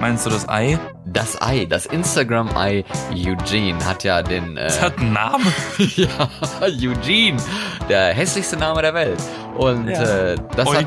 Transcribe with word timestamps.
Meinst 0.00 0.24
du 0.26 0.30
das 0.30 0.48
Ei? 0.48 0.78
Das 1.06 1.40
Ei, 1.42 1.64
das 1.64 1.86
Instagram-Ei 1.86 2.84
Eugene 3.12 3.84
hat 3.84 4.04
ja 4.04 4.22
den. 4.22 4.56
Äh, 4.56 4.64
Das 4.64 4.80
hat 4.80 4.98
einen 4.98 5.12
Namen. 5.12 5.52
ja, 5.96 6.28
Eugene, 6.60 7.42
der 7.88 8.14
hässlichste 8.14 8.56
Name 8.56 8.80
der 8.82 8.94
Welt. 8.94 9.20
Und 9.56 9.88
Ja. 9.88 10.02
äh, 10.32 10.36
das, 10.54 10.72
hat, 10.72 10.86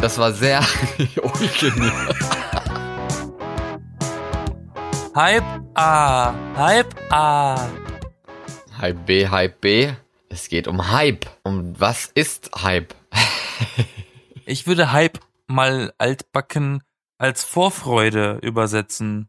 das 0.00 0.18
war 0.18 0.32
sehr. 0.32 0.60
Eugen. 1.22 1.92
Hype 5.14 5.44
A. 5.74 6.32
Hype 6.56 6.94
A. 7.12 7.56
Hype 8.80 9.06
B, 9.06 9.28
Hype 9.28 9.60
B. 9.60 9.90
Es 10.28 10.48
geht 10.48 10.66
um 10.68 10.90
Hype. 10.92 11.26
Um 11.42 11.74
was 11.78 12.06
ist 12.14 12.50
Hype? 12.62 12.94
Ich 14.46 14.66
würde 14.66 14.92
Hype 14.92 15.18
mal 15.46 15.92
altbacken 15.98 16.82
als 17.18 17.44
Vorfreude 17.44 18.38
übersetzen. 18.42 19.28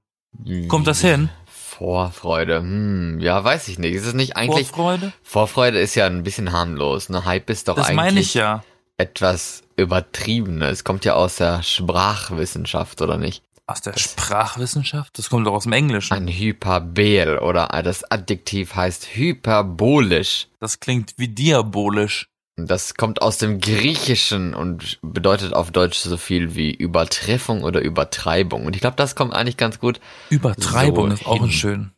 Kommt 0.68 0.88
das 0.88 1.02
hin? 1.02 1.30
Vorfreude. 1.46 2.60
Hm, 2.60 3.20
ja, 3.20 3.44
weiß 3.44 3.68
ich 3.68 3.80
nicht. 3.80 3.94
Ist 3.94 4.06
es 4.06 4.14
nicht 4.14 4.36
eigentlich. 4.36 4.70
Vorfreude? 4.70 5.14
Vorfreude 5.24 5.80
ist 5.80 5.96
ja 5.96 6.08
ein 6.08 6.24
bisschen 6.24 6.52
harmlos. 6.52 7.10
Ne? 7.10 7.26
Hype 7.26 7.50
ist 7.50 7.68
doch 7.68 7.76
Das 7.76 7.88
eigentlich 7.88 7.96
meine 7.96 8.20
ich 8.20 8.34
ja. 8.34 8.64
etwas 8.98 9.64
Übertriebenes. 9.76 10.84
Kommt 10.84 11.06
ja 11.06 11.14
aus 11.14 11.36
der 11.36 11.62
Sprachwissenschaft, 11.64 13.02
oder 13.02 13.18
nicht? 13.18 13.44
Aus 13.68 13.82
der 13.82 13.98
Sprachwissenschaft? 13.98 15.18
Das 15.18 15.30
kommt 15.30 15.46
doch 15.46 15.54
aus 15.54 15.64
dem 15.64 15.74
Englischen. 15.74 16.14
Ein 16.14 16.28
Hyperbel 16.28 17.38
oder 17.40 17.68
das 17.84 18.10
Adjektiv 18.10 18.76
heißt 18.76 19.16
hyperbolisch. 19.16 20.48
Das 20.60 20.80
klingt 20.80 21.14
wie 21.18 21.28
diabolisch. 21.28 22.30
Das 22.60 22.96
kommt 22.96 23.22
aus 23.22 23.38
dem 23.38 23.62
Griechischen 23.62 24.56
und 24.56 24.98
bedeutet 25.04 25.54
auf 25.54 25.70
Deutsch 25.72 26.00
so 26.00 26.18
viel 26.18 26.56
wie 26.56 26.72
Übertreffung 26.74 27.64
oder 27.64 27.82
Übertreibung. 27.82 28.66
Und 28.66 28.76
ich 28.76 28.82
glaube, 28.82 28.96
das 28.96 29.16
kommt 29.16 29.34
eigentlich 29.34 29.58
ganz 29.58 29.80
gut. 29.80 30.00
Übertreibung 30.32 31.10
So 31.10 31.14
ist 31.14 31.28
auch 31.28 31.42
hin. 31.42 31.52
schön. 31.52 31.92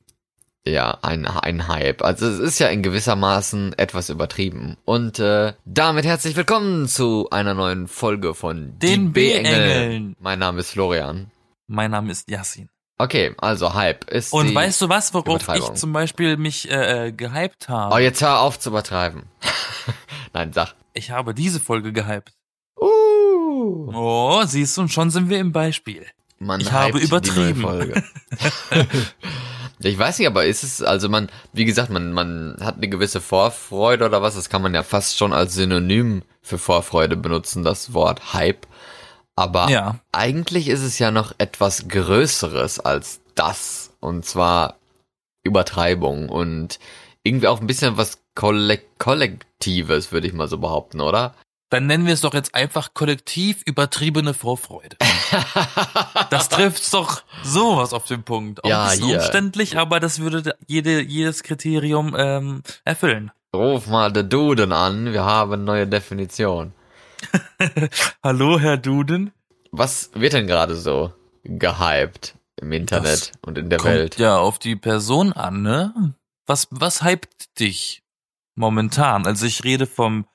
Ja, 0.68 0.98
ein, 1.02 1.26
ein 1.26 1.70
Hype. 1.70 2.02
Also 2.04 2.28
es 2.28 2.40
ist 2.40 2.60
ja 2.60 2.68
in 2.68 2.84
gewissermaßen 2.84 3.74
etwas 3.80 4.10
übertrieben. 4.10 4.76
Und 4.84 5.18
äh, 5.20 5.54
damit 5.64 6.04
herzlich 6.04 6.36
willkommen 6.36 6.90
zu 6.90 7.30
einer 7.32 7.54
neuen 7.54 7.88
Folge 7.88 8.34
von 8.36 8.78
Den. 8.80 9.14
B-Engeln. 9.14 10.18
Mein 10.20 10.40
Name 10.40 10.60
ist 10.60 10.72
Florian. 10.72 11.32
Mein 11.68 11.92
Name 11.92 12.12
ist 12.12 12.30
Yassin. 12.30 12.68
Okay, 12.98 13.34
also 13.38 13.76
Hype 13.76 14.10
ist 14.12 14.34
Und 14.34 14.54
weißt 14.54 14.82
du 14.82 14.90
was, 14.90 15.14
worauf 15.14 15.48
ich 15.56 15.74
zum 15.76 15.94
Beispiel 15.94 16.36
mich 16.36 16.70
äh, 16.70 17.08
äh, 17.08 17.12
gehypt 17.14 17.70
habe? 17.70 17.96
Oh, 17.96 17.98
jetzt 17.98 18.22
hör 18.22 18.42
auf 18.42 18.60
zu 18.60 18.72
übertreiben. 18.72 19.24
Nein, 20.34 20.54
sag. 20.54 20.74
Ich 20.94 21.12
habe 21.12 21.34
diese 21.34 21.60
Folge 21.60 21.94
gehypt. 21.94 22.34
Uh, 22.80 23.92
Oh, 23.94 24.44
siehst 24.46 24.78
du, 24.78 24.82
und 24.82 24.90
schon 24.92 25.10
sind 25.10 25.30
wir 25.30 25.40
im 25.40 25.52
Beispiel. 25.52 26.06
man 26.40 26.62
Ich 26.62 26.72
habe 26.72 27.00
übertrieben. 27.00 28.04
ich 29.80 29.98
weiß 29.98 30.20
nicht, 30.20 30.28
aber 30.28 30.46
ist 30.46 30.64
es, 30.64 30.82
also 30.82 31.10
man, 31.10 31.30
wie 31.54 31.66
gesagt, 31.66 31.90
man, 31.90 32.12
man 32.14 32.58
hat 32.62 32.78
eine 32.78 32.90
gewisse 32.90 33.22
Vorfreude 33.22 34.06
oder 34.06 34.22
was, 34.22 34.36
das 34.36 34.50
kann 34.50 34.62
man 34.62 34.74
ja 34.74 34.84
fast 34.84 35.18
schon 35.18 35.34
als 35.34 35.54
Synonym 35.56 36.24
für 36.42 36.58
Vorfreude 36.58 37.18
benutzen, 37.18 37.64
das 37.64 37.94
Wort 37.94 38.34
Hype. 38.34 38.66
Aber 39.36 39.70
Ja. 39.70 40.00
eigentlich 40.12 40.68
ist 40.68 40.82
es 40.82 41.00
ja 41.00 41.12
noch 41.12 41.34
etwas 41.38 41.88
Größeres 41.88 42.80
als 42.80 43.22
das. 43.36 43.92
Und 44.00 44.26
zwar 44.26 44.76
Übertreibung 45.44 46.30
und 46.30 46.80
irgendwie 47.24 47.48
auch 47.48 47.62
ein 47.62 47.68
bisschen 47.68 47.98
was 47.98 48.20
Kollek 48.40 48.98
Kollektives, 49.00 50.14
würde 50.14 50.26
ich 50.28 50.32
mal 50.32 50.48
so 50.48 50.60
behaupten, 50.60 51.02
oder? 51.02 51.36
Dann 51.70 51.88
nennen 51.88 52.06
wir 52.06 52.14
es 52.14 52.22
doch 52.22 52.34
jetzt 52.34 52.56
einfach 52.56 52.94
kollektiv 52.94 53.64
übertriebene 53.66 54.34
Vorfreude. 54.34 54.96
Das 56.30 56.48
trifft's 56.48 56.90
doch 56.92 57.22
sowas 57.44 57.92
auf 57.94 58.06
den 58.06 58.24
Punkt. 58.24 58.64
Auch 58.64 58.70
Ja, 58.70 58.86
ein 58.86 58.98
bisschen 59.00 59.16
umständlich, 59.18 59.78
aber 59.78 60.00
das 60.00 60.20
würde 60.20 60.56
jede, 60.68 61.02
jedes 61.02 61.44
Kriterium 61.44 62.16
ähm, 62.18 62.64
erfüllen. 62.86 63.32
Ruf 63.54 63.88
mal 63.88 64.12
den 64.12 64.30
Duden 64.30 64.72
an, 64.72 65.12
wir 65.12 65.26
haben 65.26 65.52
eine 65.54 65.64
neue 65.64 65.88
Definition. 65.88 66.74
Hallo, 68.24 68.58
Herr 68.60 68.78
Duden. 68.78 69.32
Was 69.72 70.12
wird 70.14 70.34
denn 70.34 70.48
gerade 70.48 70.76
so 70.76 71.14
gehypt 71.44 72.36
im 72.56 72.72
Internet 72.72 73.34
und 73.42 73.58
in 73.58 73.70
der 73.70 73.80
Kommt 73.80 73.94
Welt? 73.94 74.18
ja 74.18 74.38
auf 74.38 74.60
die 74.60 74.76
Person 74.78 75.34
an, 75.34 75.62
ne? 75.62 76.14
Was, 76.48 76.68
was 76.72 77.04
hypt 77.04 77.60
dich 77.60 78.02
momentan? 78.60 79.26
Also 79.26 79.46
ich 79.48 79.64
rede 79.64 79.88
vom 79.88 80.28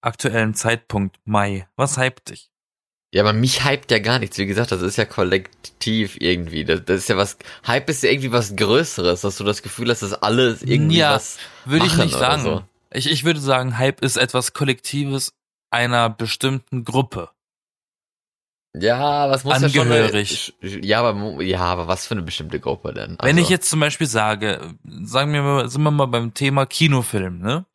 aktuellen 0.00 0.54
Zeitpunkt 0.54 1.18
Mai. 1.24 1.68
Was 1.76 1.98
hypt 1.98 2.30
dich? 2.30 2.50
Ja, 3.12 3.22
aber 3.22 3.32
mich 3.32 3.64
hypt 3.64 3.90
ja 3.90 3.98
gar 3.98 4.18
nichts. 4.18 4.38
Wie 4.38 4.46
gesagt, 4.46 4.72
das 4.72 4.82
ist 4.82 4.96
ja 4.96 5.04
kollektiv 5.04 6.16
irgendwie. 6.20 6.64
Das, 6.64 6.84
das 6.84 6.98
ist 6.98 7.08
ja 7.08 7.16
was. 7.16 7.36
Hype 7.66 7.90
ist 7.90 8.02
ja 8.02 8.10
irgendwie 8.10 8.30
was 8.32 8.54
Größeres, 8.54 9.22
dass 9.22 9.36
du 9.36 9.44
das 9.44 9.62
Gefühl 9.62 9.90
hast, 9.90 10.02
dass 10.02 10.14
alles 10.14 10.62
irgendwie 10.62 10.98
Ja, 10.98 11.14
was. 11.14 11.38
Würde 11.64 11.86
ich 11.86 11.96
nicht 11.96 12.12
sagen. 12.12 12.42
so. 12.42 12.64
Ich, 12.92 13.10
ich 13.10 13.24
würde 13.24 13.40
sagen, 13.40 13.78
Hype 13.78 14.00
ist 14.02 14.16
etwas 14.16 14.52
Kollektives 14.52 15.32
einer 15.70 16.08
bestimmten 16.08 16.84
Gruppe. 16.84 17.30
Ja, 18.76 19.28
was 19.28 19.42
muss 19.44 19.60
ja 19.60 19.68
schon. 19.68 19.80
Angehörig. 19.90 20.54
eine- 20.62 20.84
Ja, 20.86 21.02
aber 21.02 21.42
ja, 21.42 21.58
aber 21.60 21.88
was 21.88 22.06
für 22.06 22.12
eine 22.14 22.22
bestimmte 22.22 22.60
Gruppe 22.60 22.94
denn? 22.94 23.16
Wenn 23.20 23.30
Also, 23.36 23.40
ich 23.40 23.48
jetzt 23.48 23.68
zum 23.68 23.80
Beispiel 23.80 24.06
sage, 24.06 24.74
sagen 25.02 25.32
wir 25.32 25.42
mal, 25.42 25.68
sind 25.68 25.82
wir 25.82 25.90
mal 25.90 26.06
beim 26.06 26.34
Thema 26.34 26.66
Kinofilm, 26.66 27.38
ne? 27.40 27.66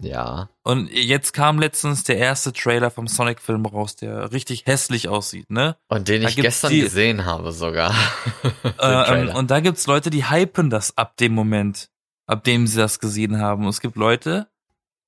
Ja. 0.00 0.48
Und 0.62 0.90
jetzt 0.92 1.32
kam 1.32 1.58
letztens 1.58 2.04
der 2.04 2.18
erste 2.18 2.52
Trailer 2.52 2.90
vom 2.90 3.08
Sonic-Film 3.08 3.66
raus, 3.66 3.96
der 3.96 4.30
richtig 4.32 4.64
hässlich 4.66 5.08
aussieht, 5.08 5.50
ne? 5.50 5.76
Und 5.88 6.06
den 6.08 6.22
Da 6.22 6.28
ich 6.28 6.36
gestern 6.36 6.70
die- 6.70 6.80
gesehen 6.82 7.24
habe 7.26 7.52
sogar. 7.52 7.92
Äh, 8.80 9.22
ähm, 9.22 9.34
und 9.34 9.50
da 9.50 9.58
gibt's 9.60 9.86
Leute, 9.88 10.08
die 10.10 10.30
hypen 10.30 10.70
das 10.70 10.96
ab 10.96 11.16
dem 11.16 11.32
Moment, 11.34 11.90
ab 12.26 12.44
dem 12.44 12.66
sie 12.68 12.76
das 12.78 13.00
gesehen 13.00 13.38
haben. 13.40 13.64
Und 13.64 13.70
es 13.70 13.80
gibt 13.80 13.96
Leute, 13.96 14.46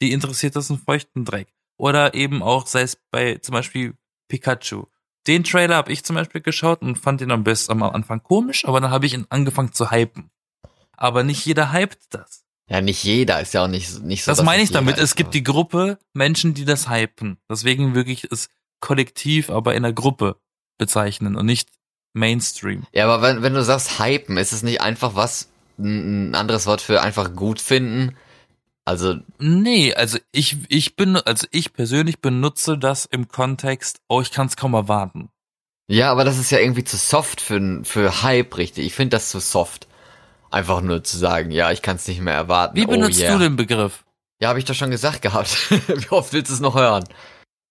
die 0.02 0.10
interessiert 0.12 0.56
das 0.56 0.70
einen 0.70 0.80
feuchten 0.80 1.24
Dreck. 1.24 1.48
Oder 1.78 2.14
eben 2.14 2.42
auch, 2.42 2.66
sei 2.66 2.82
es 2.82 2.96
bei 3.12 3.36
zum 3.36 3.52
Beispiel 3.52 3.94
Pikachu. 4.28 4.86
Den 5.26 5.44
Trailer 5.44 5.76
habe 5.76 5.92
ich 5.92 6.04
zum 6.04 6.16
Beispiel 6.16 6.40
geschaut 6.40 6.82
und 6.82 6.96
fand 6.96 7.20
ihn 7.20 7.30
am 7.30 7.44
besten 7.44 7.72
am 7.72 7.82
Anfang 7.82 8.22
komisch, 8.22 8.64
aber 8.66 8.80
dann 8.80 8.90
habe 8.90 9.06
ich 9.06 9.14
ihn 9.14 9.26
angefangen 9.28 9.72
zu 9.72 9.90
hypen. 9.90 10.30
Aber 10.96 11.22
nicht 11.24 11.44
jeder 11.44 11.72
hypt 11.72 11.98
das. 12.10 12.44
ja, 12.68 12.80
nicht 12.80 13.02
jeder 13.04 13.40
ist 13.40 13.54
ja 13.54 13.64
auch 13.64 13.68
nicht, 13.68 14.02
nicht 14.02 14.24
so. 14.24 14.30
Das 14.30 14.42
meine 14.42 14.62
ich 14.62 14.70
damit. 14.70 14.98
Es 14.98 15.14
gibt 15.14 15.34
die 15.34 15.42
Gruppe 15.42 15.98
Menschen, 16.14 16.54
die 16.54 16.64
das 16.64 16.88
hypen. 16.88 17.38
Deswegen 17.50 17.94
wirklich 17.94 18.30
es 18.30 18.48
kollektiv, 18.80 19.50
aber 19.50 19.74
in 19.74 19.82
der 19.82 19.92
Gruppe 19.92 20.36
bezeichnen 20.78 21.36
und 21.36 21.46
nicht 21.46 21.68
Mainstream. 22.12 22.86
Ja, 22.92 23.04
aber 23.04 23.22
wenn, 23.22 23.42
wenn 23.42 23.54
du 23.54 23.62
sagst 23.62 23.98
hypen, 23.98 24.36
ist 24.36 24.52
es 24.52 24.62
nicht 24.62 24.80
einfach 24.80 25.14
was, 25.14 25.48
ein 25.78 26.34
anderes 26.34 26.66
Wort 26.66 26.80
für 26.80 27.02
einfach 27.02 27.34
gut 27.34 27.60
finden? 27.60 28.16
Also, 28.90 29.14
Nee, 29.38 29.94
also 29.94 30.18
ich, 30.32 30.56
ich 30.68 30.96
bin, 30.96 31.14
also 31.14 31.46
ich 31.52 31.72
persönlich 31.72 32.18
benutze 32.18 32.76
das 32.76 33.04
im 33.04 33.28
Kontext, 33.28 34.00
oh, 34.08 34.20
ich 34.20 34.32
kann 34.32 34.48
es 34.48 34.56
kaum 34.56 34.74
erwarten. 34.74 35.30
ja, 35.86 36.10
aber 36.10 36.24
das 36.24 36.38
ist 36.38 36.50
ja 36.50 36.58
irgendwie 36.58 36.82
zu 36.82 36.96
soft 36.96 37.40
für, 37.40 37.84
für 37.84 38.24
Hype, 38.24 38.56
richtig. 38.56 38.84
Ich 38.86 38.94
finde 38.94 39.10
das 39.16 39.30
zu 39.30 39.38
soft. 39.38 39.86
Einfach 40.50 40.80
nur 40.80 41.04
zu 41.04 41.16
sagen, 41.18 41.52
ja, 41.52 41.70
ich 41.70 41.82
kann 41.82 41.94
es 41.94 42.08
nicht 42.08 42.20
mehr 42.20 42.34
erwarten. 42.34 42.76
Wie 42.76 42.84
benutzt 42.84 43.20
oh, 43.20 43.22
yeah. 43.22 43.32
du 43.34 43.38
den 43.38 43.54
Begriff? 43.54 44.04
Ja, 44.40 44.48
habe 44.48 44.58
ich 44.58 44.64
doch 44.64 44.74
schon 44.74 44.90
gesagt 44.90 45.22
gehabt. 45.22 45.70
Wie 45.70 46.08
oft 46.10 46.32
willst 46.32 46.50
du 46.50 46.54
es 46.54 46.60
noch 46.60 46.74
hören? 46.74 47.04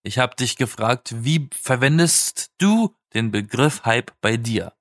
Ich 0.03 0.19
habe 0.19 0.37
dich 0.37 0.55
gefragt, 0.55 1.13
wie 1.17 1.49
verwendest 1.53 2.51
du 2.59 2.95
den 3.13 3.31
Begriff 3.31 3.83
Hype 3.83 4.13
bei 4.21 4.37
dir? 4.37 4.71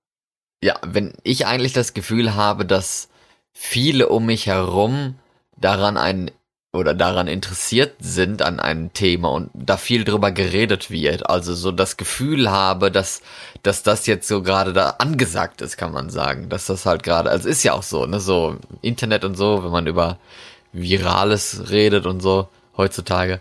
Ja, 0.62 0.78
wenn 0.86 1.14
ich 1.24 1.46
eigentlich 1.46 1.72
das 1.72 1.94
Gefühl 1.94 2.36
habe, 2.36 2.64
dass 2.64 3.08
viele 3.52 4.08
um 4.08 4.26
mich 4.26 4.46
herum 4.46 5.16
daran 5.60 5.96
ein 5.96 6.30
oder 6.72 6.92
daran 6.92 7.28
interessiert 7.28 7.94
sind 7.98 8.42
an 8.42 8.60
einem 8.60 8.92
Thema 8.92 9.30
und 9.30 9.50
da 9.54 9.78
viel 9.78 10.04
drüber 10.04 10.30
geredet 10.32 10.90
wird, 10.90 11.28
also 11.28 11.54
so 11.54 11.72
das 11.72 11.96
Gefühl 11.96 12.50
habe, 12.50 12.90
dass 12.90 13.22
dass 13.62 13.82
das 13.82 14.06
jetzt 14.06 14.28
so 14.28 14.42
gerade 14.42 14.72
da 14.72 14.90
angesagt 14.98 15.62
ist, 15.62 15.76
kann 15.78 15.92
man 15.92 16.10
sagen, 16.10 16.48
dass 16.50 16.66
das 16.66 16.84
halt 16.86 17.02
gerade, 17.02 17.30
also 17.30 17.48
ist 17.48 17.62
ja 17.62 17.72
auch 17.72 17.82
so, 17.82 18.06
ne, 18.06 18.20
so 18.20 18.56
Internet 18.82 19.24
und 19.24 19.34
so, 19.34 19.64
wenn 19.64 19.70
man 19.70 19.86
über 19.86 20.18
Virales 20.72 21.70
redet 21.70 22.06
und 22.06 22.20
so 22.20 22.48
heutzutage. 22.76 23.40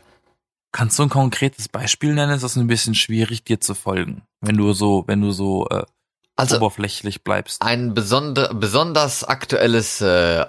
Kannst 0.72 0.98
du 0.98 1.04
ein 1.04 1.10
konkretes 1.10 1.68
Beispiel 1.70 2.14
nennen? 2.14 2.34
Ist 2.34 2.56
ein 2.56 2.68
bisschen 2.68 2.96
schwierig, 2.96 3.44
dir 3.44 3.60
zu 3.60 3.76
folgen, 3.76 4.24
wenn 4.42 4.58
du 4.58 4.74
so, 4.74 5.04
wenn 5.08 5.22
du 5.22 5.32
so 5.32 5.68
äh, 5.70 5.84
Also 6.36 6.58
oberflächlich 6.58 7.24
bleibst. 7.24 7.62
ein 7.62 7.94
besonder, 7.94 8.54
besonders 8.54 9.24
aktuelles 9.24 10.02
äh, 10.02 10.46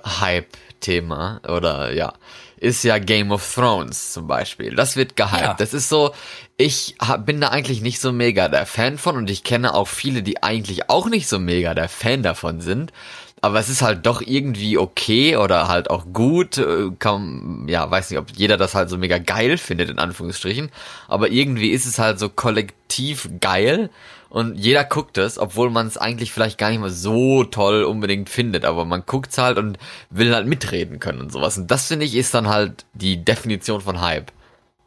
Hype-Thema 0.78 1.40
oder 1.48 1.92
ja, 1.92 2.12
ist 2.56 2.82
ja 2.84 2.98
Game 2.98 3.30
of 3.30 3.54
Thrones 3.54 4.12
zum 4.12 4.26
Beispiel. 4.26 4.74
Das 4.74 4.96
wird 4.96 5.16
gehypt. 5.16 5.40
Ja. 5.40 5.54
Das 5.54 5.74
ist 5.74 5.88
so, 5.88 6.12
ich 6.56 6.96
hab, 7.00 7.26
bin 7.26 7.40
da 7.40 7.48
eigentlich 7.48 7.82
nicht 7.82 8.00
so 8.00 8.12
mega 8.12 8.48
der 8.48 8.66
Fan 8.66 8.98
von 8.98 9.16
und 9.16 9.30
ich 9.30 9.44
kenne 9.44 9.74
auch 9.74 9.88
viele, 9.88 10.22
die 10.22 10.42
eigentlich 10.42 10.90
auch 10.90 11.08
nicht 11.08 11.28
so 11.28 11.38
mega 11.38 11.74
der 11.74 11.88
Fan 11.88 12.22
davon 12.22 12.60
sind. 12.60 12.92
Aber 13.40 13.60
es 13.60 13.68
ist 13.68 13.82
halt 13.82 14.04
doch 14.04 14.20
irgendwie 14.20 14.78
okay 14.78 15.36
oder 15.36 15.68
halt 15.68 15.90
auch 15.90 16.06
gut. 16.12 16.58
äh, 16.58 16.90
Kann, 16.98 17.66
ja, 17.68 17.88
weiß 17.88 18.10
nicht, 18.10 18.18
ob 18.18 18.30
jeder 18.34 18.56
das 18.56 18.74
halt 18.74 18.90
so 18.90 18.98
mega 18.98 19.18
geil 19.18 19.58
findet, 19.58 19.90
in 19.90 20.00
Anführungsstrichen. 20.00 20.70
Aber 21.06 21.30
irgendwie 21.30 21.70
ist 21.70 21.86
es 21.86 22.00
halt 22.00 22.18
so 22.18 22.28
kollektiv 22.28 23.30
geil. 23.40 23.90
Und 24.30 24.54
jeder 24.56 24.84
guckt 24.84 25.18
es, 25.18 25.38
obwohl 25.38 25.70
man 25.70 25.86
es 25.86 25.96
eigentlich 25.96 26.32
vielleicht 26.32 26.58
gar 26.58 26.70
nicht 26.70 26.80
mal 26.80 26.90
so 26.90 27.44
toll 27.44 27.84
unbedingt 27.84 28.28
findet, 28.28 28.64
aber 28.64 28.84
man 28.84 29.04
guckt's 29.06 29.38
halt 29.38 29.58
und 29.58 29.78
will 30.10 30.34
halt 30.34 30.46
mitreden 30.46 30.98
können 31.00 31.20
und 31.20 31.32
sowas. 31.32 31.56
Und 31.58 31.70
das 31.70 31.86
finde 31.88 32.04
ich 32.06 32.14
ist 32.14 32.34
dann 32.34 32.48
halt 32.48 32.84
die 32.94 33.24
Definition 33.24 33.80
von 33.80 34.00
Hype. 34.00 34.32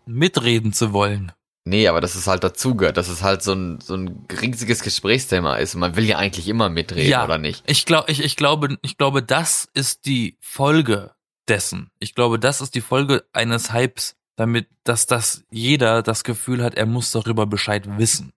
Mitreden 0.06 0.74
zu 0.74 0.94
wollen. 0.94 1.32
Nee, 1.64 1.88
aber 1.88 2.02
dass 2.02 2.16
es 2.16 2.26
halt 2.26 2.44
dazugehört, 2.44 2.98
dass 2.98 3.08
es 3.08 3.22
halt 3.22 3.44
so 3.44 3.54
ein, 3.54 3.80
so 3.82 3.94
ein 3.96 4.26
riesiges 4.42 4.82
Gesprächsthema 4.82 5.58
ist. 5.58 5.76
Man 5.76 5.96
will 5.96 6.06
ja 6.06 6.18
eigentlich 6.18 6.48
immer 6.48 6.70
mitreden, 6.70 7.10
Ja. 7.10 7.24
oder 7.24 7.38
nicht? 7.38 7.64
Ich 7.68 7.86
glaube, 7.86 8.12
ich, 8.12 8.24
ich 8.24 8.36
glaube, 8.36 8.78
ich 8.82 8.98
glaube, 8.98 9.22
das 9.22 9.70
ist 9.76 10.06
die 10.08 10.38
Folge 10.40 11.12
dessen. 11.48 11.90
Ich 12.00 12.16
glaube, 12.16 12.40
das 12.40 12.62
ist 12.62 12.74
die 12.74 12.82
Folge 12.82 13.26
eines 13.32 13.74
Hypes, 13.74 14.16
damit, 14.38 14.68
dass 14.84 15.06
das 15.06 15.44
jeder 15.52 16.02
das 16.02 16.24
Gefühl 16.24 16.64
hat, 16.64 16.74
er 16.76 16.88
muss 16.88 17.12
darüber 17.12 17.46
Bescheid 17.46 17.84
wissen. 18.00 18.34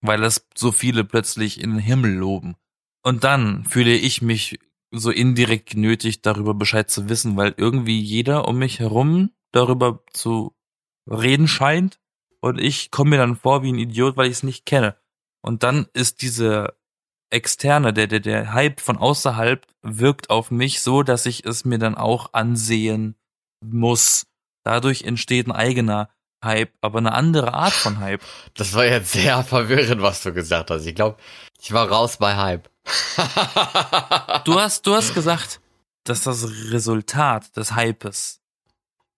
Weil 0.00 0.20
das 0.20 0.46
so 0.56 0.72
viele 0.72 1.04
plötzlich 1.04 1.60
in 1.60 1.70
den 1.70 1.80
Himmel 1.80 2.14
loben. 2.14 2.56
Und 3.02 3.24
dann 3.24 3.64
fühle 3.64 3.94
ich 3.94 4.22
mich 4.22 4.58
so 4.90 5.10
indirekt 5.10 5.70
genötigt, 5.70 6.24
darüber 6.24 6.54
Bescheid 6.54 6.90
zu 6.90 7.08
wissen, 7.08 7.36
weil 7.36 7.54
irgendwie 7.56 8.00
jeder 8.00 8.48
um 8.48 8.58
mich 8.58 8.78
herum 8.78 9.30
darüber 9.52 10.04
zu 10.12 10.54
reden 11.10 11.48
scheint. 11.48 11.98
Und 12.40 12.58
ich 12.58 12.90
komme 12.90 13.10
mir 13.10 13.16
dann 13.18 13.36
vor 13.36 13.62
wie 13.62 13.72
ein 13.72 13.78
Idiot, 13.78 14.16
weil 14.16 14.26
ich 14.26 14.34
es 14.34 14.42
nicht 14.42 14.66
kenne. 14.66 14.96
Und 15.42 15.62
dann 15.62 15.86
ist 15.92 16.22
diese 16.22 16.76
externe, 17.30 17.92
der, 17.92 18.06
der, 18.06 18.20
der 18.20 18.52
Hype 18.52 18.80
von 18.80 18.96
außerhalb 18.96 19.66
wirkt 19.82 20.30
auf 20.30 20.50
mich 20.50 20.80
so, 20.80 21.02
dass 21.02 21.26
ich 21.26 21.44
es 21.44 21.64
mir 21.64 21.78
dann 21.78 21.94
auch 21.94 22.32
ansehen 22.32 23.16
muss. 23.64 24.26
Dadurch 24.64 25.02
entsteht 25.02 25.46
ein 25.46 25.52
eigener 25.52 26.10
Hype, 26.44 26.72
aber 26.80 26.98
eine 26.98 27.12
andere 27.12 27.52
Art 27.54 27.72
von 27.72 27.98
Hype. 28.00 28.22
Das 28.54 28.74
war 28.74 28.84
jetzt 28.84 29.12
sehr 29.12 29.42
verwirrend, 29.42 30.00
was 30.02 30.22
du 30.22 30.32
gesagt 30.32 30.70
hast. 30.70 30.86
Ich 30.86 30.94
glaube, 30.94 31.16
ich 31.60 31.72
war 31.72 31.88
raus 31.88 32.16
bei 32.18 32.36
Hype. 32.36 32.68
Du 34.44 34.58
hast, 34.58 34.86
du 34.86 34.94
hast 34.94 35.14
gesagt, 35.14 35.60
dass 36.04 36.22
das 36.22 36.44
Resultat 36.70 37.54
des 37.56 37.76
Hypes, 37.76 38.40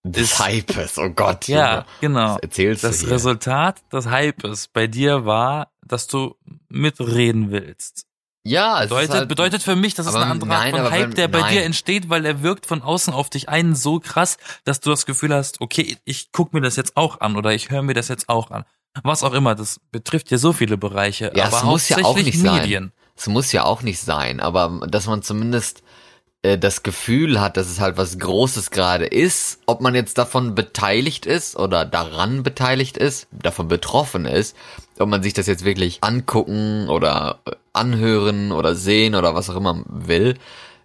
Des 0.03 0.33
Ist- 0.33 0.45
Hypes, 0.45 0.99
oh 0.99 1.11
Gott. 1.11 1.47
ja, 1.47 1.75
Junge. 1.75 1.87
genau, 2.01 2.35
Was 2.35 2.43
erzählst 2.43 2.85
das 2.85 2.99
du 3.01 3.05
hier? 3.07 3.15
Resultat 3.15 3.83
des 3.93 4.07
Hypes 4.11 4.69
bei 4.69 4.87
dir 4.87 5.25
war, 5.25 5.71
dass 5.87 6.07
du 6.07 6.37
mitreden 6.69 7.51
willst. 7.51 8.07
Ja, 8.43 8.79
es 8.79 8.85
ist 8.85 8.89
Bedeutet, 8.89 9.15
halt, 9.15 9.29
bedeutet 9.29 9.63
für 9.63 9.77
mich, 9.77 9.95
das 9.95 10.07
ist 10.07 10.15
aber 10.15 10.23
eine 10.25 10.31
andere 10.31 10.51
Art 10.51 10.61
nein, 10.63 10.71
von 10.71 10.81
aber 10.81 10.91
Hype, 10.91 11.15
der 11.15 11.29
bei 11.29 11.41
nein. 11.41 11.53
dir 11.53 11.63
entsteht, 11.65 12.09
weil 12.09 12.25
er 12.25 12.43
wirkt 12.43 12.65
von 12.65 12.81
außen 12.81 13.13
auf 13.13 13.29
dich 13.29 13.49
ein 13.51 13.75
so 13.75 14.01
krass, 14.01 14.39
dass 14.65 14.81
du 14.81 14.89
das 14.91 15.05
Gefühl 15.05 15.35
hast, 15.35 15.61
okay, 15.61 15.99
ich 16.05 16.33
guck 16.33 16.55
mir 16.55 16.63
das 16.63 16.77
jetzt 16.77 16.97
auch 16.97 17.21
an 17.21 17.37
oder 17.37 17.53
ich 17.53 17.71
höre 17.71 17.83
mir 17.83 17.95
das 17.95 18.09
jetzt 18.09 18.29
auch 18.29 18.51
an. 18.51 18.65
Was 19.03 19.23
auch 19.23 19.35
immer, 19.35 19.55
das 19.55 19.81
betrifft 19.93 20.31
ja 20.31 20.39
so 20.39 20.53
viele 20.53 20.77
Bereiche, 20.79 21.33
Ja, 21.35 21.47
aber 21.47 21.59
es 21.59 21.63
muss 21.65 21.89
ja 21.91 21.99
auch 22.05 22.17
nicht 22.17 22.41
sein. 22.41 22.63
Medien. 22.63 22.93
es 23.15 23.27
muss 23.27 23.53
ja 23.53 23.65
auch 23.65 23.83
nicht 23.83 24.01
sein, 24.01 24.41
aber 24.41 24.81
dass 24.89 25.07
man 25.07 25.23
zumindest 25.23 25.83
äh, 26.43 26.57
das 26.59 26.83
Gefühl 26.83 27.41
hat, 27.41 27.57
dass 27.59 27.69
es 27.69 27.79
halt 27.79 27.99
was 27.99 28.19
Großes 28.19 28.71
gerade 28.71 29.05
ist, 29.05 29.61
ob 29.67 29.81
man 29.83 29.95
jetzt 29.95 30.17
davon 30.17 30.55
beteiligt 30.55 31.27
ist 31.27 31.57
oder 31.57 31.85
daran 31.85 32.43
beteiligt 32.43 32.97
ist, 32.97 33.29
davon 33.31 33.69
betroffen 33.69 34.25
ist, 34.25 34.57
ob 35.01 35.09
man 35.09 35.23
sich 35.23 35.33
das 35.33 35.47
jetzt 35.47 35.65
wirklich 35.65 35.99
angucken 36.03 36.89
oder 36.89 37.41
äh, 37.47 37.53
anhören 37.73 38.53
oder 38.53 38.75
sehen 38.75 39.15
oder 39.15 39.35
was 39.35 39.51
auch 39.51 39.57
immer 39.57 39.83
will, 39.87 40.37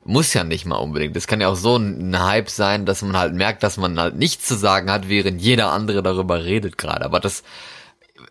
muss 0.03 0.33
ja 0.33 0.43
nicht 0.43 0.65
mal 0.65 0.75
unbedingt. 0.77 1.15
Das 1.15 1.27
kann 1.27 1.41
ja 1.41 1.47
auch 1.49 1.55
so 1.55 1.77
ein 1.77 2.17
Hype 2.23 2.49
sein, 2.49 2.85
dass 2.85 3.01
man 3.01 3.17
halt 3.17 3.33
merkt, 3.33 3.63
dass 3.63 3.77
man 3.77 3.99
halt 3.99 4.15
nichts 4.15 4.45
zu 4.45 4.55
sagen 4.55 4.91
hat, 4.91 5.09
während 5.09 5.41
jeder 5.41 5.71
andere 5.71 6.03
darüber 6.03 6.43
redet 6.43 6.77
gerade. 6.77 7.03
Aber 7.03 7.19
das, 7.19 7.43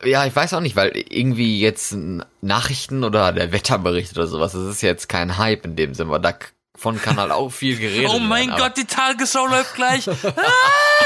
ja, 0.05 0.25
ich 0.25 0.35
weiß 0.35 0.55
auch 0.55 0.61
nicht, 0.61 0.77
weil 0.77 0.93
irgendwie 0.95 1.59
jetzt 1.61 1.97
Nachrichten 2.41 3.03
oder 3.03 3.33
der 3.33 3.53
Wetterbericht 3.53 4.17
oder 4.17 4.29
sowas, 4.29 4.53
das 4.53 4.63
ist 4.63 4.83
jetzt 4.83 5.09
kein 5.09 5.37
Hype 5.37 5.65
in 5.65 5.75
dem 5.75 5.95
Sinne, 5.95 6.11
weil 6.11 6.21
davon 6.21 7.03
kann 7.03 7.17
halt 7.17 7.33
auch 7.33 7.51
viel 7.51 7.77
geredet 7.81 8.11
Oh 8.15 8.21
mein 8.21 8.49
werden. 8.51 8.61
Gott, 8.61 8.77
die 8.77 8.85
Tagesschau 8.85 9.47
läuft 9.47 9.75
gleich. 9.75 10.07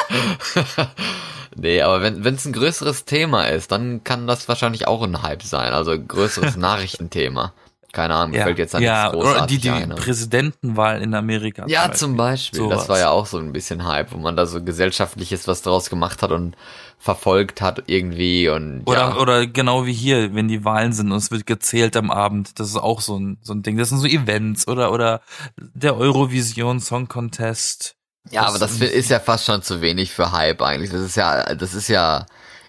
Nee, 1.58 1.82
aber 1.82 2.02
wenn 2.02 2.34
es 2.34 2.44
ein 2.46 2.52
größeres 2.52 3.04
Thema 3.04 3.44
ist, 3.44 3.72
dann 3.72 4.04
kann 4.04 4.26
das 4.26 4.48
wahrscheinlich 4.48 4.86
auch 4.86 5.02
ein 5.02 5.22
Hype 5.22 5.42
sein. 5.42 5.72
Also 5.72 5.90
ein 5.92 6.06
größeres 6.08 6.56
Nachrichtenthema. 6.56 7.52
Keine 7.90 8.14
Ahnung, 8.14 8.34
ja, 8.36 8.44
fällt 8.44 8.58
jetzt 8.58 8.74
da 8.74 8.80
ja 8.80 9.14
oder 9.14 9.46
die, 9.46 9.56
die 9.58 9.70
ein. 9.70 9.90
aber- 9.92 10.00
Präsidentenwahl 10.00 11.00
in 11.00 11.14
Amerika. 11.14 11.64
Ja, 11.68 11.90
zum 11.90 12.16
Beispiel. 12.18 12.60
Sowas. 12.60 12.80
Das 12.80 12.88
war 12.90 12.98
ja 12.98 13.10
auch 13.10 13.24
so 13.24 13.38
ein 13.38 13.52
bisschen 13.52 13.86
Hype, 13.86 14.12
wo 14.12 14.18
man 14.18 14.36
da 14.36 14.44
so 14.44 14.62
gesellschaftliches 14.62 15.48
was 15.48 15.62
draus 15.62 15.88
gemacht 15.88 16.22
hat 16.22 16.30
und 16.30 16.54
verfolgt 16.98 17.62
hat 17.62 17.84
irgendwie 17.86 18.48
und 18.50 18.82
Oder, 18.84 18.98
ja. 18.98 19.16
oder 19.16 19.46
genau 19.46 19.86
wie 19.86 19.92
hier, 19.94 20.34
wenn 20.34 20.48
die 20.48 20.64
Wahlen 20.64 20.92
sind 20.92 21.10
und 21.10 21.16
es 21.16 21.30
wird 21.30 21.46
gezählt 21.46 21.96
am 21.96 22.10
Abend. 22.10 22.58
Das 22.60 22.68
ist 22.68 22.76
auch 22.76 23.00
so 23.00 23.18
ein, 23.18 23.38
so 23.40 23.54
ein 23.54 23.62
Ding. 23.62 23.78
Das 23.78 23.88
sind 23.88 23.98
so 23.98 24.06
Events 24.06 24.68
oder, 24.68 24.92
oder 24.92 25.22
der 25.56 25.96
Eurovision 25.96 26.80
Song 26.80 27.08
Contest. 27.08 27.94
Ja, 28.30 28.42
aber 28.46 28.58
das 28.58 28.80
ist 28.80 29.10
ja 29.10 29.20
fast 29.20 29.44
schon 29.46 29.62
zu 29.62 29.80
wenig 29.80 30.12
für 30.12 30.32
Hype 30.32 30.62
eigentlich. 30.62 30.90
Das 30.90 31.00
ist 31.00 31.16
ja, 31.16 31.54
das 31.54 31.74
ist 31.74 31.88
ja 31.88 32.26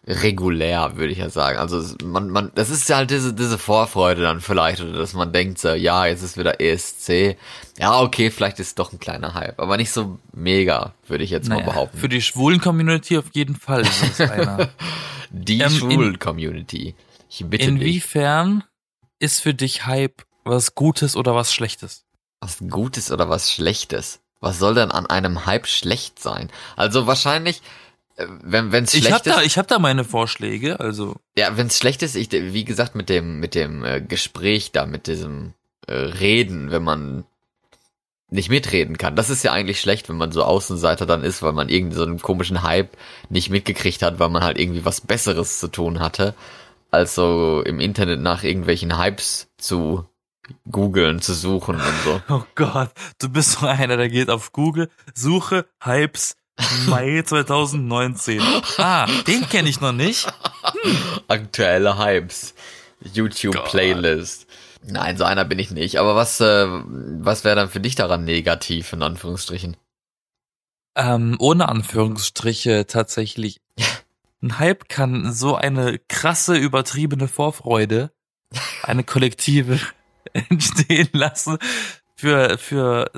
regulär, 0.07 0.95
würde 0.95 1.11
ich 1.13 1.19
ja 1.19 1.29
sagen. 1.29 1.59
Also 1.59 1.83
man, 2.03 2.29
man, 2.29 2.51
das 2.55 2.69
ist 2.69 2.89
ja 2.89 2.97
halt 2.97 3.11
diese, 3.11 3.33
diese 3.33 3.57
Vorfreude 3.57 4.21
dann 4.23 4.41
vielleicht, 4.41 4.81
oder 4.81 4.97
dass 4.97 5.13
man 5.13 5.31
denkt 5.31 5.59
so, 5.59 5.69
ja, 5.73 6.05
jetzt 6.05 6.23
ist 6.23 6.37
wieder 6.37 6.59
ESC. 6.59 7.37
Ja, 7.77 8.01
okay, 8.01 8.31
vielleicht 8.31 8.59
ist 8.59 8.67
es 8.67 8.75
doch 8.75 8.91
ein 8.91 8.99
kleiner 8.99 9.33
Hype, 9.35 9.59
aber 9.59 9.77
nicht 9.77 9.91
so 9.91 10.17
mega, 10.33 10.93
würde 11.07 11.23
ich 11.23 11.29
jetzt 11.29 11.49
mal 11.49 11.55
Naja, 11.57 11.67
behaupten. 11.67 11.97
für 11.97 12.09
die 12.09 12.21
schwulen 12.21 12.59
Community 12.59 13.17
auf 13.17 13.25
jeden 13.33 13.55
Fall 13.55 13.81
ist 13.81 14.19
es 14.19 14.21
einer. 14.31 14.69
die 15.29 15.59
Ähm, 15.59 15.69
schwulen 15.69 16.17
Community. 16.19 16.95
Ich 17.29 17.45
bitte 17.45 17.65
dich. 17.65 17.67
Inwiefern 17.67 18.63
ist 19.19 19.41
für 19.41 19.53
dich 19.53 19.85
Hype 19.85 20.23
was 20.43 20.73
Gutes 20.73 21.15
oder 21.15 21.35
was 21.35 21.53
Schlechtes? 21.53 22.05
Was 22.39 22.57
Gutes 22.69 23.11
oder 23.11 23.29
was 23.29 23.51
Schlechtes? 23.51 24.21
Was 24.39 24.59
soll 24.59 24.73
denn 24.73 24.91
an 24.91 25.05
einem 25.05 25.45
Hype 25.45 25.67
schlecht 25.67 26.19
sein? 26.19 26.49
Also 26.75 27.07
wahrscheinlich, 27.07 27.61
äh, 28.15 28.25
wenn 28.41 28.71
wenn's 28.71 28.93
Ich 28.93 29.01
schlecht 29.01 29.15
hab 29.15 29.25
ist. 29.25 29.35
da, 29.35 29.41
ich 29.41 29.57
hab 29.57 29.67
da 29.67 29.79
meine 29.79 30.03
Vorschläge, 30.03 30.79
also. 30.79 31.15
Ja, 31.37 31.57
wenn 31.57 31.67
es 31.67 31.77
schlecht 31.77 32.03
ist, 32.03 32.15
ich, 32.15 32.31
wie 32.31 32.65
gesagt, 32.65 32.95
mit 32.95 33.09
dem, 33.09 33.39
mit 33.39 33.55
dem 33.55 33.83
äh, 33.83 34.01
Gespräch 34.01 34.71
da, 34.71 34.85
mit 34.85 35.07
diesem 35.07 35.53
äh, 35.87 35.93
Reden, 35.93 36.71
wenn 36.71 36.83
man 36.83 37.25
nicht 38.31 38.49
mitreden 38.49 38.97
kann. 38.97 39.15
Das 39.15 39.29
ist 39.29 39.43
ja 39.43 39.51
eigentlich 39.51 39.81
schlecht, 39.81 40.07
wenn 40.07 40.17
man 40.17 40.31
so 40.31 40.43
Außenseiter 40.43 41.05
dann 41.05 41.23
ist, 41.23 41.41
weil 41.41 41.53
man 41.53 41.69
irgendwie 41.69 41.95
so 41.95 42.03
einen 42.03 42.19
komischen 42.19 42.63
Hype 42.63 42.95
nicht 43.29 43.49
mitgekriegt 43.49 44.03
hat, 44.03 44.19
weil 44.19 44.29
man 44.29 44.43
halt 44.43 44.59
irgendwie 44.59 44.85
was 44.85 45.01
Besseres 45.01 45.59
zu 45.59 45.67
tun 45.67 45.99
hatte, 45.99 46.35
als 46.91 47.15
so 47.15 47.63
im 47.65 47.79
Internet 47.79 48.21
nach 48.21 48.43
irgendwelchen 48.43 48.99
Hypes 48.99 49.47
zu 49.57 50.05
googeln, 50.69 51.21
zu 51.21 51.33
suchen 51.33 51.75
und 51.75 52.03
so. 52.03 52.21
Oh 52.29 52.43
Gott, 52.55 52.91
du 53.19 53.29
bist 53.29 53.59
so 53.59 53.67
einer, 53.67 53.97
der 53.97 54.09
geht 54.09 54.29
auf 54.29 54.51
Google, 54.51 54.89
Suche 55.13 55.65
Hypes 55.83 56.35
Mai 56.87 57.21
2019. 57.25 58.41
Ah, 58.77 59.07
den 59.27 59.47
kenne 59.47 59.69
ich 59.69 59.79
noch 59.79 59.93
nicht. 59.93 60.27
Aktuelle 61.27 61.97
Hypes. 61.97 62.53
YouTube 63.13 63.55
Gott. 63.55 63.65
Playlist. 63.69 64.45
Nein, 64.83 65.17
so 65.17 65.23
einer 65.23 65.45
bin 65.45 65.59
ich 65.59 65.71
nicht. 65.71 65.99
Aber 65.99 66.15
was, 66.15 66.39
äh, 66.41 66.67
was 66.67 67.43
wäre 67.43 67.55
dann 67.55 67.69
für 67.69 67.79
dich 67.79 67.95
daran 67.95 68.25
negativ, 68.25 68.93
in 68.93 69.03
Anführungsstrichen? 69.03 69.77
Ähm, 70.95 71.35
ohne 71.39 71.69
Anführungsstriche 71.69 72.87
tatsächlich. 72.87 73.61
Ein 74.41 74.57
Hype 74.57 74.87
kann 74.87 75.33
so 75.33 75.55
eine 75.55 75.99
krasse, 75.99 76.55
übertriebene 76.55 77.27
Vorfreude, 77.27 78.11
eine 78.83 79.03
kollektive 79.03 79.79
entstehen 80.33 81.09
lassen 81.13 81.57
für, 82.15 82.57
für, 82.57 83.09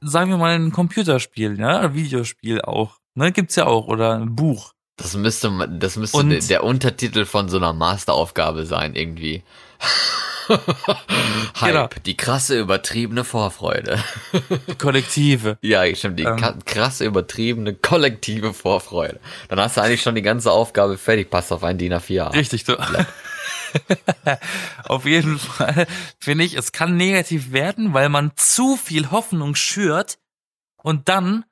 sagen 0.00 0.30
wir 0.30 0.36
mal, 0.38 0.54
ein 0.54 0.72
Computerspiel, 0.72 1.58
ja, 1.58 1.80
ein 1.80 1.94
Videospiel 1.94 2.60
auch. 2.62 2.98
Ne, 3.14 3.32
gibt's 3.32 3.56
ja 3.56 3.66
auch, 3.66 3.86
oder 3.88 4.14
ein 4.14 4.34
Buch. 4.36 4.72
Das 4.96 5.16
müsste, 5.16 5.50
das 5.78 5.96
müsste 5.96 6.18
Und- 6.18 6.30
der, 6.30 6.40
der 6.40 6.64
Untertitel 6.64 7.24
von 7.24 7.48
so 7.48 7.56
einer 7.56 7.72
Masteraufgabe 7.72 8.66
sein, 8.66 8.94
irgendwie. 8.94 9.42
Hype, 10.48 11.72
Genau. 11.72 11.88
die 12.06 12.16
krasse 12.16 12.58
übertriebene 12.58 13.24
Vorfreude. 13.24 14.02
Kollektive. 14.78 15.58
Ja, 15.62 15.84
stimmt, 15.94 16.18
die 16.18 16.24
Ähm. 16.24 16.36
krasse 16.64 17.04
übertriebene 17.04 17.74
kollektive 17.74 18.52
Vorfreude. 18.52 19.20
Dann 19.48 19.60
hast 19.60 19.76
du 19.76 19.80
eigentlich 19.82 20.02
schon 20.02 20.14
die 20.16 20.22
ganze 20.22 20.50
Aufgabe 20.50 20.98
fertig, 20.98 21.30
passt 21.30 21.52
auf 21.52 21.62
ein 21.62 21.78
DIN 21.78 21.94
A4. 21.94 22.34
Richtig, 22.34 22.64
du. 22.64 22.76
Auf 24.84 25.04
jeden 25.06 25.38
Fall 25.38 25.86
finde 26.18 26.44
ich, 26.44 26.54
es 26.54 26.72
kann 26.72 26.96
negativ 26.96 27.52
werden, 27.52 27.94
weil 27.94 28.08
man 28.08 28.32
zu 28.36 28.76
viel 28.76 29.10
Hoffnung 29.10 29.54
schürt 29.54 30.18
und 30.82 31.08
dann 31.08 31.44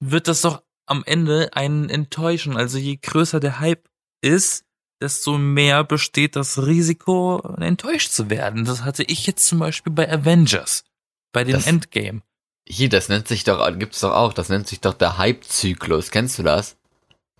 wird 0.00 0.28
das 0.28 0.42
doch 0.42 0.62
am 0.86 1.02
Ende 1.06 1.50
einen 1.54 1.88
enttäuschen. 1.90 2.56
Also 2.56 2.78
je 2.78 2.96
größer 3.00 3.40
der 3.40 3.58
Hype 3.60 3.88
ist, 4.20 4.64
desto 5.00 5.38
mehr 5.38 5.82
besteht 5.84 6.36
das 6.36 6.66
Risiko, 6.66 7.38
enttäuscht 7.58 8.12
zu 8.12 8.30
werden. 8.30 8.64
Das 8.64 8.84
hatte 8.84 9.02
ich 9.02 9.26
jetzt 9.26 9.46
zum 9.46 9.58
Beispiel 9.58 9.92
bei 9.92 10.10
Avengers, 10.10 10.84
bei 11.32 11.44
dem 11.44 11.54
Das- 11.54 11.66
Endgame. 11.66 12.22
Hier, 12.66 12.88
das 12.88 13.10
nennt 13.10 13.28
sich 13.28 13.44
doch, 13.44 13.66
gibt's 13.78 14.00
doch 14.00 14.12
auch, 14.14 14.32
das 14.32 14.48
nennt 14.48 14.66
sich 14.66 14.80
doch 14.80 14.94
der 14.94 15.18
Hype-Zyklus. 15.18 16.10
Kennst 16.10 16.38
du 16.38 16.42
das? 16.42 16.76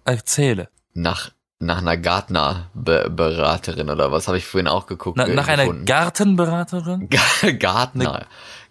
Erzähle. 0.04 0.68
Nach 0.92 1.32
nach 1.60 1.78
einer 1.78 1.96
Gartner-Beraterin 1.96 3.88
oder 3.88 4.12
was 4.12 4.28
habe 4.28 4.38
ich 4.38 4.46
vorhin 4.46 4.68
auch 4.68 4.86
geguckt. 4.86 5.16
Na, 5.16 5.26
äh, 5.26 5.34
nach 5.34 5.48
einer 5.48 5.64
gefunden. 5.64 5.84
Gartenberaterin? 5.84 7.08
Gartner. 7.58 8.26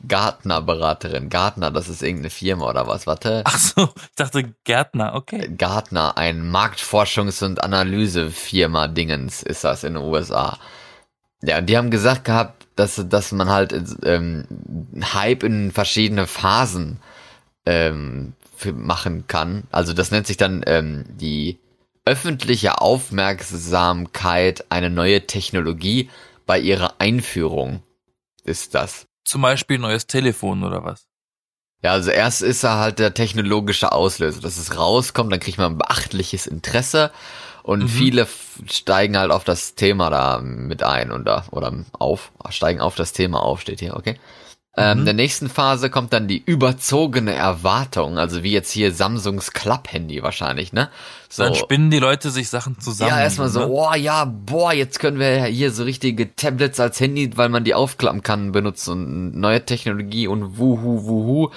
Gartner-Beraterin. 0.08 1.30
Gartner, 1.30 1.72
das 1.72 1.88
ist 1.88 2.04
irgendeine 2.04 2.30
Firma 2.30 2.70
oder 2.70 2.88
was? 2.88 3.08
Warte. 3.08 3.42
Ach 3.46 3.58
so, 3.58 3.90
ich 3.96 4.16
dachte 4.16 4.54
Gärtner, 4.63 5.16
okay. 5.16 5.50
Gartner, 5.58 6.18
ein 6.18 6.52
Marktforschungs- 6.52 7.44
und 7.44 7.63
Analysefirma 7.63 8.88
Dingens 8.88 9.44
ist 9.44 9.63
das 9.63 9.84
in 9.84 9.94
den 9.96 10.04
USA. 10.04 10.58
Ja, 11.42 11.62
die 11.62 11.78
haben 11.78 11.90
gesagt 11.90 12.25
gehabt, 12.25 12.68
dass, 12.75 13.04
dass 13.08 13.32
man 13.32 13.50
halt 13.50 13.74
ähm, 14.04 14.46
Hype 15.13 15.44
in 15.44 15.72
verschiedene 15.72 16.28
Phasen 16.28 17.00
ähm, 17.66 18.34
machen 18.74 19.25
kann. 19.28 19.63
Also 19.72 19.94
das 19.94 20.12
nennt 20.12 20.28
sich 20.28 20.38
dann 20.38 20.63
ähm, 20.66 21.06
die 21.08 21.60
öffentliche 22.06 22.82
Aufmerksamkeit, 22.82 24.66
eine 24.70 24.90
neue 24.90 25.26
Technologie 25.26 26.10
bei 26.46 26.60
ihrer 26.60 26.96
Einführung 27.00 27.82
ist 28.44 28.76
das. 28.76 29.06
Zum 29.26 29.42
Beispiel 29.42 29.78
neues 29.80 30.06
Telefon 30.06 30.64
oder 30.64 30.84
was? 30.84 31.06
Ja, 31.82 31.92
also 31.92 32.12
erst 32.12 32.42
ist 32.42 32.64
er 32.64 32.78
halt 32.78 33.00
der 33.00 33.14
technologische 33.14 33.92
Auslöser, 33.92 34.42
dass 34.42 34.58
es 34.58 34.78
rauskommt, 34.78 35.32
dann 35.32 35.40
kriegt 35.40 35.58
man 35.58 35.74
ein 35.74 35.78
beachtliches 35.78 36.48
Interesse 36.48 37.12
und 37.62 37.84
Mhm. 37.84 37.88
viele 37.88 38.28
steigen 38.70 39.18
halt 39.18 39.32
auf 39.32 39.44
das 39.44 39.76
Thema 39.76 40.10
da 40.10 40.40
mit 40.40 40.84
ein 40.84 41.12
und 41.12 41.26
da, 41.26 41.46
oder 41.52 41.74
auf, 41.94 42.32
steigen 42.50 42.82
auf 42.82 42.96
das 42.96 43.14
Thema 43.14 43.42
auf, 43.44 43.62
steht 43.62 43.80
hier, 43.80 43.96
okay. 43.96 44.18
Ähm, 44.75 44.94
Mhm. 44.94 45.00
in 45.01 45.06
der 45.06 45.13
nächsten 45.13 45.50
Phase 45.50 45.92
kommt 45.92 46.13
dann 46.13 46.27
die 46.27 46.42
überzogene 46.44 47.34
Erwartung, 47.34 48.18
also 48.18 48.42
wie 48.42 48.51
jetzt 48.51 48.72
hier 48.72 48.92
Samsungs 48.92 49.51
Club-Handy 49.51 50.24
wahrscheinlich, 50.24 50.74
ne? 50.74 50.89
So, 51.30 51.44
Dann 51.44 51.53
spinnen 51.53 51.92
die 51.92 52.00
Leute 52.00 52.32
sich 52.32 52.50
Sachen 52.50 52.80
zusammen. 52.80 53.12
ja, 53.12 53.22
erstmal 53.22 53.50
so, 53.50 53.60
ne? 53.60 53.68
oh 53.70 53.94
ja, 53.94 54.25
boah, 54.25 54.74
jetzt 54.74 55.00
können 55.00 55.20
wir 55.20 55.46
hier 55.46 55.70
so 55.72 55.84
richtige 55.84 56.36
Tablets 56.36 56.80
als 56.80 57.00
Handy, 57.00 57.38
weil 57.38 57.50
man 57.50 57.63
die 57.63 57.75
aufklappen 57.75 58.24
kann, 58.24 58.51
benutzen 58.51 58.92
und 59.32 59.36
neue 59.39 59.63
Technologie 59.63 60.27
und 60.27 60.58
wuhu, 60.58 61.06
wuhu, 61.06 61.50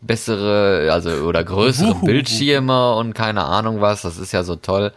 bessere, 0.00 0.88
also 0.92 1.10
oder 1.10 1.44
größere 1.44 1.96
Wuhu, 2.00 2.06
Bildschirme 2.06 2.94
und 2.94 3.14
keine 3.14 3.44
Ahnung 3.44 3.80
was, 3.82 4.02
das 4.02 4.16
ist 4.18 4.32
ja 4.32 4.44
so 4.44 4.56
toll. 4.56 4.92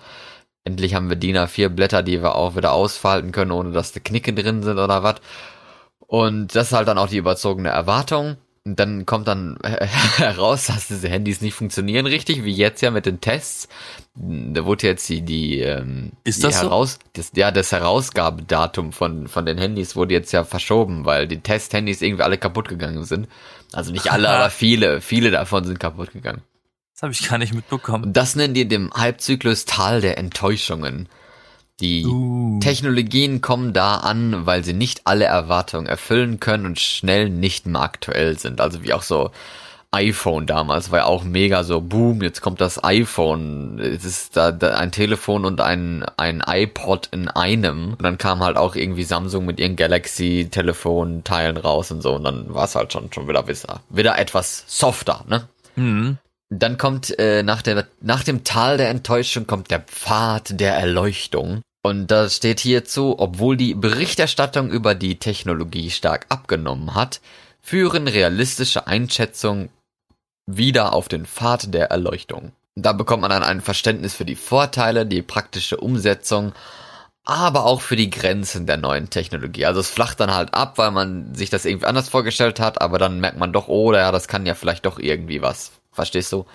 Endlich 0.63 0.95
haben 0.95 1.09
wir 1.09 1.15
DIN 1.15 1.37
A4 1.37 1.69
Blätter, 1.69 2.01
die 2.03 2.21
wir 2.23 2.35
auch 2.35 2.55
wieder 2.55 2.71
ausfalten 2.73 3.31
können, 3.31 3.51
ohne 3.51 3.71
dass 3.71 3.91
die 3.91 3.99
Knicke 3.99 4.33
drin 4.33 4.63
sind 4.63 4.79
oder 4.79 5.03
was. 5.03 5.15
Und 6.07 6.55
das 6.55 6.67
ist 6.67 6.73
halt 6.73 6.87
dann 6.87 6.97
auch 6.97 7.09
die 7.09 7.17
überzogene 7.17 7.69
Erwartung. 7.69 8.37
Und 8.67 8.79
dann 8.79 9.05
kommt 9.05 9.27
dann 9.27 9.59
heraus, 10.17 10.67
dass 10.67 10.87
diese 10.87 11.07
Handys 11.07 11.41
nicht 11.41 11.53
funktionieren 11.53 12.07
richtig, 12.07 12.43
wie 12.43 12.53
jetzt 12.53 12.81
ja 12.81 12.89
mit 12.89 13.05
den 13.05 13.21
Tests. 13.21 13.67
Da 14.15 14.65
wurde 14.65 14.87
jetzt 14.87 15.07
die, 15.07 15.21
die, 15.21 15.59
ähm, 15.59 16.13
Ist 16.23 16.39
die 16.39 16.47
das 16.47 16.55
so? 16.59 16.63
heraus, 16.63 16.97
das, 17.13 17.31
ja, 17.35 17.51
das 17.51 17.71
Herausgabedatum 17.71 18.91
von, 18.91 19.27
von 19.27 19.45
den 19.45 19.59
Handys 19.59 19.95
wurde 19.95 20.15
jetzt 20.15 20.31
ja 20.31 20.43
verschoben, 20.43 21.05
weil 21.05 21.27
die 21.27 21.41
Test-Handys 21.41 22.01
irgendwie 22.01 22.23
alle 22.23 22.39
kaputt 22.39 22.67
gegangen 22.67 23.03
sind. 23.03 23.27
Also 23.71 23.91
nicht 23.91 24.11
alle, 24.11 24.29
aber 24.31 24.49
viele, 24.49 24.99
viele 24.99 25.29
davon 25.29 25.63
sind 25.63 25.79
kaputt 25.79 26.11
gegangen. 26.11 26.41
Das 26.93 27.03
habe 27.03 27.11
ich 27.13 27.27
gar 27.27 27.37
nicht 27.37 27.53
mitbekommen. 27.53 28.05
Und 28.05 28.17
das 28.17 28.35
nennen 28.35 28.55
die 28.55 28.67
dem 28.67 28.91
Halbzyklus 28.93 29.65
Tal 29.65 30.01
der 30.01 30.17
Enttäuschungen. 30.17 31.07
Die 31.81 32.05
Uh. 32.05 32.59
Technologien 32.61 33.41
kommen 33.41 33.73
da 33.73 33.97
an, 33.97 34.45
weil 34.45 34.63
sie 34.63 34.73
nicht 34.73 35.01
alle 35.05 35.25
Erwartungen 35.25 35.87
erfüllen 35.87 36.39
können 36.39 36.65
und 36.65 36.79
schnell 36.79 37.29
nicht 37.29 37.65
mehr 37.65 37.81
aktuell 37.81 38.39
sind. 38.39 38.61
Also 38.61 38.83
wie 38.83 38.93
auch 38.93 39.01
so 39.01 39.31
iPhone 39.95 40.45
damals 40.45 40.91
war 40.91 40.99
ja 40.99 41.05
auch 41.05 41.23
mega 41.23 41.63
so, 41.63 41.79
boom, 41.79 42.21
jetzt 42.21 42.41
kommt 42.41 42.59
das 42.59 42.83
iPhone. 42.83 43.79
Es 43.79 44.03
ist 44.03 44.35
da, 44.35 44.51
da 44.51 44.75
ein 44.75 44.91
Telefon 44.91 45.45
und 45.45 45.61
ein, 45.61 46.03
ein 46.17 46.43
iPod 46.45 47.09
in 47.11 47.29
einem. 47.29 47.91
Und 47.91 48.03
dann 48.03 48.17
kam 48.17 48.41
halt 48.41 48.57
auch 48.57 48.75
irgendwie 48.75 49.03
Samsung 49.03 49.45
mit 49.45 49.59
ihren 49.59 49.75
Galaxy-Telefonteilen 49.77 51.57
raus 51.57 51.91
und 51.91 52.01
so. 52.01 52.15
Und 52.15 52.25
dann 52.25 52.53
war 52.53 52.65
es 52.65 52.75
halt 52.75 52.91
schon, 52.91 53.11
schon 53.13 53.27
wieder, 53.27 53.47
wieder, 53.47 53.81
wieder 53.89 54.17
etwas 54.17 54.65
softer, 54.67 55.23
ne? 55.29 55.47
Hm. 55.75 56.17
Dann 56.49 56.77
kommt 56.77 57.17
äh, 57.17 57.41
nach, 57.43 57.61
der, 57.61 57.87
nach 58.01 58.23
dem 58.23 58.43
Tal 58.43 58.77
der 58.77 58.89
Enttäuschung 58.89 59.47
kommt 59.47 59.71
der 59.71 59.79
Pfad 59.79 60.59
der 60.59 60.75
Erleuchtung. 60.75 61.61
Und 61.85 62.07
da 62.07 62.27
steht 62.29 62.61
hierzu, 62.61 63.13
obwohl 63.19 63.57
die 63.57 63.75
Berichterstattung 63.75 64.71
über 64.71 64.95
die 64.95 65.19
Technologie 65.19 65.91
stark 65.91 66.25
abgenommen 66.29 66.95
hat, 66.95 67.21
führen 67.61 68.07
realistische 68.07 68.87
Einschätzungen 68.87 69.69
wieder 70.47 70.93
auf 70.93 71.09
den 71.09 71.27
Pfad 71.27 71.75
der 71.75 71.91
Erleuchtung. 71.91 72.53
Da 72.73 72.91
bekommt 72.91 73.21
man 73.21 73.29
dann 73.29 73.43
ein 73.43 73.61
Verständnis 73.61 74.15
für 74.15 74.25
die 74.25 74.35
Vorteile, 74.35 75.05
die 75.05 75.21
praktische 75.21 75.77
Umsetzung, 75.77 76.53
aber 77.23 77.65
auch 77.65 77.81
für 77.81 77.95
die 77.95 78.09
Grenzen 78.09 78.65
der 78.65 78.77
neuen 78.77 79.11
Technologie. 79.11 79.67
Also 79.67 79.79
es 79.79 79.89
flacht 79.91 80.19
dann 80.19 80.33
halt 80.33 80.55
ab, 80.55 80.79
weil 80.79 80.89
man 80.89 81.35
sich 81.35 81.51
das 81.51 81.65
irgendwie 81.65 81.85
anders 81.85 82.09
vorgestellt 82.09 82.59
hat, 82.59 82.81
aber 82.81 82.97
dann 82.97 83.19
merkt 83.19 83.37
man 83.37 83.53
doch, 83.53 83.67
oh, 83.67 83.93
ja, 83.93 84.11
das 84.11 84.27
kann 84.27 84.47
ja 84.47 84.55
vielleicht 84.55 84.87
doch 84.87 84.97
irgendwie 84.97 85.43
was. 85.43 85.71
Verstehst 85.91 86.33
du? 86.33 86.47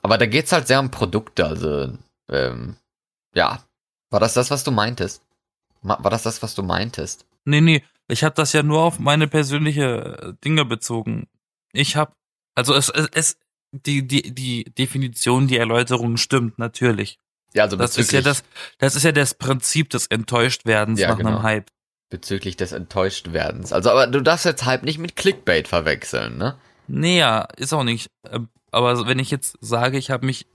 Aber 0.00 0.16
da 0.16 0.26
geht's 0.26 0.52
halt 0.52 0.68
sehr 0.68 0.78
um 0.78 0.92
Produkte, 0.92 1.44
also, 1.44 1.92
ähm, 2.30 2.76
ja. 3.34 3.58
War 4.10 4.20
das 4.20 4.34
das, 4.34 4.50
was 4.50 4.64
du 4.64 4.70
meintest? 4.70 5.22
War 5.82 5.98
das 6.10 6.22
das, 6.22 6.42
was 6.42 6.54
du 6.54 6.62
meintest? 6.62 7.26
Nee, 7.44 7.60
nee, 7.60 7.84
ich 8.08 8.24
habe 8.24 8.34
das 8.34 8.52
ja 8.52 8.62
nur 8.62 8.82
auf 8.82 8.98
meine 8.98 9.28
persönliche 9.28 10.18
äh, 10.22 10.32
Dinge 10.44 10.64
bezogen. 10.64 11.28
Ich 11.72 11.96
habe, 11.96 12.12
also 12.54 12.74
es, 12.74 12.88
es, 12.88 13.08
es 13.12 13.36
die, 13.72 14.06
die, 14.06 14.34
die 14.34 14.64
Definition, 14.64 15.46
die 15.48 15.56
Erläuterung 15.58 16.16
stimmt, 16.16 16.58
natürlich. 16.58 17.18
Ja, 17.52 17.64
also 17.64 17.76
Das 17.76 17.98
ist 17.98 18.12
ja 18.12 18.20
das, 18.22 18.44
das 18.78 18.94
ist 18.96 19.02
ja 19.02 19.12
das 19.12 19.34
Prinzip 19.34 19.90
des 19.90 20.06
Enttäuschtwerdens 20.06 21.00
Ja, 21.00 21.08
nach 21.08 21.18
genau. 21.18 21.30
einem 21.30 21.42
Hype. 21.42 21.66
bezüglich 22.08 22.56
des 22.56 22.72
Enttäuschtwerdens. 22.72 23.72
Also, 23.72 23.90
aber 23.90 24.06
du 24.06 24.20
darfst 24.22 24.44
jetzt 24.46 24.64
Hype 24.64 24.84
nicht 24.84 24.98
mit 24.98 25.16
Clickbait 25.16 25.68
verwechseln, 25.68 26.38
ne? 26.38 26.56
Nee, 26.86 27.18
ja, 27.18 27.42
ist 27.56 27.72
auch 27.72 27.84
nicht. 27.84 28.10
äh, 28.28 28.40
Aber 28.70 29.06
wenn 29.06 29.18
ich 29.18 29.30
jetzt 29.30 29.56
sage, 29.60 29.98
ich 29.98 30.10
habe 30.10 30.24
mich 30.26 30.46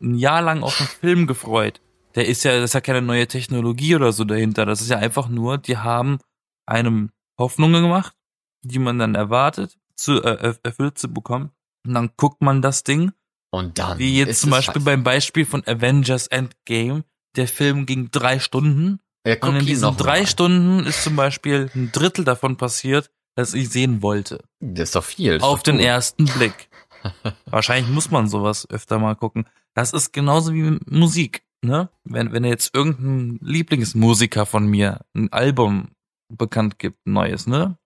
ein 0.00 0.14
Jahr 0.16 0.42
lang 0.42 0.62
auf 0.62 0.78
einen 0.80 0.88
Film 0.88 1.26
gefreut, 1.26 1.80
der 2.14 2.26
ist 2.28 2.44
ja, 2.44 2.52
das 2.56 2.70
ist 2.70 2.74
ja 2.74 2.80
keine 2.80 3.02
neue 3.02 3.26
Technologie 3.26 3.94
oder 3.96 4.12
so 4.12 4.24
dahinter. 4.24 4.66
Das 4.66 4.80
ist 4.80 4.90
ja 4.90 4.98
einfach 4.98 5.28
nur, 5.28 5.58
die 5.58 5.76
haben 5.78 6.18
einem 6.66 7.10
Hoffnungen 7.38 7.82
gemacht, 7.82 8.14
die 8.62 8.78
man 8.78 8.98
dann 8.98 9.14
erwartet, 9.14 9.76
zu, 9.96 10.22
äh, 10.22 10.48
erf- 10.50 10.60
erfüllt 10.62 10.98
zu 10.98 11.12
bekommen. 11.12 11.50
Und 11.86 11.94
dann 11.94 12.10
guckt 12.16 12.40
man 12.42 12.62
das 12.62 12.84
Ding, 12.84 13.12
Und 13.50 13.78
dann. 13.78 13.98
wie 13.98 14.16
jetzt 14.18 14.40
zum 14.40 14.50
Beispiel 14.50 14.74
scheiße. 14.74 14.84
beim 14.84 15.02
Beispiel 15.04 15.44
von 15.44 15.62
Avengers 15.66 16.26
Endgame. 16.28 17.04
Der 17.36 17.48
Film 17.48 17.84
ging 17.86 18.10
drei 18.10 18.38
Stunden 18.38 19.00
ja, 19.26 19.36
und 19.42 19.56
in 19.56 19.66
diesen 19.66 19.96
drei 19.96 20.20
mal. 20.20 20.26
Stunden 20.26 20.86
ist 20.86 21.02
zum 21.02 21.16
Beispiel 21.16 21.70
ein 21.74 21.90
Drittel 21.92 22.24
davon 22.24 22.56
passiert, 22.56 23.10
das 23.36 23.54
ich 23.54 23.68
sehen 23.70 24.02
wollte. 24.02 24.44
Das 24.60 24.90
ist 24.90 24.94
doch 24.96 25.04
viel. 25.04 25.40
Auf 25.40 25.58
doch 25.58 25.62
den 25.64 25.76
gut. 25.78 25.84
ersten 25.84 26.24
Blick. 26.26 26.68
Wahrscheinlich 27.46 27.90
muss 27.92 28.10
man 28.10 28.28
sowas 28.28 28.68
öfter 28.70 28.98
mal 28.98 29.14
gucken. 29.16 29.46
Das 29.74 29.92
ist 29.92 30.12
genauso 30.12 30.54
wie 30.54 30.78
Musik, 30.86 31.42
ne? 31.64 31.90
Wenn, 32.04 32.32
wenn 32.32 32.44
jetzt 32.44 32.74
irgendein 32.74 33.38
Lieblingsmusiker 33.46 34.46
von 34.46 34.66
mir 34.66 35.04
ein 35.14 35.32
Album 35.32 35.90
bekannt 36.28 36.78
gibt, 36.78 37.06
ein 37.06 37.12
neues, 37.12 37.46
ne? 37.46 37.78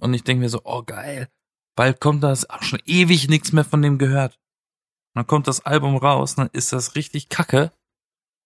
Und 0.00 0.14
ich 0.14 0.24
denke 0.24 0.42
mir 0.42 0.48
so, 0.48 0.60
oh 0.64 0.82
geil, 0.82 1.28
bald 1.76 2.00
kommt 2.00 2.22
das, 2.22 2.48
auch 2.48 2.62
schon 2.62 2.80
ewig 2.84 3.28
nichts 3.28 3.52
mehr 3.52 3.64
von 3.64 3.82
dem 3.82 3.98
gehört. 3.98 4.38
Dann 5.14 5.26
kommt 5.26 5.48
das 5.48 5.64
Album 5.64 5.96
raus, 5.96 6.34
dann 6.34 6.50
ist 6.52 6.72
das 6.72 6.94
richtig 6.94 7.30
kacke. 7.30 7.72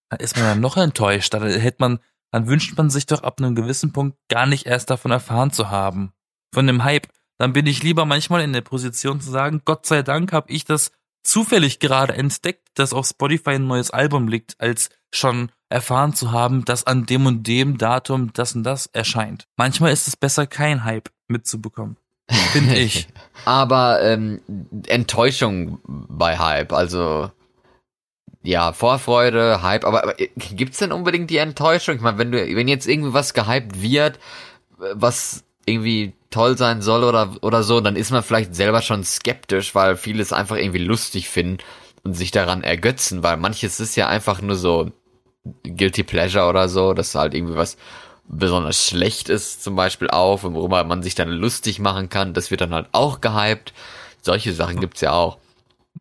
Dann 0.09 0.19
ist 0.19 0.37
man 0.37 0.45
dann 0.45 0.61
noch 0.61 0.77
enttäuscht. 0.77 1.33
Dann 1.33 1.43
hätte 1.43 1.77
man, 1.79 1.99
dann 2.31 2.47
wünscht 2.47 2.77
man 2.77 2.89
sich 2.89 3.05
doch 3.05 3.23
ab 3.23 3.39
einem 3.39 3.55
gewissen 3.55 3.91
Punkt 3.91 4.17
gar 4.29 4.45
nicht 4.45 4.65
erst 4.65 4.89
davon 4.89 5.11
erfahren 5.11 5.51
zu 5.51 5.69
haben. 5.69 6.13
Von 6.53 6.67
dem 6.67 6.83
Hype. 6.85 7.07
Dann 7.37 7.53
bin 7.53 7.65
ich 7.65 7.83
lieber 7.83 8.05
manchmal 8.05 8.41
in 8.41 8.53
der 8.53 8.61
Position 8.61 9.19
zu 9.19 9.31
sagen, 9.31 9.63
Gott 9.65 9.85
sei 9.85 10.01
Dank 10.01 10.31
habe 10.31 10.51
ich 10.51 10.63
das 10.63 10.91
zufällig 11.23 11.79
gerade 11.79 12.13
entdeckt, 12.13 12.67
dass 12.75 12.93
auf 12.93 13.07
Spotify 13.07 13.51
ein 13.51 13.67
neues 13.67 13.91
Album 13.91 14.27
liegt, 14.27 14.55
als 14.59 14.89
schon 15.13 15.51
erfahren 15.69 16.13
zu 16.13 16.31
haben, 16.31 16.65
dass 16.65 16.85
an 16.85 17.05
dem 17.05 17.25
und 17.25 17.47
dem 17.47 17.77
Datum 17.77 18.33
das 18.33 18.55
und 18.55 18.63
das 18.63 18.87
erscheint. 18.87 19.47
Manchmal 19.55 19.91
ist 19.91 20.07
es 20.07 20.17
besser, 20.17 20.47
kein 20.47 20.83
Hype 20.83 21.09
mitzubekommen. 21.27 21.97
Finde 22.51 22.77
ich. 22.77 23.07
Aber 23.45 24.01
ähm, 24.01 24.41
Enttäuschung 24.87 25.79
bei 25.83 26.37
Hype, 26.37 26.73
also 26.73 27.31
ja, 28.43 28.73
Vorfreude, 28.73 29.61
Hype, 29.61 29.85
aber, 29.85 30.01
aber 30.01 30.15
gibt's 30.15 30.79
denn 30.79 30.91
unbedingt 30.91 31.29
die 31.29 31.37
Enttäuschung? 31.37 31.95
Ich 31.95 32.01
meine, 32.01 32.17
wenn 32.17 32.31
du, 32.31 32.55
wenn 32.55 32.67
jetzt 32.67 32.87
irgendwie 32.87 33.13
was 33.13 33.35
gehypt 33.35 33.81
wird, 33.83 34.19
was 34.93 35.43
irgendwie 35.65 36.13
toll 36.29 36.57
sein 36.57 36.81
soll 36.81 37.03
oder 37.03 37.35
oder 37.41 37.63
so, 37.63 37.81
dann 37.81 37.95
ist 37.95 38.11
man 38.11 38.23
vielleicht 38.23 38.55
selber 38.55 38.81
schon 38.81 39.03
skeptisch, 39.03 39.75
weil 39.75 39.97
viele 39.97 40.21
es 40.21 40.33
einfach 40.33 40.55
irgendwie 40.55 40.83
lustig 40.83 41.29
finden 41.29 41.57
und 42.03 42.13
sich 42.13 42.31
daran 42.31 42.63
ergötzen, 42.63 43.23
weil 43.23 43.37
manches 43.37 43.79
ist 43.79 43.95
ja 43.95 44.07
einfach 44.07 44.41
nur 44.41 44.55
so 44.55 44.91
guilty 45.63 46.03
pleasure 46.03 46.47
oder 46.47 46.69
so, 46.69 46.93
dass 46.93 47.15
halt 47.15 47.33
irgendwie 47.33 47.55
was 47.55 47.77
besonders 48.27 48.87
schlecht 48.87 49.29
ist, 49.29 49.63
zum 49.63 49.75
Beispiel 49.75 50.09
auch, 50.09 50.43
worüber 50.43 50.83
man 50.83 51.03
sich 51.03 51.15
dann 51.15 51.29
lustig 51.29 51.79
machen 51.79 52.09
kann, 52.09 52.33
das 52.33 52.49
wird 52.49 52.61
dann 52.61 52.73
halt 52.73 52.87
auch 52.91 53.19
gehypt. 53.19 53.73
Solche 54.21 54.53
Sachen 54.53 54.79
gibt's 54.79 55.01
ja 55.01 55.11
auch. 55.11 55.37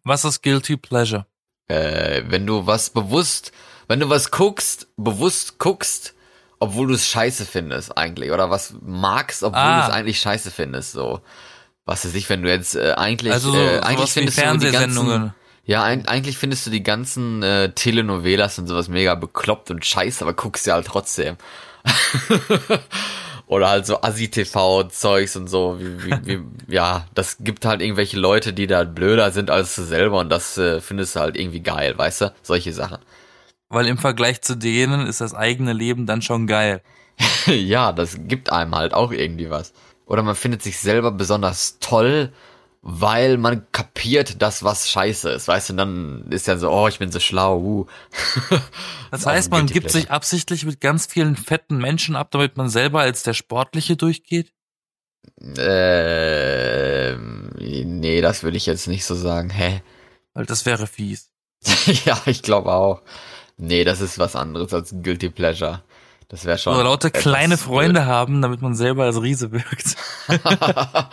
Was 0.05 0.25
ist 0.25 0.43
Guilty 0.43 0.77
Pleasure? 0.77 1.27
Äh, 1.69 2.23
wenn 2.29 2.47
du 2.47 2.67
was 2.67 2.91
bewusst, 2.91 3.53
wenn 3.89 4.01
du 4.01 4.09
was 4.09 4.31
guckst, 4.31 4.89
bewusst 4.97 5.59
guckst, 5.59 6.15
obwohl 6.61 6.87
du 6.89 6.95
es 6.95 7.07
scheiße 7.09 7.45
findest 7.47 7.97
eigentlich 7.99 8.31
oder 8.31 8.51
was 8.51 8.75
magst, 8.81 9.43
obwohl 9.43 9.59
Ah. 9.61 9.81
du 9.81 9.89
es 9.89 9.95
eigentlich 9.95 10.21
scheiße 10.21 10.51
findest, 10.53 10.93
so. 10.93 11.21
Was 11.87 12.05
weiß 12.05 12.15
ich, 12.15 12.29
wenn 12.31 12.43
du 12.43 12.49
jetzt 12.51 12.77
äh, 12.77 12.93
eigentlich, 12.97 13.33
Also 13.33 13.51
so, 13.51 13.59
äh, 13.59 13.81
eigentlich 13.81 14.13
findest 14.13 14.39
du 14.39 14.43
die 14.43 14.47
ganzen, 14.47 14.71
Fernsehsendungen. 14.71 15.35
ja, 15.65 15.83
ein, 15.83 16.07
eigentlich 16.07 16.39
findest 16.39 16.67
du 16.67 16.71
die 16.71 16.83
ganzen 16.85 17.43
äh, 17.43 17.73
Telenovelas 17.73 18.59
und 18.61 18.69
sowas 18.69 18.89
mega 18.89 19.15
bekloppt 19.17 19.71
und 19.73 19.85
scheiße, 19.85 20.23
aber 20.23 20.35
guckst 20.35 20.67
ja 20.67 20.75
halt 20.75 20.87
trotzdem. 20.87 21.37
Oder 23.47 23.69
halt 23.69 23.85
so 23.87 24.01
Assi-TV-Zeugs 24.03 25.35
und 25.35 25.49
so. 25.49 25.81
Wie, 25.81 26.05
wie, 26.05 26.27
wie, 26.27 26.43
ja, 26.75 27.07
das 27.15 27.39
gibt 27.41 27.65
halt 27.65 27.81
irgendwelche 27.83 28.17
Leute, 28.19 28.53
die 28.53 28.69
da 28.69 28.85
blöder 28.85 29.33
sind 29.33 29.51
als 29.51 29.75
du 29.75 29.83
selber 29.83 30.21
und 30.21 30.29
das 30.29 30.57
äh, 30.57 30.81
findest 30.81 31.17
du 31.17 31.21
halt 31.21 31.37
irgendwie 31.37 31.61
geil, 31.61 31.97
weißt 31.99 32.21
du? 32.21 32.33
Solche 32.43 32.73
Sachen. 32.73 32.99
Weil 33.71 33.87
im 33.87 33.99
Vergleich 33.99 34.43
zu 34.43 34.57
denen 34.57 35.07
ist 35.07 35.21
das 35.21 35.33
eigene 35.33 35.73
Leben 35.73 36.05
dann 36.05 36.23
schon 36.23 36.47
geil. 36.47 36.83
ja, 37.47 37.93
das 37.93 38.19
gibt 38.21 38.53
einem 38.53 38.75
halt 38.75 38.93
auch 38.93 39.13
irgendwie 39.13 39.49
was. 39.49 39.73
Oder 40.07 40.23
man 40.25 40.35
findet 40.35 40.63
sich 40.63 40.79
selber 40.79 41.13
besonders 41.13 41.79
toll, 41.79 42.33
weil 42.83 43.39
man 43.39 43.71
kapiert, 43.71 44.43
dass 44.43 44.65
was 44.65 44.91
scheiße 44.91 45.31
ist, 45.31 45.47
weißt 45.47 45.69
du? 45.69 45.75
Und 45.75 45.77
dann 45.77 46.27
ist 46.31 46.49
ja 46.49 46.57
so, 46.57 46.71
oh, 46.71 46.89
ich 46.89 46.99
bin 46.99 47.13
so 47.13 47.21
schlau. 47.21 47.59
Uh. 47.59 47.87
Das 49.13 49.27
auch 49.27 49.33
heißt, 49.33 49.51
man 49.51 49.67
gibt 49.67 49.91
sich 49.91 50.11
absichtlich 50.13 50.65
mit 50.65 50.81
ganz 50.81 51.07
vielen 51.07 51.35
fetten 51.35 51.79
Menschen 51.79 52.15
ab, 52.15 52.31
damit 52.31 52.57
man 52.57 52.69
selber 52.69 53.01
als 53.01 53.25
der 53.25 53.35
Sportliche 53.35 53.97
durchgeht? 53.97 54.53
Ähm, 55.59 57.51
nee, 57.59 58.21
das 58.21 58.45
würde 58.45 58.57
ich 58.57 58.67
jetzt 58.67 58.87
nicht 58.87 59.05
so 59.05 59.17
sagen. 59.17 59.51
Hä? 59.51 59.83
Weil 60.33 60.47
das 60.47 60.65
wäre 60.65 60.87
fies. 60.87 61.33
ja, 62.05 62.23
ich 62.27 62.43
glaube 62.43 62.73
auch. 62.73 63.03
Nee, 63.61 63.85
das 63.85 64.01
ist 64.01 64.19
was 64.19 64.37
anderes 64.37 64.73
als 64.73 64.93
ein 64.93 65.03
Guilty 65.03 65.29
Pleasure. 65.29 65.83
Das 66.31 66.45
wäre 66.45 66.59
schon. 66.59 66.75
Oder 66.75 66.85
lauter 66.85 67.11
kleine 67.11 67.57
blöd. 67.57 67.67
Freunde 67.67 68.07
haben, 68.07 68.41
damit 68.41 68.63
man 68.63 68.77
selber 68.77 69.03
als 69.03 69.21
Riese 69.21 69.51
wirkt. 69.51 69.97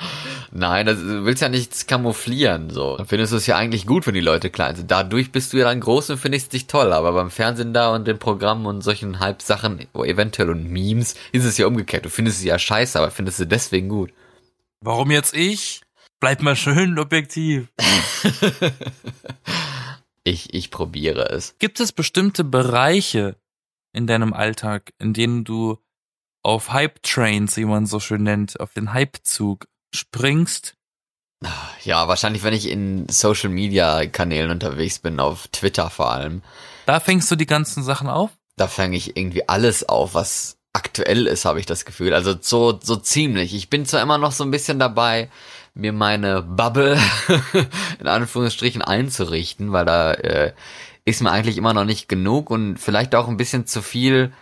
Nein, 0.51 0.85
das, 0.85 0.99
du 0.99 1.25
willst 1.25 1.41
ja 1.41 1.49
nichts 1.49 1.87
kamouflieren, 1.87 2.69
so. 2.69 2.97
Dann 2.97 3.07
findest 3.07 3.33
du 3.33 3.37
es 3.37 3.47
ja 3.47 3.57
eigentlich 3.57 3.87
gut, 3.87 4.05
wenn 4.05 4.13
die 4.13 4.21
Leute 4.21 4.51
klein 4.51 4.75
sind. 4.75 4.91
Dadurch 4.91 5.31
bist 5.31 5.53
du 5.53 5.57
ja 5.57 5.65
dann 5.65 5.79
groß 5.79 6.11
und 6.11 6.17
findest 6.19 6.53
dich 6.53 6.67
toll. 6.67 6.93
Aber 6.93 7.13
beim 7.13 7.31
Fernsehen 7.31 7.73
da 7.73 7.95
und 7.95 8.07
den 8.07 8.19
Programmen 8.19 8.67
und 8.67 8.83
solchen 8.83 9.19
Halbsachen, 9.19 9.87
eventuell 9.95 10.51
und 10.51 10.69
Memes, 10.69 11.15
ist 11.31 11.45
es 11.45 11.57
ja 11.57 11.65
umgekehrt. 11.65 12.05
Du 12.05 12.09
findest 12.11 12.41
sie 12.41 12.49
ja 12.49 12.59
scheiße, 12.59 12.99
aber 12.99 13.09
findest 13.09 13.37
sie 13.37 13.47
deswegen 13.47 13.89
gut. 13.89 14.11
Warum 14.81 15.09
jetzt 15.09 15.35
ich? 15.35 15.81
Bleib 16.19 16.43
mal 16.43 16.55
schön 16.55 16.99
objektiv. 16.99 17.69
Ich, 20.27 20.53
ich 20.53 20.71
probiere 20.71 21.29
es. 21.29 21.55
Gibt 21.57 21.79
es 21.79 21.93
bestimmte 21.93 22.43
Bereiche 22.43 23.37
in 23.93 24.07
deinem 24.07 24.33
Alltag, 24.33 24.91
in 24.99 25.13
denen 25.13 25.45
du 25.45 25.77
auf 26.43 26.71
Hype-Trains, 26.73 27.55
wie 27.55 27.63
man 27.63 27.85
so 27.85 28.01
schön 28.01 28.23
nennt, 28.23 28.59
auf 28.59 28.73
den 28.73 28.91
Hype-Zug 28.93 29.67
springst? 29.95 30.75
Ja, 31.85 32.07
wahrscheinlich, 32.09 32.43
wenn 32.43 32.53
ich 32.53 32.69
in 32.69 33.07
Social 33.09 33.49
Media 33.49 34.05
Kanälen 34.07 34.51
unterwegs 34.51 34.99
bin, 34.99 35.19
auf 35.21 35.47
Twitter 35.47 35.89
vor 35.89 36.11
allem, 36.11 36.41
Da 36.87 36.99
fängst 36.99 37.31
du 37.31 37.35
die 37.37 37.45
ganzen 37.45 37.83
Sachen 37.83 38.07
auf? 38.09 38.31
da 38.57 38.67
fange 38.67 38.97
ich 38.97 39.15
irgendwie 39.15 39.47
alles 39.47 39.87
auf, 39.87 40.15
was 40.15 40.57
aktuell 40.73 41.27
ist, 41.27 41.45
habe 41.45 41.59
ich 41.59 41.67
das 41.67 41.85
Gefühl. 41.85 42.13
Also 42.13 42.35
so, 42.41 42.79
so 42.83 42.95
ziemlich. 42.95 43.53
Ich 43.53 43.69
bin 43.69 43.85
zwar 43.85 44.01
immer 44.01 44.17
noch 44.17 44.31
so 44.31 44.43
ein 44.43 44.49
bisschen 44.51 44.79
dabei, 44.79 45.29
mir 45.77 45.93
meine 45.93 46.41
Bubble 46.41 46.99
in 47.99 48.07
Anführungsstrichen 48.07 48.81
einzurichten, 48.81 49.71
weil 49.71 49.85
da 49.85 50.13
äh, 50.13 50.53
ist 51.05 51.21
mir 51.21 51.31
eigentlich 51.31 51.57
immer 51.57 51.73
noch 51.73 51.85
nicht 51.85 52.09
genug 52.09 52.49
und 52.49 52.77
vielleicht 52.77 53.15
auch 53.15 53.27
ein 53.27 53.37
bisschen 53.37 53.65
zu 53.65 53.81
viel 53.81 54.33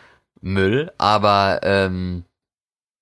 Müll, 0.42 0.92
aber 0.98 1.60
ähm, 1.64 2.24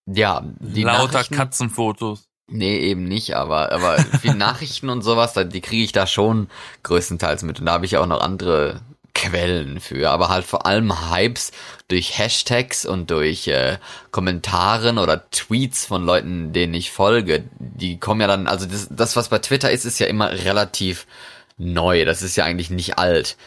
ja, 0.06 0.44
die 0.60 0.84
Lauter 0.84 1.24
Katzenfotos. 1.24 2.26
Nee, 2.52 2.78
eben 2.78 3.06
nicht, 3.06 3.36
aber, 3.36 3.72
aber 3.72 3.98
viel 3.98 4.34
Nachrichten 4.36 4.90
und 4.90 5.02
sowas, 5.02 5.34
die 5.34 5.62
kriege 5.62 5.84
ich 5.84 5.94
da 5.94 6.08
schon 6.08 6.50
größtenteils 6.84 7.44
mit. 7.44 7.60
Und 7.60 7.68
da 7.68 7.74
habe 7.74 7.86
ich 7.86 7.98
auch 7.98 8.06
noch 8.06 8.22
andere 8.22 8.82
Quellen 9.24 9.80
für. 9.80 10.10
Aber 10.10 10.30
halt 10.30 10.46
vor 10.46 10.66
allem 10.66 11.12
Hypes 11.12 11.52
durch 11.88 12.18
Hashtags 12.18 12.86
und 12.86 13.10
durch 13.10 13.48
äh, 13.48 13.78
Kommentaren 14.12 14.98
oder 14.98 15.30
Tweets 15.32 15.86
von 15.86 16.06
Leuten, 16.06 16.52
denen 16.52 16.74
ich 16.74 16.92
folge. 16.92 17.46
Die 17.60 18.00
kommen 18.00 18.22
ja 18.22 18.28
dann, 18.28 18.48
also 18.48 18.66
das, 18.66 18.90
das, 18.92 19.16
was 19.16 19.30
bei 19.30 19.40
Twitter 19.40 19.72
ist, 19.72 19.86
ist 19.86 20.00
ja 20.00 20.08
immer 20.08 20.32
relativ 20.32 21.08
neu. 21.58 22.04
Das 22.06 22.22
ist 22.22 22.36
ja 22.36 22.44
eigentlich 22.44 22.70
nicht 22.70 22.98
alt. 22.98 23.38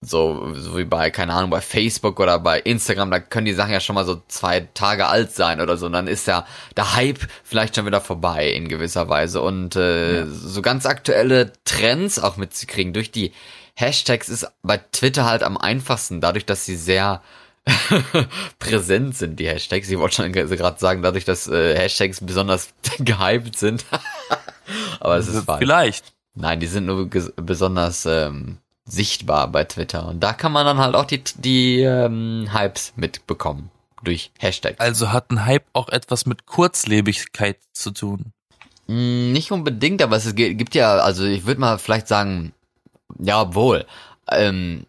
So, 0.00 0.54
so 0.54 0.76
wie 0.76 0.84
bei, 0.84 1.10
keine 1.10 1.32
Ahnung, 1.32 1.50
bei 1.50 1.60
Facebook 1.60 2.20
oder 2.20 2.38
bei 2.38 2.60
Instagram, 2.60 3.10
da 3.10 3.18
können 3.18 3.46
die 3.46 3.52
Sachen 3.52 3.72
ja 3.72 3.80
schon 3.80 3.94
mal 3.94 4.04
so 4.04 4.22
zwei 4.28 4.68
Tage 4.74 5.08
alt 5.08 5.32
sein 5.32 5.60
oder 5.60 5.76
so. 5.76 5.86
Und 5.86 5.92
dann 5.92 6.06
ist 6.06 6.26
ja 6.28 6.46
der 6.76 6.94
Hype 6.94 7.18
vielleicht 7.42 7.74
schon 7.74 7.86
wieder 7.86 8.00
vorbei 8.00 8.48
in 8.50 8.68
gewisser 8.68 9.08
Weise. 9.08 9.40
Und 9.40 9.74
äh, 9.74 10.26
so 10.26 10.62
ganz 10.62 10.86
aktuelle 10.86 11.52
Trends 11.64 12.18
auch 12.18 12.36
mitzukriegen 12.36 12.92
durch 12.92 13.10
die 13.10 13.32
Hashtags 13.78 14.28
ist 14.28 14.46
bei 14.62 14.78
Twitter 14.78 15.24
halt 15.24 15.44
am 15.44 15.56
einfachsten, 15.56 16.20
dadurch, 16.20 16.44
dass 16.44 16.64
sie 16.64 16.74
sehr 16.74 17.22
präsent 18.58 19.16
sind, 19.16 19.38
die 19.38 19.46
Hashtags. 19.46 19.88
Ich 19.88 19.98
wollte 19.98 20.16
schon 20.16 20.32
gerade 20.32 20.80
sagen, 20.80 21.02
dadurch, 21.02 21.24
dass 21.24 21.46
äh, 21.46 21.76
Hashtags 21.78 22.20
besonders 22.20 22.70
gehypt 22.98 23.56
sind. 23.56 23.84
Aber 25.00 25.16
es 25.16 25.28
ist 25.28 25.44
falsch. 25.44 25.60
Vielleicht. 25.60 26.12
Nein, 26.34 26.58
die 26.58 26.66
sind 26.66 26.86
nur 26.86 27.08
besonders 27.08 28.04
ähm, 28.06 28.58
sichtbar 28.84 29.46
bei 29.46 29.62
Twitter. 29.62 30.08
Und 30.08 30.20
da 30.20 30.32
kann 30.32 30.50
man 30.50 30.66
dann 30.66 30.78
halt 30.78 30.96
auch 30.96 31.04
die, 31.04 31.22
die 31.36 31.80
ähm, 31.82 32.48
Hypes 32.52 32.94
mitbekommen. 32.96 33.70
Durch 34.02 34.32
Hashtags. 34.38 34.80
Also 34.80 35.12
hat 35.12 35.30
ein 35.30 35.44
Hype 35.44 35.66
auch 35.72 35.88
etwas 35.88 36.26
mit 36.26 36.46
Kurzlebigkeit 36.46 37.58
zu 37.72 37.92
tun. 37.92 38.32
Mm, 38.88 39.30
Nicht 39.32 39.52
unbedingt, 39.52 40.02
aber 40.02 40.16
es 40.16 40.34
gibt 40.34 40.74
ja, 40.74 40.96
also 40.98 41.24
ich 41.24 41.46
würde 41.46 41.60
mal 41.60 41.78
vielleicht 41.78 42.08
sagen, 42.08 42.52
ja, 43.18 43.42
obwohl, 43.42 43.86
ähm, 44.30 44.86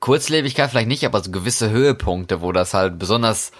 Kurzlebigkeit 0.00 0.70
vielleicht 0.70 0.88
nicht, 0.88 1.04
aber 1.06 1.22
so 1.22 1.30
gewisse 1.30 1.70
Höhepunkte, 1.70 2.40
wo 2.40 2.52
das 2.52 2.74
halt 2.74 2.98
besonders 2.98 3.52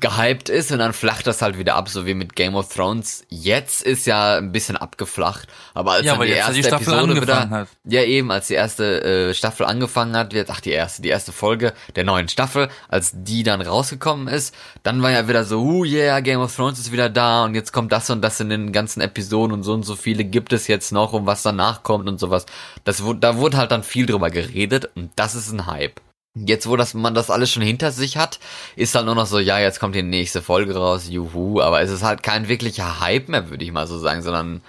gehypt 0.00 0.48
ist 0.48 0.70
und 0.70 0.78
dann 0.78 0.92
flacht 0.92 1.26
das 1.26 1.42
halt 1.42 1.58
wieder 1.58 1.74
ab, 1.74 1.88
so 1.88 2.06
wie 2.06 2.14
mit 2.14 2.36
Game 2.36 2.54
of 2.54 2.72
Thrones. 2.72 3.24
Jetzt 3.28 3.82
ist 3.82 4.06
ja 4.06 4.36
ein 4.36 4.52
bisschen 4.52 4.76
abgeflacht, 4.76 5.48
aber 5.74 5.92
als 5.92 6.06
Ja, 6.06 6.14
dann 6.14 6.22
die 6.22 6.28
jetzt, 6.28 6.38
erste 6.38 6.52
die 6.54 6.62
Staffel 6.62 6.92
Episode 6.92 7.02
angefangen 7.12 7.50
wieder, 7.50 7.50
hat. 7.50 7.68
ja 7.84 8.02
eben, 8.02 8.30
als 8.30 8.46
die 8.46 8.54
erste 8.54 9.02
äh, 9.02 9.34
Staffel 9.34 9.66
angefangen 9.66 10.16
hat, 10.16 10.32
wird, 10.34 10.50
ach 10.50 10.60
die 10.60 10.70
erste, 10.70 11.02
die 11.02 11.08
erste 11.08 11.32
Folge 11.32 11.72
der 11.96 12.04
neuen 12.04 12.28
Staffel, 12.28 12.68
als 12.88 13.12
die 13.14 13.42
dann 13.42 13.60
rausgekommen 13.60 14.28
ist, 14.28 14.54
dann 14.84 15.02
war 15.02 15.10
ja 15.10 15.26
wieder 15.28 15.44
so, 15.44 15.60
uh 15.62 15.84
yeah, 15.84 16.20
Game 16.20 16.40
of 16.40 16.54
Thrones 16.54 16.78
ist 16.78 16.92
wieder 16.92 17.10
da 17.10 17.44
und 17.44 17.54
jetzt 17.54 17.72
kommt 17.72 17.90
das 17.90 18.08
und 18.10 18.22
das 18.22 18.38
in 18.40 18.50
den 18.50 18.72
ganzen 18.72 19.00
Episoden 19.00 19.52
und 19.52 19.64
so 19.64 19.72
und 19.72 19.82
so 19.82 19.96
viele 19.96 20.24
gibt 20.24 20.52
es 20.52 20.68
jetzt 20.68 20.92
noch 20.92 21.12
und 21.12 21.26
was 21.26 21.42
danach 21.42 21.82
kommt 21.82 22.08
und 22.08 22.20
sowas. 22.20 22.46
Das 22.84 23.02
wurde, 23.02 23.18
da 23.20 23.36
wurde 23.38 23.56
halt 23.56 23.72
dann 23.72 23.82
viel 23.82 24.06
drüber 24.06 24.30
geredet 24.30 24.88
und 24.94 25.10
das 25.16 25.34
ist 25.34 25.50
ein 25.50 25.66
Hype. 25.66 26.00
Jetzt, 26.46 26.68
wo 26.68 26.76
das, 26.76 26.94
man 26.94 27.14
das 27.14 27.30
alles 27.30 27.50
schon 27.50 27.62
hinter 27.62 27.92
sich 27.92 28.16
hat, 28.16 28.38
ist 28.76 28.94
halt 28.94 29.06
nur 29.06 29.14
noch 29.14 29.26
so, 29.26 29.38
ja, 29.38 29.58
jetzt 29.58 29.80
kommt 29.80 29.94
die 29.94 30.02
nächste 30.02 30.42
Folge 30.42 30.76
raus, 30.76 31.08
juhu, 31.08 31.60
aber 31.60 31.80
es 31.80 31.90
ist 31.90 32.02
halt 32.02 32.22
kein 32.22 32.48
wirklicher 32.48 33.00
Hype 33.00 33.28
mehr, 33.28 33.50
würde 33.50 33.64
ich 33.64 33.72
mal 33.72 33.86
so 33.86 33.98
sagen, 33.98 34.22
sondern 34.22 34.62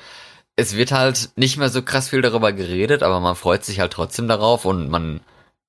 es 0.56 0.76
wird 0.76 0.92
halt 0.92 1.32
nicht 1.36 1.58
mehr 1.58 1.70
so 1.70 1.82
krass 1.82 2.10
viel 2.10 2.22
darüber 2.22 2.52
geredet, 2.52 3.04
aber 3.04 3.20
man 3.20 3.36
freut 3.36 3.64
sich 3.64 3.80
halt 3.80 3.94
trotzdem 3.94 4.28
darauf 4.28 4.66
und 4.66 4.90
man, 4.90 5.22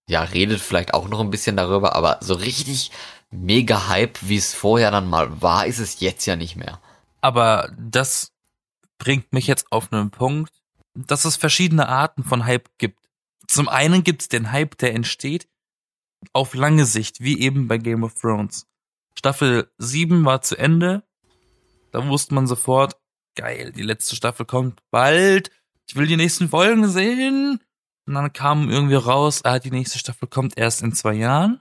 ja, 0.08 0.22
redet 0.22 0.60
vielleicht 0.60 0.94
auch 0.94 1.08
noch 1.08 1.20
ein 1.20 1.30
bisschen 1.30 1.56
darüber, 1.56 1.94
aber 1.94 2.18
so 2.20 2.34
richtig 2.34 2.90
mega 3.30 3.88
Hype, 3.88 4.18
wie 4.22 4.36
es 4.36 4.54
vorher 4.54 4.90
dann 4.90 5.08
mal 5.08 5.40
war, 5.40 5.66
ist 5.66 5.78
es 5.78 6.00
jetzt 6.00 6.26
ja 6.26 6.36
nicht 6.36 6.56
mehr. 6.56 6.80
Aber 7.20 7.70
das 7.78 8.32
bringt 8.98 9.32
mich 9.32 9.46
jetzt 9.46 9.70
auf 9.70 9.92
einen 9.92 10.10
Punkt, 10.10 10.52
dass 10.94 11.24
es 11.24 11.36
verschiedene 11.36 11.88
Arten 11.88 12.24
von 12.24 12.44
Hype 12.44 12.68
gibt. 12.78 12.98
Zum 13.46 13.68
einen 13.68 14.04
gibt 14.04 14.22
es 14.22 14.28
den 14.28 14.52
Hype, 14.52 14.76
der 14.78 14.94
entsteht 14.94 15.46
auf 16.32 16.54
lange 16.54 16.84
Sicht, 16.84 17.20
wie 17.20 17.40
eben 17.40 17.68
bei 17.68 17.78
Game 17.78 18.04
of 18.04 18.14
Thrones. 18.14 18.66
Staffel 19.14 19.70
7 19.78 20.24
war 20.24 20.42
zu 20.42 20.56
Ende. 20.56 21.02
Da 21.92 22.06
wusste 22.06 22.34
man 22.34 22.46
sofort, 22.46 22.96
geil, 23.34 23.72
die 23.72 23.82
letzte 23.82 24.16
Staffel 24.16 24.46
kommt 24.46 24.80
bald. 24.90 25.50
Ich 25.88 25.96
will 25.96 26.06
die 26.06 26.16
nächsten 26.16 26.48
Folgen 26.48 26.88
sehen. 26.88 27.60
Und 28.06 28.14
dann 28.14 28.32
kam 28.32 28.70
irgendwie 28.70 28.94
raus, 28.94 29.44
ah, 29.44 29.58
die 29.58 29.70
nächste 29.70 29.98
Staffel 29.98 30.28
kommt 30.28 30.56
erst 30.56 30.82
in 30.82 30.92
zwei 30.92 31.14
Jahren. 31.14 31.60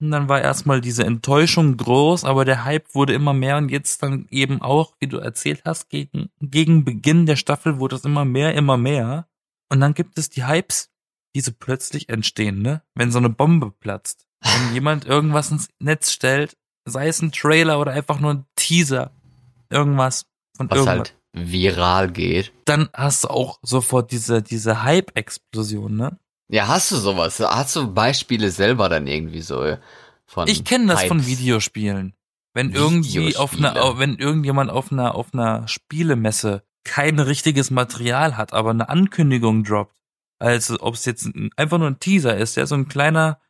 Und 0.00 0.10
dann 0.10 0.28
war 0.28 0.40
erstmal 0.40 0.80
diese 0.80 1.04
Enttäuschung 1.04 1.76
groß, 1.76 2.24
aber 2.24 2.44
der 2.44 2.64
Hype 2.64 2.94
wurde 2.94 3.14
immer 3.14 3.32
mehr 3.32 3.56
und 3.56 3.70
jetzt 3.70 4.02
dann 4.02 4.26
eben 4.30 4.60
auch, 4.60 4.94
wie 5.00 5.06
du 5.06 5.18
erzählt 5.18 5.62
hast, 5.64 5.88
gegen, 5.88 6.30
gegen 6.40 6.84
Beginn 6.84 7.24
der 7.24 7.36
Staffel 7.36 7.78
wurde 7.78 7.96
es 7.96 8.04
immer 8.04 8.24
mehr, 8.24 8.54
immer 8.54 8.76
mehr. 8.76 9.26
Und 9.70 9.80
dann 9.80 9.94
gibt 9.94 10.18
es 10.18 10.28
die 10.28 10.46
Hypes, 10.46 10.90
die 11.36 11.42
so 11.42 11.52
plötzlich 11.52 12.08
entstehen, 12.08 12.62
ne? 12.62 12.82
Wenn 12.94 13.12
so 13.12 13.18
eine 13.18 13.28
Bombe 13.28 13.70
platzt. 13.70 14.26
Wenn 14.40 14.74
jemand 14.74 15.04
irgendwas 15.04 15.50
ins 15.50 15.68
Netz 15.78 16.10
stellt, 16.10 16.56
sei 16.86 17.08
es 17.08 17.20
ein 17.20 17.30
Trailer 17.30 17.78
oder 17.78 17.92
einfach 17.92 18.20
nur 18.20 18.32
ein 18.32 18.46
Teaser, 18.56 19.12
irgendwas 19.68 20.24
von 20.56 20.70
Was 20.70 20.78
irgendwas. 20.78 20.96
halt 20.96 21.14
viral 21.34 22.10
geht. 22.10 22.52
Dann 22.64 22.88
hast 22.94 23.24
du 23.24 23.28
auch 23.28 23.58
sofort 23.62 24.10
diese, 24.12 24.42
diese 24.42 24.82
Hype-Explosion, 24.82 25.94
ne? 25.94 26.18
Ja, 26.48 26.68
hast 26.68 26.90
du 26.90 26.96
sowas? 26.96 27.38
Hast 27.40 27.76
du 27.76 27.92
Beispiele 27.92 28.50
selber 28.50 28.88
dann 28.88 29.06
irgendwie 29.06 29.42
so 29.42 29.76
von 30.24 30.48
Ich 30.48 30.64
kenne 30.64 30.86
das 30.86 31.04
von 31.04 31.18
Hypes? 31.18 31.26
Videospielen. 31.26 32.14
Wenn 32.54 32.70
irgendwie 32.70 33.36
auf 33.36 33.54
einer, 33.54 33.98
wenn 33.98 34.16
irgendjemand 34.16 34.70
auf 34.70 34.90
einer, 34.90 35.14
auf 35.14 35.34
einer 35.34 35.68
Spielemesse 35.68 36.62
kein 36.84 37.18
richtiges 37.18 37.70
Material 37.70 38.38
hat, 38.38 38.54
aber 38.54 38.70
eine 38.70 38.88
Ankündigung 38.88 39.64
droppt, 39.64 39.94
also 40.38 40.76
ob 40.80 40.94
es 40.94 41.04
jetzt 41.04 41.26
ein, 41.26 41.50
einfach 41.56 41.78
nur 41.78 41.88
ein 41.88 42.00
Teaser 42.00 42.36
ist, 42.36 42.56
ja, 42.56 42.66
so 42.66 42.74
ein 42.74 42.88
kleiner 42.88 43.40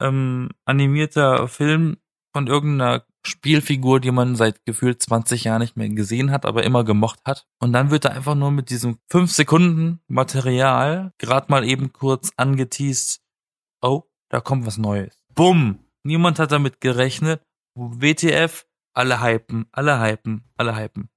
ähm, 0.00 0.50
animierter 0.64 1.48
Film 1.48 1.96
von 2.32 2.46
irgendeiner 2.46 3.04
Spielfigur, 3.26 3.98
die 3.98 4.10
man 4.10 4.36
seit 4.36 4.64
gefühlt 4.64 5.02
20 5.02 5.44
Jahren 5.44 5.60
nicht 5.60 5.76
mehr 5.76 5.88
gesehen 5.88 6.30
hat, 6.30 6.46
aber 6.46 6.64
immer 6.64 6.84
gemocht 6.84 7.20
hat. 7.26 7.46
Und 7.60 7.72
dann 7.72 7.90
wird 7.90 8.04
da 8.04 8.10
einfach 8.10 8.34
nur 8.34 8.50
mit 8.50 8.70
diesem 8.70 8.98
5 9.10 9.32
Sekunden 9.32 10.00
Material 10.06 11.12
gerade 11.18 11.50
mal 11.50 11.64
eben 11.64 11.92
kurz 11.92 12.30
angeteased, 12.36 13.20
oh, 13.82 14.04
da 14.28 14.40
kommt 14.40 14.66
was 14.66 14.78
Neues. 14.78 15.16
Bumm! 15.34 15.80
Niemand 16.04 16.38
hat 16.38 16.52
damit 16.52 16.80
gerechnet. 16.80 17.42
WTF, 17.74 18.64
alle 18.94 19.20
hypen, 19.20 19.66
alle 19.72 20.00
hypen, 20.00 20.44
alle 20.56 20.76
hypen. 20.76 21.08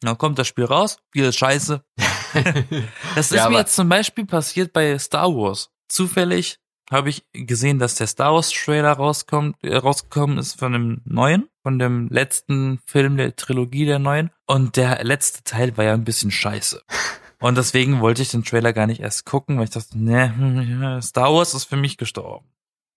Dann 0.00 0.18
kommt 0.18 0.38
das 0.38 0.46
Spiel 0.46 0.64
raus, 0.66 0.98
Spiel 1.08 1.24
ist 1.24 1.36
scheiße. 1.36 1.84
Das 3.14 3.30
ist 3.30 3.36
Ja, 3.36 3.48
mir 3.48 3.58
jetzt 3.58 3.74
zum 3.74 3.88
Beispiel 3.88 4.26
passiert 4.26 4.72
bei 4.72 4.98
Star 4.98 5.28
Wars. 5.28 5.70
Zufällig 5.88 6.58
habe 6.90 7.10
ich 7.10 7.24
gesehen, 7.32 7.78
dass 7.78 7.96
der 7.96 8.06
Star 8.06 8.34
Wars 8.34 8.50
Trailer 8.50 8.92
rauskommt, 8.92 9.56
äh, 9.62 9.76
rausgekommen 9.76 10.38
ist 10.38 10.58
von 10.58 10.72
dem 10.72 11.00
neuen, 11.04 11.48
von 11.62 11.78
dem 11.78 12.08
letzten 12.08 12.78
Film 12.86 13.16
der 13.16 13.34
Trilogie 13.34 13.86
der 13.86 13.98
neuen. 13.98 14.30
Und 14.46 14.76
der 14.76 15.02
letzte 15.04 15.42
Teil 15.42 15.76
war 15.76 15.84
ja 15.84 15.94
ein 15.94 16.04
bisschen 16.04 16.30
scheiße. 16.30 16.82
Und 17.38 17.58
deswegen 17.58 18.00
wollte 18.00 18.22
ich 18.22 18.30
den 18.30 18.44
Trailer 18.44 18.72
gar 18.72 18.86
nicht 18.86 19.00
erst 19.00 19.26
gucken, 19.26 19.58
weil 19.58 19.64
ich 19.64 19.70
dachte, 19.70 19.98
ne, 19.98 21.00
Star 21.02 21.34
Wars 21.34 21.54
ist 21.54 21.64
für 21.64 21.76
mich 21.76 21.98
gestorben. 21.98 22.48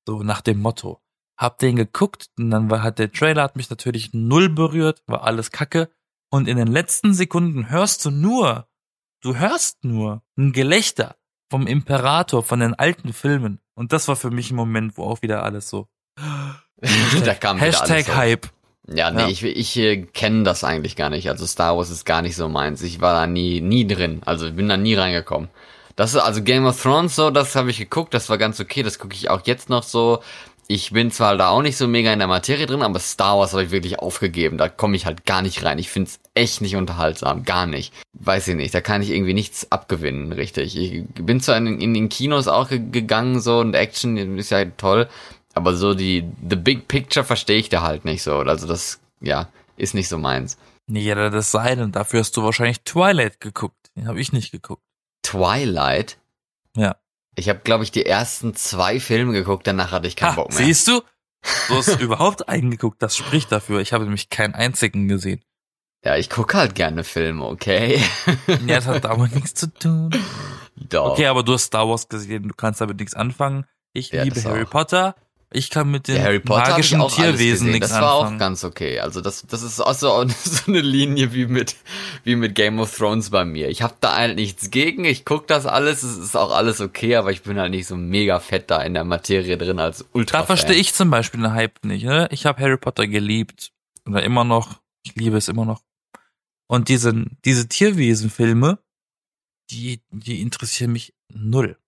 So 0.08 0.24
nach 0.24 0.42
dem 0.42 0.62
Motto. 0.62 1.02
Hab 1.38 1.58
den 1.60 1.76
geguckt 1.76 2.30
und 2.38 2.50
dann 2.50 2.70
war, 2.70 2.84
hat 2.84 3.00
der 3.00 3.12
Trailer 3.12 3.44
hat 3.44 3.56
mich 3.56 3.70
natürlich 3.70 4.14
null 4.14 4.50
berührt, 4.50 5.04
war 5.08 5.24
alles 5.24 5.52
kacke. 5.52 5.90
Und 6.32 6.48
in 6.48 6.58
den 6.58 6.68
letzten 6.68 7.14
Sekunden 7.14 7.70
hörst 7.70 8.06
du 8.06 8.12
nur, 8.12 8.68
du 9.22 9.36
hörst 9.36 9.84
nur 9.84 10.22
ein 10.38 10.52
Gelächter 10.52 11.16
vom 11.50 11.68
Imperator, 11.68 12.44
von 12.44 12.60
den 12.60 12.74
alten 12.74 13.14
Filmen. 13.14 13.60
Und 13.76 13.94
das 13.94 14.08
war 14.08 14.16
für 14.16 14.32
mich 14.32 14.52
ein 14.52 14.56
Moment, 14.56 14.98
wo 14.98 15.06
auch 15.06 15.22
wieder 15.22 15.44
alles 15.44 15.70
so. 15.70 15.88
da 17.26 17.34
kam 17.36 17.60
alles 17.60 17.82
Hashtag 17.82 18.06
so. 18.06 18.16
Hype. 18.16 18.48
Ja, 18.88 19.12
nee, 19.12 19.22
Ja. 19.22 19.28
ich, 19.28 19.44
ich 19.44 19.78
äh, 19.78 20.02
kenne 20.04 20.44
das 20.44 20.64
eigentlich 20.64 20.96
gar 20.96 21.10
nicht. 21.10 21.30
Also 21.30 21.46
Star 21.46 21.78
Wars 21.78 21.90
ist 21.90 22.06
gar 22.06 22.22
nicht 22.22 22.36
so 22.36 22.50
meins. 22.50 22.82
Ich 22.82 23.02
war 23.02 23.14
da 23.14 23.28
nie, 23.28 23.62
nie 23.62 23.86
drin. 23.86 24.22
Also 24.26 24.52
bin 24.52 24.70
da 24.70 24.78
nie 24.78 24.96
reingekommen. 24.96 25.50
Das 25.96 26.14
ist 26.14 26.22
also 26.22 26.42
Game 26.42 26.66
of 26.66 26.82
Thrones 26.82 27.16
so, 27.16 27.30
das 27.30 27.56
habe 27.58 27.70
ich 27.72 27.78
geguckt, 27.78 28.14
das 28.14 28.30
war 28.30 28.38
ganz 28.38 28.62
okay, 28.62 28.84
das 28.84 29.00
gucke 29.00 29.16
ich 29.16 29.30
auch 29.30 29.42
jetzt 29.46 29.68
noch 29.68 29.84
so. 29.84 30.22
Ich 30.72 30.92
bin 30.92 31.10
zwar 31.10 31.36
da 31.36 31.50
auch 31.50 31.64
nicht 31.64 31.78
so 31.78 31.88
mega 31.88 32.14
in 32.14 32.20
der 32.20 32.28
Materie 32.28 32.68
drin, 32.68 32.84
aber 32.84 33.00
Star 33.00 33.40
Wars 33.40 33.54
habe 33.54 33.64
ich 33.64 33.72
wirklich 33.72 33.98
aufgegeben. 33.98 34.60
Da 34.60 34.70
komme 34.70 34.96
ich 34.96 35.08
halt 35.08 35.26
gar 35.26 35.42
nicht 35.42 35.64
rein. 35.64 35.80
Ich 35.80 35.90
find's 35.90 36.20
echt 36.36 36.62
nicht 36.62 36.76
unterhaltsam, 36.76 37.44
gar 37.44 37.66
nicht. 37.66 37.92
Weiß 38.14 38.48
ich 38.48 38.56
nicht, 38.56 38.72
da 38.76 38.80
kann 38.80 39.02
ich 39.02 39.10
irgendwie 39.10 39.34
nichts 39.34 39.72
abgewinnen, 39.72 40.32
richtig. 40.32 40.78
Ich 40.78 41.06
bin 41.16 41.42
zwar 41.42 41.58
in, 41.58 41.82
in 41.82 41.96
den 41.96 42.08
Kinos 42.08 42.48
auch 42.48 42.70
ge 42.70 42.84
gegangen 42.92 43.42
so 43.42 43.58
und 43.58 43.74
Action 43.74 44.38
ist 44.38 44.52
ja 44.52 44.64
toll, 44.78 45.10
aber 45.56 45.76
so 45.76 45.96
die 45.96 46.24
the 46.48 46.56
big 46.56 46.88
picture 46.88 47.26
verstehe 47.26 47.58
ich 47.58 47.70
da 47.70 47.82
halt 47.82 48.06
nicht 48.06 48.22
so. 48.22 48.38
Also 48.38 48.68
das 48.68 49.00
ja, 49.22 49.50
ist 49.76 49.96
nicht 49.96 50.08
so 50.08 50.20
meins. 50.20 50.60
Nee, 50.86 51.02
jeder 51.02 51.32
das 51.32 51.50
sein 51.50 51.82
und 51.82 51.96
dafür 51.96 52.20
hast 52.20 52.38
du 52.38 52.44
wahrscheinlich 52.44 52.82
Twilight 52.82 53.42
geguckt. 53.42 53.90
Den 53.96 54.08
habe 54.08 54.22
ich 54.22 54.34
nicht 54.34 54.52
geguckt. 54.52 54.84
Twilight. 55.24 56.20
Ja. 56.76 56.96
Ich 57.36 57.48
habe 57.50 57.60
glaube 57.60 57.84
ich 57.84 57.92
die 57.92 58.06
ersten 58.06 58.56
zwei 58.56 59.00
Filme 59.00 59.34
geguckt, 59.34 59.66
danach 59.68 59.92
hatte 59.92 60.08
ich 60.08 60.16
keinen 60.16 60.32
Ha, 60.32 60.36
Bock 60.36 60.50
mehr. 60.50 60.58
siehst 60.66 60.88
du? 60.88 61.02
Du 61.70 61.76
hast 61.76 61.88
überhaupt 62.02 62.50
eingeguckt, 62.50 63.02
das 63.02 63.16
spricht 63.16 63.52
dafür. 63.52 63.80
Ich 63.80 63.94
habe 63.94 64.04
nämlich 64.04 64.30
keinen 64.30 64.56
einzigen 64.56 65.08
gesehen. 65.08 65.42
Ja, 66.04 66.16
ich 66.16 66.30
gucke 66.30 66.58
halt 66.58 66.76
gerne 66.76 67.04
Filme, 67.04 67.46
okay? 67.46 68.02
Ja, 68.66 68.76
das 68.78 68.88
hat 68.88 69.04
damit 69.06 69.36
nichts 69.36 69.54
zu 69.54 69.72
tun. 69.74 70.10
Doch. 70.76 71.12
Okay, 71.12 71.28
aber 71.28 71.44
du 71.44 71.54
hast 71.54 71.66
Star 71.66 71.88
Wars 71.90 72.08
gesehen, 72.08 72.48
du 72.48 72.54
kannst 72.56 72.80
damit 72.82 73.00
nichts 73.00 73.14
anfangen. 73.14 73.66
Ich 73.94 74.12
Ja, 74.12 74.24
liebe 74.24 74.42
Harry 74.44 74.64
auch. 74.64 74.70
Potter. 74.70 75.16
Ich 75.52 75.72
kann 75.72 75.90
mit 75.90 76.08
den 76.08 76.22
Harry 76.22 76.40
Potter 76.40 76.70
magischen 76.72 77.02
auch 77.02 77.12
Tierwesen 77.12 77.72
nichts 77.72 77.90
Das 77.90 78.00
war 78.00 78.20
anfangen. 78.20 78.36
auch 78.36 78.40
ganz 78.40 78.64
okay. 78.64 79.00
Also 79.00 79.20
das, 79.20 79.48
das 79.48 79.64
ist 79.64 79.80
auch 79.80 79.96
so, 79.96 80.24
so 80.44 80.64
eine 80.68 80.82
Linie 80.82 81.34
wie 81.34 81.48
mit, 81.48 81.76
wie 82.24 82.36
mit 82.36 82.54
Game 82.54 82.80
of 82.80 82.96
Thrones 82.96 83.32
bei 83.32 83.46
mir. 83.46 83.68
Ich 83.70 83.82
habe 83.82 83.96
da 84.00 84.16
halt 84.16 84.36
nichts 84.36 84.70
gegen. 84.70 85.06
Ich 85.06 85.26
guck 85.26 85.48
das 85.48 85.66
alles. 85.66 86.04
Es 86.04 86.18
ist 86.18 86.36
auch 86.38 86.52
alles 86.52 86.82
okay, 86.82 87.16
aber 87.16 87.32
ich 87.32 87.42
bin 87.42 87.58
halt 87.58 87.72
nicht 87.72 87.88
so 87.88 87.98
mega 87.98 88.40
fett 88.40 88.70
da 88.70 88.84
in 88.84 88.94
der 88.94 89.06
Materie 89.06 89.58
drin 89.58 89.80
als 89.80 90.06
Ultra. 90.14 90.40
da 90.40 90.46
verstehe 90.46 90.76
ich 90.76 90.94
zum 90.94 91.10
Beispiel 91.10 91.42
den 91.42 91.54
Hype 91.54 91.84
nicht. 91.84 92.06
Ne? 92.06 92.28
Ich 92.32 92.46
habe 92.46 92.62
Harry 92.62 92.78
Potter 92.78 93.08
geliebt. 93.08 93.72
Oder 94.06 94.22
immer 94.22 94.44
noch. 94.44 94.80
Ich 95.04 95.16
liebe 95.16 95.38
es 95.38 95.48
immer 95.48 95.66
noch. 95.66 95.82
Und 96.68 96.90
diese, 96.90 97.26
diese 97.44 97.68
Tierwesenfilme, 97.68 98.78
die, 99.72 100.02
die 100.12 100.42
interessieren 100.42 100.92
mich 100.92 101.16
null. 101.34 101.79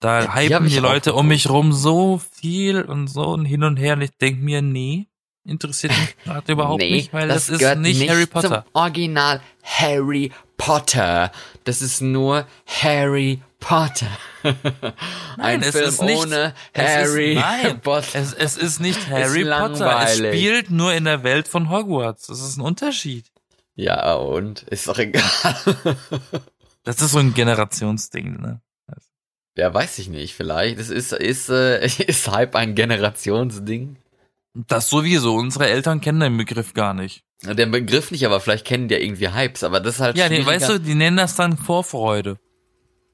Da 0.00 0.22
Ja, 0.24 0.34
hypen 0.34 0.68
die 0.68 0.78
Leute 0.78 1.14
um 1.14 1.28
mich 1.28 1.48
rum 1.50 1.72
so 1.72 2.20
viel 2.32 2.82
und 2.82 3.08
so 3.08 3.22
und 3.28 3.44
hin 3.44 3.62
und 3.64 3.76
her. 3.76 3.94
Und 3.94 4.00
ich 4.02 4.16
denk 4.18 4.40
mir, 4.40 4.62
nee, 4.62 5.08
interessiert 5.44 5.92
mich 5.98 6.16
gerade 6.24 6.52
überhaupt 6.52 6.80
nicht, 6.80 7.12
weil 7.12 7.28
das, 7.28 7.48
ist 7.50 7.58
gehört 7.60 7.78
nicht, 7.80 8.08
Harry 8.08 8.26
Potter. 8.26 8.64
Zum 8.64 8.72
Original 8.72 9.40
Harry 9.62 10.32
Potter. 10.56 11.30
Das 11.64 11.82
ist 11.82 12.00
nur 12.00 12.46
Harry 12.66 13.40
Potter. 13.58 14.06
Ein 15.38 15.62
es 15.62 15.72
Film 15.72 15.88
ist 15.88 16.02
nicht- 16.02 16.18
ohne 16.18 16.54
Harry 16.74 17.34
ist, 17.34 17.40
nein, 17.40 17.80
Potter. 17.82 18.18
es, 18.18 18.32
es 18.32 18.56
ist 18.56 18.80
nicht 18.80 19.06
Harry 19.10 19.44
Potter. 19.44 20.00
Es 20.02 20.16
spielt 20.16 20.70
nur 20.70 20.94
in 20.94 21.04
der 21.04 21.22
Welt 21.24 21.46
von 21.46 21.68
Hogwarts. 21.68 22.26
Das 22.28 22.40
ist 22.40 22.56
ein 22.56 22.62
Unterschied. 22.62 23.26
Ja, 23.74 24.14
und? 24.14 24.62
Ist 24.64 24.88
doch 24.88 24.98
egal. 24.98 25.22
Das 26.84 27.00
ist 27.02 27.12
so 27.12 27.18
ein 27.18 27.34
Generationsding, 27.34 28.40
ne? 28.40 28.60
Ja, 29.60 29.74
weiß 29.74 29.98
ich 29.98 30.08
nicht, 30.08 30.34
vielleicht. 30.34 30.78
Es 30.78 30.88
ist, 30.88 31.12
ist, 31.12 31.50
äh, 31.50 31.84
ist 32.06 32.30
Hype 32.30 32.56
ein 32.56 32.74
Generationsding? 32.74 33.96
Das 34.54 34.88
sowieso. 34.88 35.34
Unsere 35.34 35.68
Eltern 35.68 36.00
kennen 36.00 36.20
den 36.20 36.38
Begriff 36.38 36.72
gar 36.72 36.94
nicht. 36.94 37.24
Den 37.42 37.70
Begriff 37.70 38.10
nicht, 38.10 38.24
aber 38.24 38.40
vielleicht 38.40 38.66
kennen 38.66 38.88
die 38.88 38.94
ja 38.94 39.00
irgendwie 39.02 39.28
Hypes, 39.28 39.62
aber 39.62 39.80
das 39.80 39.96
ist 39.96 40.00
halt 40.00 40.16
Ja, 40.16 40.30
die, 40.30 40.36
schwieriger. 40.36 40.50
weißt 40.50 40.68
du, 40.70 40.80
die 40.80 40.94
nennen 40.94 41.18
das 41.18 41.36
dann 41.36 41.58
Vorfreude. 41.58 42.38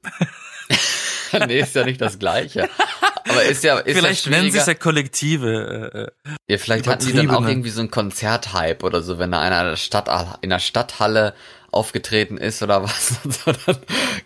nee, 1.47 1.59
ist 1.59 1.75
ja 1.75 1.83
nicht 1.83 1.99
das 1.99 2.17
Gleiche. 2.17 2.69
Aber 3.27 3.43
ist 3.43 3.65
ja, 3.65 3.79
ist 3.79 3.97
Vielleicht 3.97 4.25
ja 4.25 4.31
nennen 4.31 4.49
sie 4.49 4.57
es 4.57 4.67
ja 4.67 4.73
Kollektive. 4.73 6.11
Äh, 6.25 6.29
äh. 6.29 6.35
Ja, 6.47 6.57
vielleicht 6.57 6.87
hatten 6.87 7.07
die 7.07 7.11
dann 7.11 7.29
auch 7.29 7.45
irgendwie 7.45 7.71
so 7.71 7.81
einen 7.81 7.91
Konzerthype 7.91 8.85
oder 8.85 9.01
so, 9.01 9.19
wenn 9.19 9.31
da 9.31 9.41
einer 9.41 9.59
in 9.63 9.67
der, 9.67 9.75
Stadt, 9.75 10.39
in 10.41 10.49
der 10.49 10.59
Stadthalle 10.59 11.33
aufgetreten 11.71 12.37
ist 12.37 12.61
oder 12.63 12.83
was. 12.83 13.19
Und 13.23 13.33
so, 13.33 13.51
dann 13.51 13.77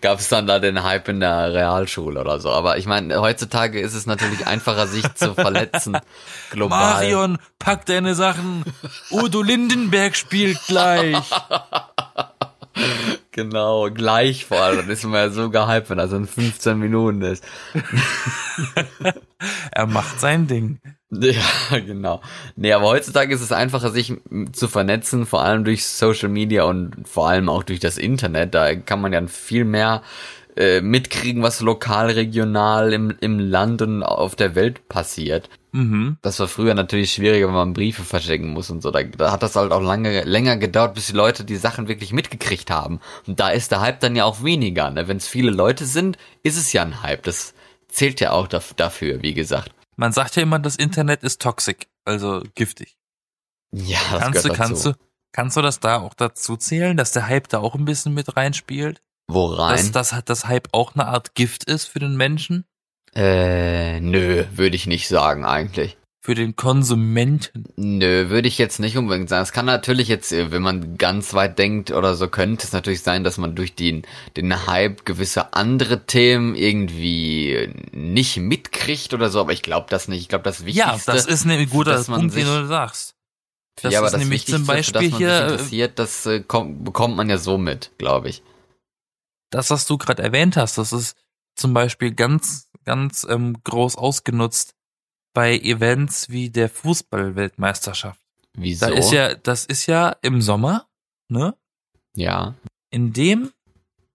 gab 0.01 0.19
es 0.19 0.29
dann 0.29 0.47
da 0.47 0.59
den 0.59 0.83
Hype 0.83 1.07
in 1.09 1.19
der 1.19 1.53
Realschule 1.53 2.19
oder 2.19 2.39
so. 2.39 2.49
Aber 2.49 2.77
ich 2.77 2.85
meine, 2.85 3.19
heutzutage 3.19 3.79
ist 3.79 3.93
es 3.93 4.05
natürlich 4.05 4.47
einfacher, 4.47 4.87
sich 4.87 5.11
zu 5.13 5.33
verletzen. 5.35 5.97
Global. 6.51 6.79
Marion, 6.79 7.37
pack 7.59 7.85
deine 7.85 8.15
Sachen. 8.15 8.63
Udo 9.09 9.41
Lindenberg 9.41 10.15
spielt 10.15 10.59
gleich. 10.67 11.17
Genau, 13.31 13.89
gleich 13.91 14.45
vor 14.45 14.61
allem. 14.61 14.77
Dann 14.77 14.89
ist 14.89 15.03
man 15.03 15.13
ja 15.13 15.29
so 15.29 15.49
gehypt, 15.49 15.89
wenn 15.89 15.97
das 15.97 16.11
in 16.13 16.25
15 16.25 16.77
Minuten 16.77 17.21
ist. 17.21 17.43
Er 19.71 19.87
macht 19.87 20.19
sein 20.19 20.47
Ding. 20.47 20.79
Ja, 21.19 21.79
genau. 21.79 22.21
Nee, 22.55 22.71
aber 22.71 22.85
heutzutage 22.85 23.33
ist 23.33 23.41
es 23.41 23.51
einfacher, 23.51 23.91
sich 23.91 24.13
zu 24.53 24.67
vernetzen, 24.67 25.25
vor 25.25 25.43
allem 25.43 25.65
durch 25.65 25.85
Social 25.85 26.29
Media 26.29 26.63
und 26.63 27.05
vor 27.05 27.27
allem 27.27 27.49
auch 27.49 27.63
durch 27.63 27.79
das 27.81 27.97
Internet. 27.97 28.55
Da 28.55 28.75
kann 28.75 29.01
man 29.01 29.11
ja 29.11 29.27
viel 29.27 29.65
mehr 29.65 30.03
äh, 30.55 30.81
mitkriegen, 30.81 31.43
was 31.43 31.59
lokal, 31.61 32.11
regional 32.11 32.93
im, 32.93 33.15
im 33.19 33.39
Land 33.39 33.81
und 33.81 34.03
auf 34.03 34.35
der 34.35 34.55
Welt 34.55 34.87
passiert. 34.87 35.49
Mhm. 35.73 36.17
Das 36.21 36.39
war 36.39 36.47
früher 36.47 36.73
natürlich 36.73 37.13
schwieriger, 37.13 37.47
wenn 37.47 37.53
man 37.53 37.73
Briefe 37.73 38.03
verschicken 38.03 38.49
muss 38.49 38.69
und 38.69 38.81
so. 38.81 38.91
Da, 38.91 39.03
da 39.03 39.31
hat 39.31 39.43
das 39.43 39.55
halt 39.55 39.71
auch 39.71 39.81
lange, 39.81 40.23
länger 40.23 40.57
gedauert, 40.57 40.95
bis 40.95 41.07
die 41.07 41.13
Leute 41.13 41.43
die 41.43 41.55
Sachen 41.55 41.87
wirklich 41.87 42.13
mitgekriegt 42.13 42.69
haben. 42.69 42.99
Und 43.27 43.39
da 43.39 43.49
ist 43.49 43.71
der 43.71 43.81
Hype 43.81 43.99
dann 44.01 44.15
ja 44.15 44.25
auch 44.25 44.43
weniger. 44.43 44.89
Ne? 44.89 45.07
Wenn 45.07 45.17
es 45.17 45.27
viele 45.27 45.51
Leute 45.51 45.85
sind, 45.85 46.17
ist 46.43 46.57
es 46.57 46.73
ja 46.73 46.83
ein 46.83 47.01
Hype. 47.01 47.23
Das 47.23 47.53
zählt 47.87 48.19
ja 48.19 48.31
auch 48.31 48.47
daf 48.47 48.73
dafür, 48.73 49.21
wie 49.21 49.33
gesagt. 49.33 49.71
Man 50.01 50.13
sagt 50.13 50.35
ja 50.35 50.41
immer, 50.41 50.57
das 50.57 50.77
Internet 50.77 51.21
ist 51.21 51.43
toxic, 51.43 51.87
also 52.05 52.41
giftig. 52.55 52.97
Ja, 53.71 53.99
das 54.13 54.19
kannst 54.19 54.45
du, 54.45 54.49
kannst 54.49 54.85
dazu. 54.85 54.97
du, 54.97 55.05
kannst 55.31 55.57
du 55.57 55.61
das 55.61 55.79
da 55.79 55.99
auch 55.99 56.15
dazu 56.15 56.57
zählen, 56.57 56.97
dass 56.97 57.11
der 57.11 57.27
Hype 57.27 57.47
da 57.49 57.59
auch 57.59 57.75
ein 57.75 57.85
bisschen 57.85 58.15
mit 58.15 58.35
reinspielt? 58.35 59.03
Wo 59.27 59.45
rein? 59.45 59.91
Dass, 59.91 60.11
halt 60.11 60.27
das 60.27 60.47
Hype 60.47 60.69
auch 60.71 60.95
eine 60.95 61.05
Art 61.05 61.35
Gift 61.35 61.65
ist 61.65 61.85
für 61.85 61.99
den 61.99 62.17
Menschen? 62.17 62.65
Äh, 63.13 63.99
nö, 63.99 64.45
würde 64.53 64.75
ich 64.75 64.87
nicht 64.87 65.07
sagen 65.07 65.45
eigentlich. 65.45 65.99
Für 66.23 66.35
den 66.35 66.55
Konsumenten. 66.55 67.65
Nö, 67.77 68.29
würde 68.29 68.47
ich 68.47 68.59
jetzt 68.59 68.79
nicht 68.79 68.95
unbedingt 68.95 69.27
sagen. 69.27 69.41
Es 69.41 69.51
kann 69.51 69.65
natürlich 69.65 70.07
jetzt, 70.07 70.31
äh, 70.31 70.51
wenn 70.51 70.61
man 70.61 70.97
ganz 70.97 71.33
weit 71.33 71.57
denkt 71.57 71.89
oder 71.89 72.13
so, 72.15 72.27
könnte 72.27 72.67
es 72.67 72.73
natürlich 72.73 73.01
sein, 73.01 73.23
dass 73.23 73.39
man 73.39 73.55
durch 73.55 73.73
den, 73.73 74.03
den 74.37 74.67
Hype 74.67 75.03
gewisse 75.03 75.53
andere 75.53 76.05
Themen 76.05 76.53
irgendwie 76.53 77.73
nicht 77.91 78.37
mitkriegt 78.37 79.15
oder 79.15 79.29
so, 79.31 79.39
aber 79.39 79.51
ich 79.51 79.63
glaube 79.63 79.87
das 79.89 80.07
nicht. 80.07 80.21
Ich 80.21 80.29
glaube, 80.29 80.43
das 80.43 80.63
Wichtigste... 80.63 81.11
Ja, 81.11 81.13
das 81.13 81.25
ist 81.25 81.45
ein 81.45 81.69
guter 81.69 81.93
dass 81.93 82.07
man 82.07 82.19
Punkt, 82.19 82.35
den 82.35 82.45
sich- 82.45 82.55
du 82.55 82.67
sagst. 82.67 83.15
Das 83.81 83.91
ja, 83.91 83.99
aber 83.99 84.07
ist 84.07 84.13
das 84.13 84.21
nämlich 84.21 84.45
zum 84.45 84.65
Beispiel 84.67 85.09
man 85.09 85.17
hier, 85.17 85.29
sich 85.29 85.39
äh, 85.39 85.51
interessiert, 85.53 85.97
das 85.97 86.25
äh, 86.27 86.41
kommt, 86.41 86.83
bekommt 86.83 87.15
man 87.15 87.29
ja 87.29 87.37
so 87.39 87.57
mit, 87.57 87.91
glaube 87.97 88.29
ich. 88.29 88.43
das, 89.49 89.71
was 89.71 89.87
du 89.87 89.97
gerade 89.97 90.21
erwähnt 90.21 90.55
hast, 90.55 90.77
das 90.77 90.93
ist 90.93 91.17
zum 91.55 91.73
Beispiel 91.73 92.13
ganz, 92.13 92.69
ganz 92.85 93.25
ähm, 93.27 93.57
groß 93.63 93.95
ausgenutzt 93.95 94.75
bei 95.33 95.57
Events 95.57 96.29
wie 96.29 96.49
der 96.49 96.69
Fußball-Weltmeisterschaft. 96.69 98.19
Wieso? 98.53 98.87
Da 98.87 98.93
ist 98.93 99.11
ja, 99.11 99.33
das 99.35 99.65
ist 99.65 99.85
ja 99.85 100.15
im 100.21 100.41
Sommer, 100.41 100.87
ne? 101.29 101.55
ja. 102.15 102.55
In 102.93 103.13
dem 103.13 103.51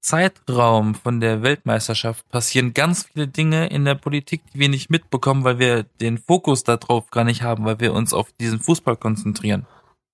Zeitraum 0.03 0.95
von 0.95 1.19
der 1.21 1.43
Weltmeisterschaft 1.43 2.29
passieren 2.29 2.75
ganz 2.75 3.05
viele 3.05 3.27
Dinge 3.27 3.69
in 3.69 3.85
der 3.87 3.95
Politik, 3.95 4.43
die 4.53 4.59
wir 4.61 4.69
nicht 4.69 4.91
mitbekommen, 4.91 5.45
weil 5.45 5.59
wir 5.59 5.83
den 5.83 6.19
Fokus 6.19 6.63
darauf 6.63 7.11
gar 7.11 7.25
nicht 7.25 7.43
haben, 7.43 7.65
weil 7.65 7.81
wir 7.81 7.95
uns 7.95 8.13
auf 8.13 8.31
diesen 8.39 8.61
Fußball 8.61 8.97
konzentrieren. 8.97 9.67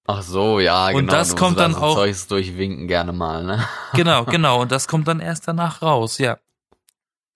Ach 0.07 0.23
so, 0.23 0.61
ja, 0.61 0.87
Und 0.89 0.95
genau. 0.95 1.13
das 1.13 1.31
du 1.31 1.37
kommt 1.37 1.59
dann 1.59 1.75
auch- 1.75 1.95
Zeugs 1.97 2.27
durchwinken 2.27 2.89
gerne 2.89 3.13
mal, 3.13 3.45
ne? 3.45 3.67
Genau, 3.95 4.25
genau. 4.25 4.63
Und 4.63 4.73
das 4.73 4.89
kommt 4.89 5.09
dann 5.09 5.21
erst 5.21 5.47
danach 5.47 5.83
raus, 5.83 6.19
ja. 6.19 6.39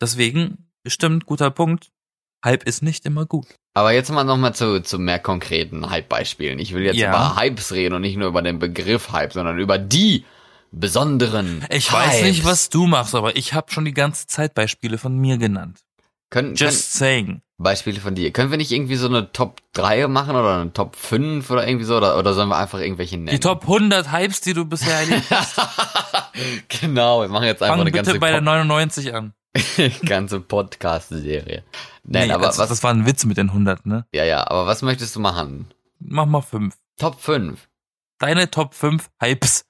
Deswegen, 0.00 0.70
stimmt, 0.86 1.26
guter 1.26 1.50
Punkt. 1.50 1.90
Hype 2.46 2.62
ist 2.62 2.82
nicht 2.82 3.04
immer 3.04 3.26
gut. 3.26 3.46
Aber 3.74 3.92
jetzt 3.92 4.10
mal 4.10 4.24
nochmal 4.24 4.54
zu, 4.54 4.80
zu 4.82 4.98
mehr 4.98 5.18
konkreten 5.18 5.90
Hype-Beispielen. 5.90 6.58
Ich 6.58 6.72
will 6.72 6.84
jetzt 6.84 6.96
Ja. 6.96 7.10
über 7.10 7.36
Hypes 7.36 7.72
reden 7.72 7.94
und 7.94 8.00
nicht 8.00 8.16
nur 8.16 8.28
über 8.28 8.40
den 8.40 8.58
Begriff 8.58 9.12
Hype, 9.12 9.34
sondern 9.34 9.58
über 9.58 9.76
die 9.78 10.24
besonderen 10.72 11.64
Ich 11.70 11.90
Hypes. 11.92 12.06
weiß 12.08 12.22
nicht, 12.22 12.44
was 12.44 12.68
du 12.70 12.86
machst, 12.86 13.14
aber 13.14 13.36
ich 13.36 13.52
habe 13.54 13.70
schon 13.72 13.84
die 13.84 13.94
ganze 13.94 14.26
Zeit 14.26 14.54
Beispiele 14.54 14.96
von 14.98 15.16
mir 15.18 15.36
genannt. 15.38 15.80
Können, 16.30 16.54
Just 16.54 16.92
saying. 16.94 17.26
können 17.26 17.42
Beispiele 17.58 18.00
von 18.00 18.14
dir. 18.14 18.32
Können 18.32 18.50
wir 18.50 18.58
nicht 18.58 18.72
irgendwie 18.72 18.96
so 18.96 19.06
eine 19.08 19.32
Top 19.32 19.60
3 19.74 20.08
machen 20.08 20.36
oder 20.36 20.60
eine 20.60 20.72
Top 20.72 20.96
5 20.96 21.50
oder 21.50 21.66
irgendwie 21.66 21.84
so? 21.86 21.96
Oder, 21.96 22.18
oder 22.18 22.34
sollen 22.34 22.48
wir 22.48 22.58
einfach 22.58 22.80
irgendwelche 22.80 23.16
nennen? 23.16 23.28
Die 23.28 23.40
Top 23.40 23.62
100 23.62 24.12
Hypes, 24.12 24.40
die 24.42 24.52
du 24.52 24.64
bisher 24.66 24.94
erlebt 25.00 25.30
hast, 25.30 25.56
genau, 26.68 27.22
wir 27.22 27.28
machen 27.28 27.44
jetzt 27.44 27.62
einfach 27.62 27.74
fang 27.76 27.80
eine 27.82 27.90
bitte 27.90 28.04
ganze, 28.04 28.20
bei 28.20 28.30
der 28.30 28.38
Pod 28.38 28.44
99 28.44 29.14
an. 29.14 29.32
ganze 30.06 30.40
Podcast-Serie. 30.40 31.62
Nein, 32.04 32.28
Nee, 32.28 32.32
aber 32.34 32.46
also, 32.48 32.60
was, 32.62 32.68
Das 32.68 32.82
war 32.82 32.92
ein 32.92 33.06
Witz 33.06 33.24
mit 33.24 33.36
den 33.36 33.48
100, 33.50 33.86
ne? 33.86 34.06
ja, 34.12 34.24
ja, 34.24 34.48
aber 34.48 34.66
was 34.66 34.82
möchtest 34.82 35.14
du 35.16 35.20
machen? 35.20 35.66
Mach 35.98 36.26
mal 36.26 36.42
5. 36.42 36.74
Top 36.98 37.20
5. 37.20 37.68
Deine 38.18 38.50
Top 38.50 38.74
5 38.74 39.08
Hypes. 39.20 39.64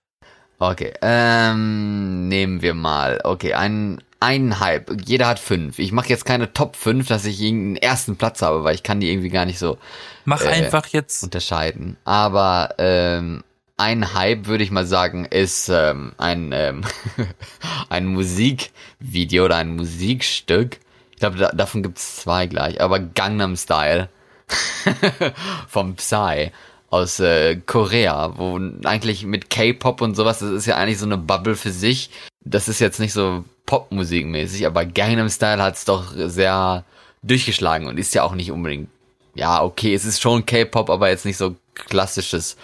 Okay, 0.58 0.92
ähm, 1.02 2.28
nehmen 2.28 2.62
wir 2.62 2.72
mal. 2.74 3.20
Okay, 3.24 3.52
ein, 3.54 4.02
ein 4.20 4.58
Hype. 4.60 4.90
Jeder 5.04 5.26
hat 5.28 5.38
fünf. 5.38 5.78
Ich 5.78 5.92
mache 5.92 6.08
jetzt 6.08 6.24
keine 6.24 6.52
Top 6.54 6.76
5, 6.76 7.06
dass 7.08 7.24
ich 7.26 7.40
irgendeinen 7.40 7.76
ersten 7.76 8.16
Platz 8.16 8.40
habe, 8.42 8.64
weil 8.64 8.74
ich 8.74 8.82
kann 8.82 9.00
die 9.00 9.10
irgendwie 9.10 9.28
gar 9.28 9.44
nicht 9.44 9.58
so 9.58 9.76
Mach 10.24 10.40
Äh, 10.42 10.48
einfach 10.48 10.86
jetzt. 10.88 11.22
unterscheiden. 11.22 11.96
Aber 12.04 12.74
ähm, 12.78 13.44
ein 13.76 14.14
Hype, 14.14 14.46
würde 14.46 14.64
ich 14.64 14.70
mal 14.70 14.86
sagen, 14.86 15.26
ist 15.26 15.68
ähm, 15.68 16.12
ein, 16.18 16.52
ähm, 16.52 16.82
ein 17.88 18.06
Musikvideo 18.06 19.44
oder 19.44 19.56
ein 19.56 19.76
Musikstück. 19.76 20.78
Ich 21.12 21.18
glaube, 21.18 21.36
da, 21.36 21.50
davon 21.50 21.82
gibt's 21.82 22.16
zwei 22.16 22.46
gleich. 22.46 22.80
Aber 22.80 22.98
Gangnam 23.00 23.56
Style 23.56 24.08
vom 25.68 25.96
Psy 25.96 26.52
aus 26.88 27.20
äh, 27.20 27.56
Korea, 27.56 28.38
wo 28.38 28.58
eigentlich 28.84 29.24
mit 29.24 29.50
K-Pop 29.50 30.00
und 30.00 30.14
sowas, 30.14 30.38
das 30.38 30.50
ist 30.50 30.66
ja 30.66 30.76
eigentlich 30.76 30.98
so 30.98 31.06
eine 31.06 31.18
Bubble 31.18 31.56
für 31.56 31.72
sich. 31.72 32.10
Das 32.44 32.68
ist 32.68 32.80
jetzt 32.80 33.00
nicht 33.00 33.12
so 33.12 33.44
Popmusikmäßig, 33.66 34.66
aber 34.66 34.86
Gangnam 34.86 35.28
Style 35.28 35.62
hat's 35.62 35.84
doch 35.84 36.12
sehr 36.14 36.84
durchgeschlagen 37.22 37.88
und 37.88 37.98
ist 37.98 38.14
ja 38.14 38.22
auch 38.22 38.34
nicht 38.34 38.52
unbedingt 38.52 38.88
ja, 39.36 39.62
okay, 39.62 39.94
es 39.94 40.04
ist 40.04 40.20
schon 40.20 40.46
K-Pop, 40.46 40.88
aber 40.88 41.10
jetzt 41.10 41.26
nicht 41.26 41.36
so 41.36 41.56
klassisches 41.74 42.56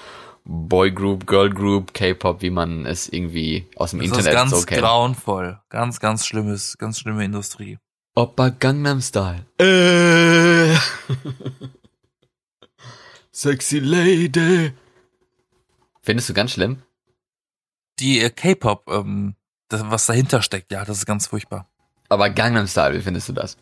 Boygroup, 0.44 1.26
Girlgroup, 1.26 1.94
K-Pop, 1.94 2.42
wie 2.42 2.50
man 2.50 2.84
es 2.86 3.08
irgendwie 3.08 3.68
aus 3.76 3.90
dem 3.90 4.00
Das 4.00 4.08
Internet 4.08 4.26
ist 4.26 4.34
ganz 4.34 4.50
so 4.50 4.66
kennt. 4.66 4.80
grauenvoll. 4.80 5.60
Ganz, 5.68 6.00
ganz 6.00 6.26
schlimmes, 6.26 6.76
ganz 6.78 6.98
schlimme 6.98 7.24
Industrie. 7.24 7.78
Oppa 8.14 8.50
Gangnam 8.50 9.00
Style. 9.00 9.46
Äh. 9.58 10.76
Sexy 13.32 13.78
Lady. 13.78 14.72
Findest 16.02 16.28
du 16.28 16.34
ganz 16.34 16.52
schlimm? 16.52 16.82
Die 18.00 18.20
äh, 18.20 18.30
K-Pop, 18.30 18.90
ähm, 18.90 19.36
das, 19.68 19.82
was 19.90 20.06
dahinter 20.06 20.42
steckt, 20.42 20.72
ja, 20.72 20.84
das 20.84 20.98
ist 20.98 21.06
ganz 21.06 21.28
furchtbar. 21.28 21.68
Aber 22.08 22.28
Gangnam 22.28 22.66
Style, 22.66 22.94
wie 22.94 23.00
findest 23.00 23.28
du 23.28 23.32
das? 23.32 23.56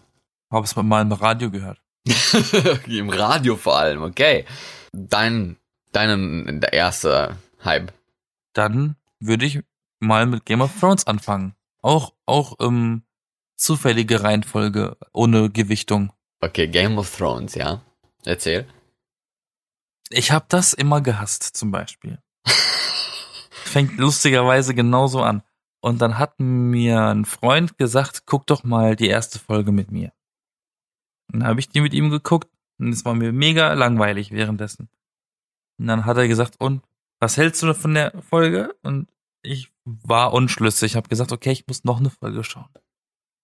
Habe 0.50 0.64
es 0.64 0.74
mal 0.74 1.02
im 1.02 1.12
Radio 1.12 1.50
gehört. 1.50 1.80
Im 2.86 3.10
Radio 3.10 3.56
vor 3.56 3.78
allem, 3.78 4.02
okay. 4.02 4.46
Dein, 4.92 5.56
dein 5.92 6.61
erster 6.72 7.37
Hype. 7.64 7.92
Dann 8.53 8.96
würde 9.18 9.46
ich 9.46 9.61
mal 10.00 10.26
mit 10.26 10.44
Game 10.44 10.61
of 10.61 10.79
Thrones 10.79 11.07
anfangen. 11.07 11.55
Auch, 11.83 12.14
auch 12.26 12.57
ähm, 12.61 13.03
zufällige 13.57 14.22
Reihenfolge, 14.22 14.96
ohne 15.12 15.50
Gewichtung. 15.50 16.12
Okay, 16.40 16.68
Game 16.68 16.98
of 16.98 17.14
Thrones, 17.16 17.55
ja. 17.55 17.83
Erzähl. 18.24 18.66
Ich 20.11 20.33
habe 20.33 20.46
das 20.48 20.72
immer 20.72 21.00
gehasst, 21.00 21.44
zum 21.44 21.70
Beispiel. 21.70 22.18
Fängt 23.50 23.98
lustigerweise 23.98 24.74
genauso 24.74 25.22
an. 25.22 25.42
Und 25.81 26.03
dann 26.03 26.18
hat 26.18 26.38
mir 26.38 27.00
ein 27.03 27.24
Freund 27.24 27.79
gesagt, 27.79 28.24
guck 28.26 28.46
doch 28.46 28.64
mal 28.64 28.96
die 28.96 29.09
erste 29.09 29.38
Folge 29.38 29.72
mit 29.72 29.90
mir. 29.90 30.12
Und 31.33 31.40
dann 31.40 31.48
habe 31.48 31.61
ich 31.61 31.68
die 31.68 31.81
mit 31.81 31.94
ihm 31.94 32.11
geguckt 32.11 32.50
und 32.79 32.88
es 32.92 33.05
war 33.05 33.14
mir 33.14 33.33
mega 33.33 33.72
langweilig 33.72 34.33
währenddessen. 34.33 34.90
Und 35.80 35.86
dann 35.86 36.04
hat 36.04 36.18
er 36.18 36.28
gesagt, 36.28 36.60
und 36.60 36.82
was 37.20 37.38
hältst 37.38 37.62
du 37.62 37.72
von 37.72 37.94
der 37.94 38.12
Folge? 38.22 38.76
Und 38.82 39.08
ich 39.40 39.72
war 39.84 40.34
unschlüssig, 40.34 40.94
habe 40.94 41.08
gesagt, 41.08 41.32
okay, 41.32 41.52
ich 41.52 41.66
muss 41.66 41.84
noch 41.84 42.00
eine 42.00 42.10
Folge 42.10 42.44
schauen. 42.44 42.68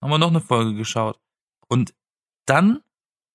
Haben 0.03 0.11
wir 0.11 0.19
noch 0.19 0.29
eine 0.29 0.43
Folge 0.43 0.75
geschaut. 0.75 1.19
Und 1.67 1.95
dann 2.45 2.83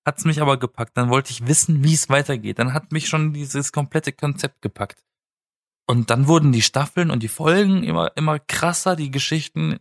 hat's 0.06 0.24
mich 0.24 0.40
aber 0.40 0.58
gepackt. 0.58 0.96
Dann 0.98 1.10
wollte 1.10 1.32
ich 1.32 1.48
wissen, 1.48 1.84
wie 1.84 1.96
es 1.96 2.10
weitergeht. 2.10 2.60
Dann 2.60 2.74
hat 2.74 2.92
mich 2.92 3.10
schon 3.10 3.34
dieses 3.34 3.72
komplette 3.72 4.14
Konzept 4.14 4.62
gepackt. 4.62 5.04
Und 5.88 6.12
dann 6.12 6.28
wurden 6.28 6.52
die 6.52 6.62
Staffeln 6.62 7.10
und 7.10 7.24
die 7.24 7.28
Folgen 7.28 7.84
immer, 7.84 8.16
immer 8.16 8.38
krasser, 8.38 8.96
die 8.96 9.10
Geschichten. 9.10 9.80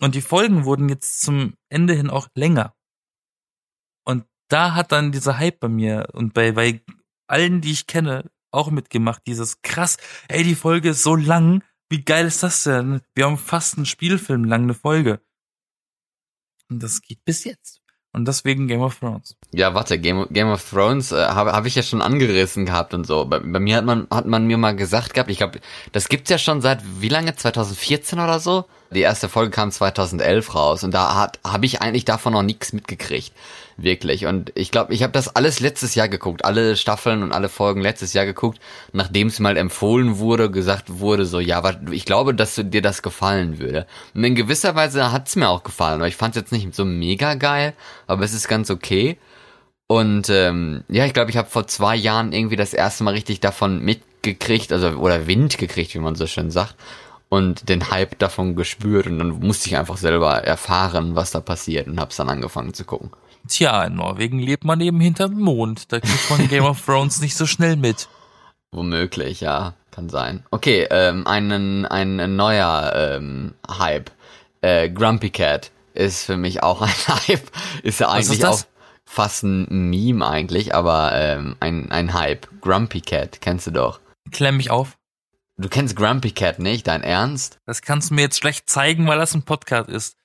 Und 0.00 0.16
die 0.16 0.22
Folgen 0.22 0.64
wurden 0.64 0.88
jetzt 0.88 1.20
zum 1.20 1.54
Ende 1.68 1.94
hin 1.94 2.10
auch 2.10 2.26
länger. 2.34 2.74
Und 4.04 4.24
da 4.48 4.74
hat 4.74 4.90
dann 4.90 5.12
dieser 5.12 5.38
Hype 5.38 5.60
bei 5.60 5.68
mir 5.68 6.08
und 6.14 6.34
bei, 6.34 6.50
bei 6.50 6.82
allen, 7.28 7.60
die 7.60 7.70
ich 7.70 7.86
kenne, 7.86 8.28
auch 8.52 8.70
mitgemacht. 8.70 9.22
Dieses 9.26 9.62
krass, 9.62 9.96
ey, 10.28 10.42
die 10.42 10.54
Folge 10.54 10.90
ist 10.90 11.02
so 11.02 11.16
lang. 11.16 11.62
Wie 11.88 12.04
geil 12.04 12.26
ist 12.26 12.42
das 12.42 12.62
denn? 12.62 13.00
Wir 13.14 13.26
haben 13.26 13.38
fast 13.38 13.76
einen 13.76 13.86
Spielfilm 13.86 14.44
lang 14.44 14.62
eine 14.62 14.74
Folge. 14.74 15.20
Und 16.68 16.82
das 16.82 17.02
geht 17.02 17.24
bis 17.24 17.44
jetzt. 17.44 17.80
Und 18.12 18.26
deswegen 18.26 18.66
Game 18.66 18.80
of 18.80 18.98
Thrones. 18.98 19.36
Ja, 19.52 19.74
warte, 19.74 19.98
Game, 19.98 20.26
Game 20.30 20.48
of 20.48 20.68
Thrones 20.68 21.12
äh, 21.12 21.26
habe 21.28 21.52
hab 21.52 21.66
ich 21.66 21.76
ja 21.76 21.82
schon 21.82 22.02
angerissen 22.02 22.66
gehabt 22.66 22.92
und 22.92 23.06
so. 23.06 23.24
Bei, 23.24 23.38
bei 23.38 23.60
mir 23.60 23.76
hat 23.76 23.84
man 23.84 24.08
hat 24.10 24.26
man 24.26 24.46
mir 24.46 24.58
mal 24.58 24.74
gesagt 24.74 25.14
gehabt, 25.14 25.30
ich 25.30 25.38
glaube, 25.38 25.60
das 25.92 26.08
gibt's 26.08 26.30
ja 26.30 26.38
schon 26.38 26.60
seit 26.60 26.82
wie 27.00 27.08
lange? 27.08 27.36
2014 27.36 28.18
oder 28.18 28.40
so? 28.40 28.64
Die 28.92 29.02
erste 29.02 29.28
Folge 29.28 29.50
kam 29.50 29.70
2011 29.70 30.54
raus 30.54 30.82
und 30.82 30.92
da 30.92 31.14
hat 31.14 31.38
habe 31.44 31.64
ich 31.64 31.80
eigentlich 31.80 32.04
davon 32.04 32.32
noch 32.32 32.42
nichts 32.42 32.72
mitgekriegt, 32.72 33.32
wirklich. 33.76 34.26
Und 34.26 34.50
ich 34.56 34.72
glaube, 34.72 34.92
ich 34.92 35.04
habe 35.04 35.12
das 35.12 35.36
alles 35.36 35.60
letztes 35.60 35.94
Jahr 35.94 36.08
geguckt, 36.08 36.44
alle 36.44 36.76
Staffeln 36.76 37.22
und 37.22 37.32
alle 37.32 37.48
Folgen 37.48 37.82
letztes 37.82 38.14
Jahr 38.14 38.26
geguckt, 38.26 38.58
nachdem 38.92 39.28
es 39.28 39.38
mal 39.38 39.56
empfohlen 39.56 40.18
wurde, 40.18 40.50
gesagt 40.50 40.98
wurde 40.98 41.24
so, 41.24 41.38
ja, 41.38 41.62
ich 41.92 42.04
glaube, 42.04 42.34
dass 42.34 42.56
dir 42.56 42.82
das 42.82 43.02
gefallen 43.02 43.60
würde. 43.60 43.86
Und 44.14 44.24
in 44.24 44.34
gewisser 44.34 44.74
Weise 44.74 45.12
hat's 45.12 45.36
mir 45.36 45.48
auch 45.48 45.62
gefallen, 45.62 46.00
aber 46.00 46.08
ich 46.08 46.16
fand 46.16 46.34
jetzt 46.34 46.50
nicht 46.50 46.74
so 46.74 46.84
mega 46.84 47.34
geil, 47.34 47.74
aber 48.08 48.24
es 48.24 48.34
ist 48.34 48.48
ganz 48.48 48.70
okay. 48.70 49.18
Und 49.86 50.30
ähm, 50.30 50.84
ja, 50.88 51.04
ich 51.04 51.12
glaube, 51.12 51.30
ich 51.30 51.36
habe 51.36 51.50
vor 51.50 51.66
zwei 51.66 51.96
Jahren 51.96 52.32
irgendwie 52.32 52.56
das 52.56 52.74
erste 52.74 53.02
Mal 53.04 53.14
richtig 53.14 53.40
davon 53.40 53.84
mitgekriegt, 53.84 54.72
also 54.72 54.90
oder 54.90 55.26
Wind 55.26 55.58
gekriegt, 55.58 55.94
wie 55.94 55.98
man 55.98 56.14
so 56.14 56.26
schön 56.28 56.50
sagt, 56.50 56.76
und 57.30 57.68
den 57.68 57.90
Hype 57.90 58.18
davon 58.18 58.56
gespürt 58.56 59.06
und 59.06 59.18
dann 59.18 59.30
musste 59.40 59.68
ich 59.68 59.78
einfach 59.78 59.96
selber 59.96 60.42
erfahren, 60.44 61.14
was 61.14 61.30
da 61.30 61.40
passiert 61.40 61.86
und 61.86 61.98
hab's 61.98 62.16
dann 62.16 62.28
angefangen 62.28 62.74
zu 62.74 62.84
gucken. 62.84 63.10
Tja, 63.48 63.84
in 63.84 63.94
Norwegen 63.94 64.38
lebt 64.38 64.64
man 64.64 64.80
eben 64.80 65.00
hinterm 65.00 65.38
Mond. 65.40 65.90
Da 65.92 66.00
kriegt 66.00 66.28
man 66.28 66.48
Game 66.48 66.64
of 66.64 66.84
Thrones 66.84 67.20
nicht 67.20 67.36
so 67.36 67.46
schnell 67.46 67.76
mit. 67.76 68.08
Womöglich, 68.72 69.40
ja, 69.40 69.74
kann 69.90 70.10
sein. 70.10 70.44
Okay, 70.50 70.86
ähm, 70.90 71.26
einen, 71.26 71.86
ein 71.86 72.36
neuer 72.36 72.92
ähm, 72.94 73.54
Hype. 73.66 74.10
Äh, 74.60 74.90
Grumpy 74.90 75.30
Cat 75.30 75.70
ist 75.94 76.24
für 76.24 76.36
mich 76.36 76.62
auch 76.62 76.82
ein 76.82 76.88
Hype. 77.28 77.50
Ist 77.82 78.00
ja 78.00 78.10
eigentlich 78.10 78.40
ist 78.40 78.44
auch 78.44 78.60
fast 79.04 79.44
ein 79.44 79.90
Meme 79.90 80.26
eigentlich, 80.26 80.74
aber 80.74 81.12
ähm, 81.14 81.56
ein, 81.60 81.90
ein 81.92 82.12
Hype. 82.12 82.48
Grumpy 82.60 83.00
Cat, 83.00 83.40
kennst 83.40 83.68
du 83.68 83.70
doch. 83.70 84.00
Klemm 84.32 84.58
mich 84.58 84.70
auf. 84.70 84.96
Du 85.60 85.68
kennst 85.68 85.94
Grumpy 85.94 86.30
Cat 86.30 86.58
nicht, 86.58 86.86
dein 86.86 87.02
Ernst? 87.02 87.58
Das 87.66 87.82
kannst 87.82 88.08
du 88.08 88.14
mir 88.14 88.22
jetzt 88.22 88.38
schlecht 88.38 88.70
zeigen, 88.70 89.06
weil 89.06 89.18
das 89.18 89.34
ein 89.34 89.42
Podcast 89.42 89.90
ist. 89.90 90.16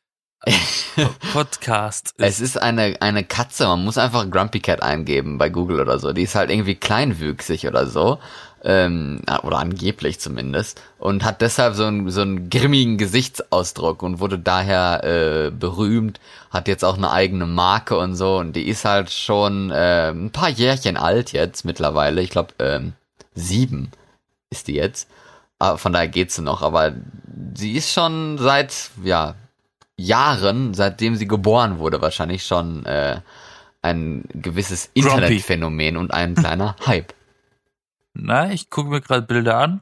Podcast 1.34 2.14
ist. 2.16 2.26
Es 2.26 2.40
ist 2.40 2.62
eine, 2.62 2.96
eine 3.02 3.26
Katze, 3.26 3.68
man 3.68 3.84
muss 3.84 3.98
einfach 3.98 4.30
Grumpy 4.30 4.62
Cat 4.62 4.82
eingeben 4.82 5.38
bei 5.38 5.50
Google 5.50 5.82
oder 5.82 6.00
so. 6.00 6.14
Die 6.14 6.22
ist 6.22 6.36
halt 6.36 6.50
irgendwie 6.50 6.76
kleinwüchsig 6.76 7.68
oder 7.68 7.86
so. 7.86 8.20
Ähm, 8.64 9.24
oder 9.44 9.58
angeblich 9.58 10.22
zumindest. 10.22 10.82
Und 11.00 11.26
hat 11.26 11.42
deshalb 11.42 11.76
so 11.76 11.84
einen, 11.84 12.10
so 12.12 12.22
einen 12.22 12.50
grimmigen 12.50 12.98
Gesichtsausdruck 12.98 14.04
und 14.04 14.22
wurde 14.22 14.40
daher 14.40 15.04
äh, 15.04 15.52
berühmt. 15.52 16.22
Hat 16.50 16.70
jetzt 16.70 16.86
auch 16.86 16.96
eine 16.96 17.12
eigene 17.12 17.46
Marke 17.46 17.98
und 17.98 18.16
so. 18.16 18.38
Und 18.38 18.56
die 18.56 18.70
ist 18.70 18.86
halt 18.86 19.12
schon 19.12 19.70
äh, 19.70 20.12
ein 20.12 20.32
paar 20.32 20.50
Jährchen 20.50 20.96
alt 20.96 21.34
jetzt 21.34 21.66
mittlerweile. 21.66 22.22
Ich 22.22 22.30
glaube, 22.30 22.54
ähm, 22.60 22.94
sieben 23.34 23.92
ist 24.50 24.70
die 24.70 24.76
jetzt. 24.76 25.10
Aber 25.60 25.78
von 25.78 25.94
daher 25.94 26.08
geht 26.08 26.32
sie 26.32 26.42
noch. 26.42 26.62
Aber 26.62 26.94
sie 27.56 27.74
ist 27.74 27.92
schon 27.92 28.38
seit, 28.38 28.92
ja, 29.04 29.36
Jahren, 29.98 30.74
seitdem 30.74 31.16
sie 31.16 31.28
geboren 31.28 31.80
wurde, 31.80 32.02
wahrscheinlich 32.02 32.46
schon 32.46 32.86
äh, 32.86 33.22
ein 33.82 34.26
gewisses. 34.34 34.90
Internetphänomen 34.94 35.98
und 35.98 36.14
ein 36.14 36.36
kleiner 36.36 36.76
Hype. 36.86 37.14
Na, 38.14 38.52
ich 38.52 38.70
gucke 38.70 38.90
mir 38.90 39.02
gerade 39.02 39.22
Bilder 39.22 39.58
an. 39.58 39.82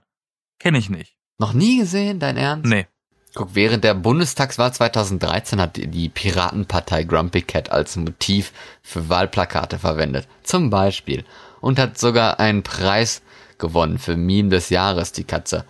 Kenne 0.60 0.78
ich 0.78 0.90
nicht. 0.90 1.16
Noch 1.40 1.54
nie 1.54 1.80
gesehen, 1.80 2.20
dein 2.20 2.38
Ernst? 2.38 2.66
Nee. 2.66 2.88
Guck, 3.36 3.56
während 3.56 3.84
der 3.84 3.96
Bundestagswahl 3.96 4.72
2013 4.72 5.60
hat 5.60 5.78
die 5.78 6.10
Piratenpartei 6.10 7.04
Grumpy 7.04 7.42
Cat 7.42 7.72
als 7.72 7.96
Motiv 7.96 8.54
für 8.84 9.10
Wahlplakate 9.10 9.80
verwendet. 9.80 10.28
Zum 10.44 10.70
Beispiel. 10.70 11.26
Und 11.60 11.80
hat 11.80 11.98
sogar 11.98 12.40
einen 12.40 12.62
Preis 12.62 13.24
gewonnen 13.60 13.98
für 13.98 14.18
Meme 14.18 14.50
des 14.50 14.70
Jahres, 14.70 15.12
die 15.12 15.24
Katze. 15.24 15.66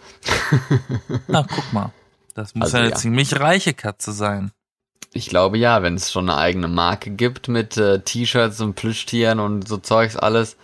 Na, 1.28 1.46
guck 1.50 1.74
mal. 1.74 1.92
Das 2.34 2.56
muss 2.56 2.66
Also, 2.66 2.78
ja 2.78 2.84
eine 2.84 2.92
ja. 2.92 2.98
ziemlich 2.98 3.40
reiche 3.40 3.74
Katze 3.74 4.12
sein. 4.12 4.52
Ich 5.14 5.28
glaube 5.28 5.58
ja, 5.58 5.84
wenn 5.84 5.96
es 5.96 6.12
schon 6.12 6.30
eine 6.30 6.40
eigene 6.40 6.68
Marke 6.68 7.12
gibt 7.12 7.48
mit 7.48 7.78
äh, 7.78 8.00
T-Shirts 8.00 8.60
und 8.62 8.74
Plüschtieren 8.74 9.40
und 9.40 9.68
so 9.68 9.78
Zeugs 9.78 10.16
alles. 10.16 10.58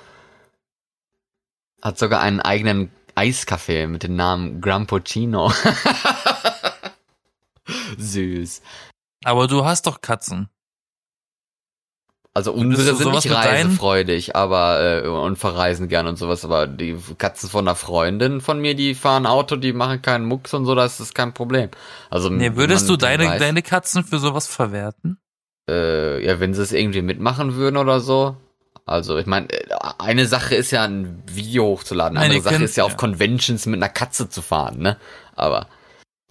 Hat 1.82 2.00
sogar 2.00 2.22
einen 2.22 2.40
eigenen 2.40 2.92
Eiskaffee 3.16 3.88
mit 3.88 4.04
dem 4.04 4.16
Namen 4.16 4.60
Grampuccino. 4.60 5.54
Süß. 7.98 8.62
Aber 9.24 9.48
du 9.48 9.66
hast 9.66 9.86
doch 9.86 10.02
Katzen. 10.02 10.50
Also 12.34 12.54
unsere 12.54 12.96
sind 12.96 13.12
nicht 13.12 13.32
reisefreudig, 13.34 14.36
aber 14.36 15.04
äh, 15.04 15.08
und 15.08 15.38
verreisen 15.38 15.88
gern 15.88 16.06
und 16.08 16.16
sowas, 16.18 16.46
aber 16.46 16.68
die 16.68 16.96
Katzen 17.18 17.50
von 17.50 17.68
einer 17.68 17.76
Freundin 17.76 18.40
von 18.40 18.60
mir, 18.62 18.76
die 18.76 18.94
fahren 18.94 19.26
Auto, 19.26 19.56
die 19.56 19.74
machen 19.74 20.02
keinen 20.02 20.26
Mucks 20.26 20.54
und 20.54 20.66
so, 20.66 20.76
das 20.76 21.00
ist 21.00 21.16
kein 21.16 21.34
Problem. 21.34 21.70
Also 22.10 22.30
Nee, 22.30 22.56
würdest 22.56 22.88
du 22.88 22.98
deine, 22.98 23.26
weiß- 23.26 23.40
deine 23.40 23.62
Katzen 23.64 24.04
für 24.04 24.20
sowas 24.20 24.48
verwerten? 24.48 25.18
äh, 25.70 26.24
ja, 26.26 26.40
wenn 26.40 26.54
sie 26.54 26.62
es 26.64 26.72
irgendwie 26.72 27.02
mitmachen 27.02 27.56
würden 27.56 27.78
oder 27.78 28.00
so. 28.00 28.36
Also 28.86 29.18
ich 29.18 29.28
meine, 29.28 29.48
eine 30.00 30.26
Sache 30.26 30.56
ist 30.56 30.72
ja 30.72 30.84
ein 30.84 31.22
Video 31.28 31.66
hochzuladen, 31.66 32.18
eine 32.18 32.26
andere 32.28 32.42
Sache 32.42 32.56
könnt- 32.56 32.66
ist 32.66 32.76
ja 32.78 32.86
auf 32.86 32.92
ja. 32.94 32.98
Conventions 32.98 33.66
mit 33.68 33.78
einer 33.80 33.90
Katze 33.90 34.30
zu 34.30 34.42
fahren, 34.42 34.80
ne? 34.80 34.98
Aber 35.36 35.68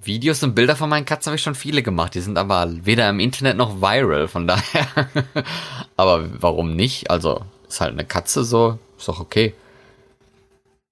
Videos 0.02 0.42
und 0.42 0.54
Bilder 0.54 0.76
von 0.76 0.88
meinen 0.88 1.04
Katzen 1.04 1.30
habe 1.30 1.36
ich 1.36 1.42
schon 1.42 1.54
viele 1.56 1.82
gemacht, 1.82 2.14
die 2.14 2.20
sind 2.20 2.38
aber 2.38 2.66
weder 2.84 3.08
im 3.10 3.18
Internet 3.20 3.56
noch 3.56 3.80
viral, 3.80 4.28
von 4.28 4.46
daher. 4.46 4.86
aber 5.96 6.28
warum 6.42 6.74
nicht? 6.76 7.10
Also 7.10 7.44
ist 7.68 7.80
halt 7.80 7.92
eine 7.92 8.04
Katze 8.04 8.44
so, 8.44 8.78
ist 8.96 9.08
doch 9.08 9.20
okay. 9.20 9.54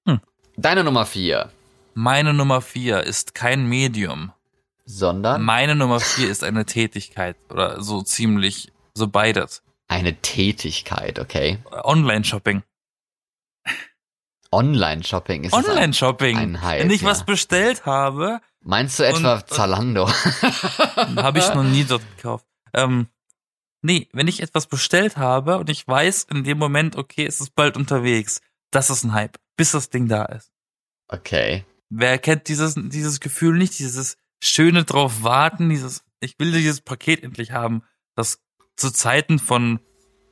Hm. 0.07 0.21
Deine 0.57 0.83
Nummer 0.85 1.07
vier, 1.07 1.51
Meine 1.95 2.35
Nummer 2.35 2.61
vier 2.61 3.03
ist 3.05 3.35
kein 3.35 3.67
Medium. 3.69 4.33
sondern 4.85 5.43
Meine 5.43 5.75
Nummer 5.77 6.01
vier 6.01 6.29
ist 6.29 6.43
eine 6.45 6.67
Tätigkeit 6.67 7.37
oder 7.49 7.81
so 7.83 8.03
ziemlich 8.03 8.73
so 8.95 9.07
beides. 9.09 9.63
eine 9.89 10.15
Tätigkeit, 10.21 11.19
okay? 11.21 11.59
Online-Shopping. 11.71 12.63
Online-Shopping 14.53 15.45
ist 15.45 15.53
Online-Shopping. 15.53 16.37
ein 16.39 16.63
Hype, 16.63 16.83
Wenn 16.85 16.91
ich 16.91 17.03
ja. 17.03 17.09
was 17.09 17.25
bestellt 17.25 17.85
habe, 17.85 18.41
Meinst 18.67 18.99
du 18.99 19.05
etwa 19.05 19.35
Und- 19.35 19.49
Zalando? 19.49 20.09
habe 21.17 21.39
ich 21.39 21.55
noch 21.55 21.63
nie 21.63 21.85
dort 21.85 22.03
gekauft. 22.17 22.45
Ähm, 22.75 23.07
nee, 23.81 24.09
wenn 24.13 24.27
ich 24.27 24.43
etwas 24.43 24.67
bestellt 24.67 25.17
habe 25.17 25.59
und 25.59 25.71
ich 25.71 25.87
weiß 25.87 26.25
in 26.25 26.43
dem 26.43 26.59
Moment, 26.59 26.97
okay, 26.97 27.25
es 27.27 27.41
ist 27.41 27.55
bald 27.55 27.77
unterwegs, 27.77 28.41
das 28.73 28.91
ist 28.91 29.05
ein 29.05 29.13
Hype, 29.13 29.39
bis 29.57 29.71
das 29.71 29.91
Ding 29.91 30.09
da 30.09 30.25
ist. 30.25 30.51
Okay. 31.07 31.65
Wer 31.91 32.19
kennt 32.19 32.49
dieses, 32.49 32.75
dieses 32.77 33.21
Gefühl 33.21 33.57
nicht, 33.57 33.79
dieses 33.79 34.17
schöne 34.43 34.83
drauf 34.83 35.23
warten, 35.23 35.69
dieses, 35.69 36.03
ich 36.19 36.37
will 36.41 36.51
dieses 36.51 36.81
Paket 36.81 37.23
endlich 37.23 37.53
haben. 37.53 37.85
Das 38.17 38.41
zu 38.75 38.91
Zeiten 38.91 39.39
von 39.39 39.79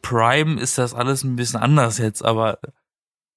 Prime 0.02 0.60
ist 0.60 0.76
das 0.76 0.92
alles 0.92 1.22
ein 1.22 1.36
bisschen 1.36 1.60
anders 1.60 1.98
jetzt, 1.98 2.24
aber 2.24 2.58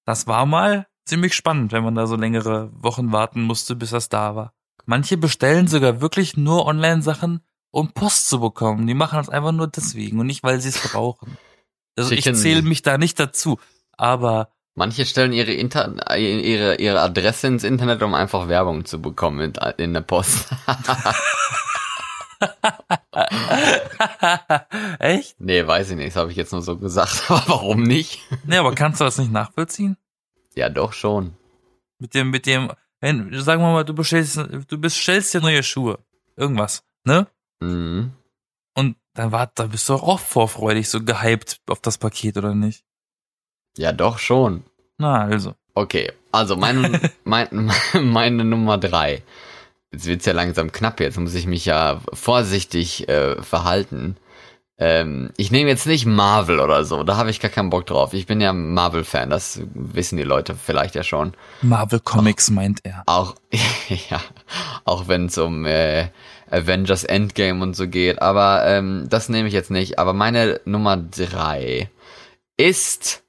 das 0.05 0.25
war 0.25 0.47
mal 0.47 0.87
ziemlich 1.05 1.35
spannend, 1.35 1.71
wenn 1.71 1.83
man 1.83 1.93
da 1.93 2.07
so 2.07 2.15
längere 2.15 2.71
Wochen 2.73 3.11
warten 3.11 3.43
musste, 3.43 3.75
bis 3.75 3.91
das 3.91 4.09
da 4.09 4.35
war. 4.35 4.53
Manche 4.85 5.17
bestellen 5.17 5.67
sogar 5.67 6.01
wirklich 6.01 6.37
nur 6.37 6.65
Online-Sachen, 6.65 7.41
um 7.71 7.91
Post 7.91 8.29
zu 8.29 8.39
bekommen. 8.39 8.87
Die 8.87 8.93
machen 8.93 9.17
das 9.17 9.29
einfach 9.29 9.51
nur 9.51 9.67
deswegen 9.67 10.19
und 10.19 10.27
nicht, 10.27 10.43
weil 10.43 10.61
sie 10.61 10.69
es 10.69 10.79
brauchen. 10.79 11.37
Also 11.97 12.11
ich 12.11 12.23
Schicken- 12.23 12.35
zähle 12.37 12.61
mich 12.61 12.83
da 12.83 12.97
nicht 12.97 13.19
dazu, 13.19 13.59
aber 13.97 14.51
Manche 14.75 15.05
stellen 15.07 15.33
ihre, 15.33 15.51
Inter 15.53 16.15
ihre, 16.17 16.75
ihre 16.75 17.01
Adresse 17.01 17.47
ins 17.47 17.63
Internet, 17.63 18.03
um 18.03 18.13
einfach 18.13 18.47
Werbung 18.47 18.85
zu 18.85 19.01
bekommen 19.01 19.39
in, 19.39 19.53
in 19.77 19.93
der 19.93 20.01
Post. 20.01 20.49
echt? 24.99 25.35
nee, 25.39 25.65
weiß 25.65 25.91
ich 25.91 25.95
nicht, 25.97 26.09
das 26.09 26.15
habe 26.15 26.31
ich 26.31 26.37
jetzt 26.37 26.51
nur 26.51 26.61
so 26.61 26.77
gesagt. 26.77 27.23
Aber 27.29 27.43
warum 27.47 27.83
nicht? 27.83 28.21
Nee, 28.45 28.57
aber 28.57 28.73
kannst 28.75 28.99
du 29.01 29.05
das 29.05 29.17
nicht 29.17 29.31
nachvollziehen? 29.31 29.97
Ja, 30.55 30.69
doch 30.69 30.93
schon. 30.93 31.35
Mit 31.99 32.13
dem, 32.13 32.29
mit 32.29 32.45
dem, 32.45 32.71
wenn, 33.07 33.41
sagen 33.41 33.61
wir 33.61 33.71
mal, 33.71 33.85
du 33.85 33.93
bestellst, 33.93 34.37
du 34.67 34.77
bestellst 34.77 35.33
dir 35.33 35.41
neue 35.41 35.63
Schuhe. 35.63 35.99
Irgendwas, 36.35 36.83
ne? 37.05 37.27
Mhm. 37.61 38.11
Und 38.75 38.97
dann 39.13 39.31
war, 39.31 39.49
da 39.55 39.67
bist 39.67 39.87
du 39.87 39.93
auch 39.93 40.19
vorfreudig, 40.19 40.89
so 40.89 41.01
gehypt 41.01 41.61
auf 41.67 41.79
das 41.79 41.97
Paket, 41.97 42.37
oder 42.37 42.53
nicht? 42.53 42.83
Ja, 43.77 43.93
doch 43.93 44.19
schon. 44.19 44.63
Na, 44.97 45.23
also. 45.23 45.55
Okay, 45.73 46.11
also 46.31 46.55
mein, 46.63 46.99
mein, 47.23 47.71
meine 47.93 48.43
Nummer 48.43 48.77
drei. 48.77 49.23
Jetzt 49.91 50.05
wird's 50.05 50.25
ja 50.25 50.33
langsam 50.33 50.71
knapp, 50.71 50.99
jetzt 50.99 51.17
muss 51.17 51.33
ich 51.33 51.47
mich 51.47 51.65
ja 51.65 52.01
vorsichtig 52.11 53.07
äh, 53.07 53.41
verhalten. 53.41 54.17
Ähm, 54.79 55.31
ich 55.37 55.49
nehme 55.49 55.69
jetzt 55.69 55.87
nicht 55.87 56.05
Marvel 56.05 56.59
oder 56.59 56.85
so, 56.85 57.03
da 57.03 57.17
habe 57.17 57.31
ich 57.31 57.39
gar 57.39 57.49
keinen 57.49 57.71
Bock 57.71 57.87
drauf. 57.87 58.13
Ich 58.13 58.27
bin 58.27 58.39
ja 58.39 58.53
Marvel-Fan, 58.53 59.29
das 59.29 59.61
wissen 59.73 60.17
die 60.17 60.23
Leute 60.23 60.55
vielleicht 60.55 60.93
ja 60.93 61.03
schon. 61.03 61.33
Marvel 61.63 61.99
Comics 61.99 62.51
meint 62.51 62.81
er. 62.83 63.01
Auch, 63.07 63.35
ja, 64.09 64.21
auch 64.85 65.07
wenn 65.07 65.25
es 65.25 65.37
um 65.39 65.65
äh, 65.65 66.09
Avengers 66.51 67.03
Endgame 67.03 67.63
und 67.63 67.75
so 67.75 67.87
geht. 67.87 68.21
Aber 68.21 68.65
ähm, 68.65 69.07
das 69.09 69.29
nehme 69.29 69.47
ich 69.47 69.53
jetzt 69.53 69.71
nicht. 69.71 69.99
Aber 69.99 70.13
meine 70.13 70.61
Nummer 70.65 70.97
drei 70.97 71.89
ist 72.55 73.23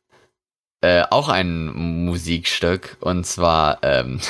äh, 0.80 1.02
auch 1.10 1.28
ein 1.28 2.04
Musikstück. 2.04 2.96
Und 3.00 3.26
zwar 3.26 3.78
ähm, 3.82 4.20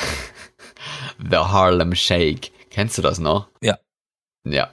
The 1.19 1.37
Harlem 1.37 1.95
Shake. 1.95 2.51
Kennst 2.69 2.97
du 2.97 3.01
das 3.01 3.19
noch? 3.19 3.47
Ja. 3.61 3.77
Ja. 4.45 4.69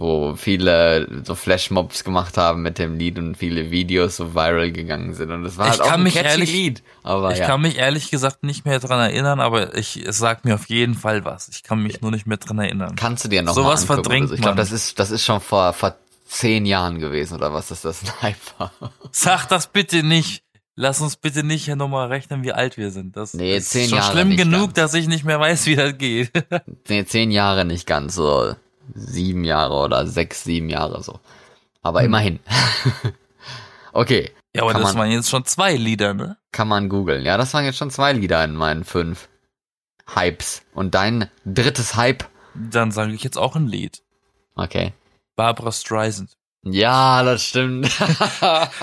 Wo 0.00 0.34
viele 0.34 1.24
so 1.24 1.34
Flashmobs 1.34 2.04
gemacht 2.04 2.38
haben 2.38 2.62
mit 2.62 2.78
dem 2.78 2.96
Lied 2.96 3.18
und 3.18 3.36
viele 3.36 3.70
Videos 3.70 4.16
so 4.16 4.34
viral 4.34 4.72
gegangen 4.72 5.12
sind. 5.12 5.30
Und 5.30 5.44
es 5.44 5.58
war 5.58 5.66
Ich 5.66 5.72
halt 5.72 5.82
auch 5.82 5.90
ein 5.92 6.02
mich 6.02 6.16
ehrlich- 6.16 6.50
Lied. 6.50 6.82
Aber 7.02 7.32
Ich 7.32 7.38
ja. 7.40 7.46
kann 7.46 7.60
mich 7.60 7.76
ehrlich 7.76 8.10
gesagt 8.10 8.42
nicht 8.42 8.64
mehr 8.64 8.78
dran 8.80 8.98
erinnern, 8.98 9.40
aber 9.40 9.76
ich, 9.76 9.96
es 9.96 10.16
sagt 10.16 10.46
mir 10.46 10.54
auf 10.54 10.70
jeden 10.70 10.94
Fall 10.94 11.26
was. 11.26 11.48
Ich 11.48 11.62
kann 11.64 11.82
mich 11.82 12.00
nur 12.00 12.10
nicht 12.12 12.26
mehr 12.26 12.38
dran 12.38 12.58
erinnern. 12.58 12.96
Kannst 12.96 13.24
du 13.26 13.28
dir 13.28 13.42
noch 13.42 13.52
Sowas 13.54 13.84
verdrängt 13.84 14.22
oder 14.22 14.28
so. 14.28 14.34
Ich 14.36 14.40
glaube, 14.40 14.56
das 14.56 14.72
ist, 14.72 14.98
das 14.98 15.10
ist 15.10 15.22
schon 15.22 15.42
vor, 15.42 15.74
vor 15.74 15.94
zehn 16.26 16.64
Jahren 16.64 16.98
gewesen 16.98 17.34
oder 17.34 17.52
was, 17.52 17.68
dass 17.68 17.82
das 17.82 18.02
ein 18.22 18.22
Hype. 18.22 18.70
Sag 19.12 19.48
das 19.48 19.66
bitte 19.66 20.02
nicht. 20.02 20.42
Lass 20.76 21.02
uns 21.02 21.16
bitte 21.16 21.42
nicht 21.42 21.66
hier 21.66 21.76
nochmal 21.76 22.08
rechnen, 22.08 22.42
wie 22.42 22.52
alt 22.54 22.78
wir 22.78 22.90
sind. 22.90 23.18
Das 23.18 23.34
Nee, 23.34 23.58
ist 23.58 23.68
zehn 23.68 23.90
schon 23.90 23.98
Jahre 23.98 24.12
schlimm 24.12 24.34
genug, 24.38 24.68
ganz. 24.68 24.72
dass 24.74 24.94
ich 24.94 25.08
nicht 25.08 25.24
mehr 25.26 25.38
weiß, 25.38 25.66
wie 25.66 25.76
das 25.76 25.98
geht. 25.98 26.30
Nee, 26.88 27.04
zehn 27.04 27.30
Jahre 27.30 27.66
nicht 27.66 27.86
ganz, 27.86 28.14
so 28.14 28.54
sieben 28.94 29.44
Jahre 29.44 29.74
oder 29.74 30.06
sechs, 30.06 30.44
sieben 30.44 30.68
Jahre 30.70 31.02
so. 31.02 31.20
Aber 31.82 32.00
Hm. 32.00 32.06
immerhin. 32.06 32.40
okay, 33.92 34.30
ja, 34.54 34.62
aber 34.62 34.72
Kann 34.72 34.82
das 34.82 34.92
man- 34.94 35.02
waren 35.02 35.10
jetzt 35.12 35.30
schon 35.30 35.44
zwei 35.44 35.74
Lieder, 35.76 36.14
ne? 36.14 36.36
kann 36.52 36.68
man 36.68 36.88
googeln. 36.88 37.24
Ja, 37.24 37.36
das 37.36 37.54
waren 37.54 37.64
jetzt 37.64 37.78
schon 37.78 37.90
zwei 37.90 38.12
Lieder 38.12 38.42
in 38.44 38.54
meinen 38.54 38.84
fünf 38.84 39.28
Hypes. 40.14 40.62
Und 40.74 40.94
dein 40.96 41.30
drittes 41.44 41.94
Hype? 41.94 42.24
Dann 42.54 42.90
sage 42.90 43.12
ich 43.12 43.22
jetzt 43.22 43.38
auch 43.38 43.54
ein 43.54 43.68
Lied. 43.68 44.02
Okay. 44.56 44.92
Barbara 45.36 45.70
Streisand. 45.70 46.36
Ja, 46.62 47.22
das 47.22 47.42
stimmt. 47.44 47.90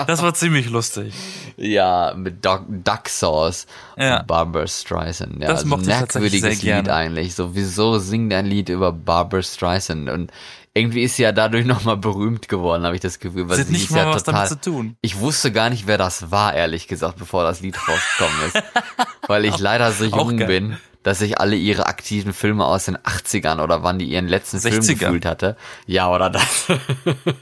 Das 0.06 0.22
war 0.22 0.34
ziemlich 0.34 0.68
lustig. 0.70 1.12
ja, 1.56 2.12
mit 2.16 2.44
Duck, 2.44 2.64
Duck 2.68 3.08
Sauce. 3.08 3.66
Ja. 3.96 4.20
Und 4.20 4.26
Barbara 4.26 4.66
Streisand. 4.66 5.40
Ja, 5.40 5.48
Das 5.48 5.58
also 5.60 5.68
mochte 5.68 5.82
ich 5.82 5.88
merkwürdiges 5.88 6.40
sehr 6.40 6.50
Lied 6.50 6.60
gerne. 6.62 6.94
eigentlich. 6.94 7.34
So, 7.34 7.54
wieso 7.54 7.98
singt 7.98 8.32
ein 8.32 8.46
Lied 8.46 8.68
über 8.68 8.92
Barbara 8.92 9.42
Streisand? 9.42 10.08
Und 10.10 10.32
irgendwie 10.74 11.02
ist 11.02 11.16
sie 11.16 11.22
ja 11.22 11.32
dadurch 11.32 11.66
nochmal 11.74 11.96
berühmt 11.96 12.48
geworden, 12.48 12.84
habe 12.84 12.94
ich 12.96 13.00
das 13.00 13.18
Gefühl. 13.18 13.48
Weil 13.48 13.58
Das 13.58 13.60
hat 13.60 13.66
sie 13.66 13.72
nicht 13.74 13.90
mal 13.90 13.98
ja 14.06 14.08
was 14.14 14.24
total, 14.24 14.48
damit 14.48 14.64
zu 14.64 14.70
tun. 14.70 14.96
Ich 15.00 15.18
wusste 15.20 15.52
gar 15.52 15.70
nicht, 15.70 15.86
wer 15.86 15.98
das 15.98 16.30
war, 16.30 16.54
ehrlich 16.54 16.88
gesagt, 16.88 17.18
bevor 17.18 17.42
das 17.44 17.60
Lied 17.60 17.76
rausgekommen 17.76 18.46
ist. 18.46 18.62
Weil 19.28 19.44
ich 19.44 19.58
leider 19.58 19.92
so 19.92 20.04
jung 20.04 20.36
bin, 20.36 20.78
dass 21.08 21.22
ich 21.22 21.40
alle 21.40 21.56
ihre 21.56 21.86
aktiven 21.86 22.34
Filme 22.34 22.66
aus 22.66 22.84
den 22.84 22.98
80ern 22.98 23.62
oder 23.62 23.82
wann 23.82 23.98
die 23.98 24.04
ihren 24.04 24.28
letzten 24.28 24.60
Film 24.60 24.82
60er. 24.82 24.98
gefühlt 24.98 25.24
hatte. 25.24 25.56
Ja, 25.86 26.12
oder 26.12 26.28
das. 26.28 26.66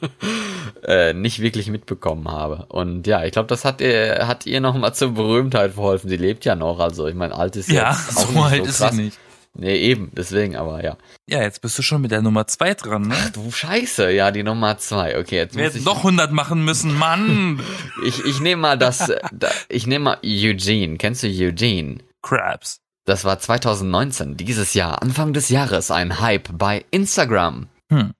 äh, 0.85 1.13
nicht 1.15 1.41
wirklich 1.41 1.69
mitbekommen 1.69 2.31
habe. 2.31 2.67
Und 2.69 3.09
ja, 3.09 3.25
ich 3.25 3.33
glaube, 3.33 3.49
das 3.49 3.65
hat 3.65 3.81
ihr, 3.81 4.29
hat 4.29 4.47
ihr 4.47 4.61
nochmal 4.61 4.95
zur 4.95 5.15
Berühmtheit 5.15 5.73
verholfen. 5.73 6.09
Sie 6.09 6.17
lebt 6.17 6.45
ja 6.45 6.55
noch, 6.55 6.79
also 6.79 7.09
ich 7.09 7.17
meine, 7.17 7.35
alt 7.35 7.57
ist 7.57 7.69
Ja, 7.69 7.91
jetzt 7.91 8.17
auch 8.17 8.31
so 8.31 8.41
alt 8.41 8.63
so 8.67 8.87
ist 8.87 8.93
sie 8.93 9.03
nicht. 9.03 9.19
Nee, 9.55 9.79
eben, 9.79 10.13
deswegen, 10.17 10.55
aber 10.55 10.85
ja. 10.85 10.97
Ja, 11.29 11.43
jetzt 11.43 11.61
bist 11.61 11.77
du 11.77 11.83
schon 11.83 12.03
mit 12.03 12.13
der 12.13 12.23
Nummer 12.23 12.47
zwei 12.47 12.75
dran, 12.75 13.09
ne? 13.09 13.17
Du 13.33 13.51
Scheiße, 13.51 14.13
ja, 14.13 14.31
die 14.31 14.45
Nummer 14.45 14.79
zwei. 14.79 15.19
Okay, 15.19 15.39
jetzt 15.39 15.57
Wir 15.57 15.65
muss 15.65 15.73
hätten 15.73 15.79
ich, 15.79 15.85
doch 15.85 15.97
100 15.97 16.31
machen 16.31 16.65
müssen, 16.65 16.97
Mann. 16.97 17.61
ich, 18.07 18.25
ich 18.25 18.39
nehme 18.39 18.63
mal 18.63 18.79
das, 18.79 19.09
äh, 19.09 19.19
da, 19.33 19.51
ich 19.69 19.89
nehme 19.89 20.05
mal 20.05 20.19
Eugene. 20.25 20.99
Kennst 20.99 21.25
du 21.25 21.27
Eugene? 21.27 21.99
Crabs. 22.23 22.81
Das 23.07 23.25
war 23.25 23.39
2019, 23.39 24.37
dieses 24.37 24.75
Jahr, 24.75 25.01
Anfang 25.01 25.33
des 25.33 25.49
Jahres, 25.49 25.93
ein 25.93 26.21
Hype 26.21 26.49
bei 26.59 26.85
Instagram. 26.91 27.69
Hm. 27.89 28.13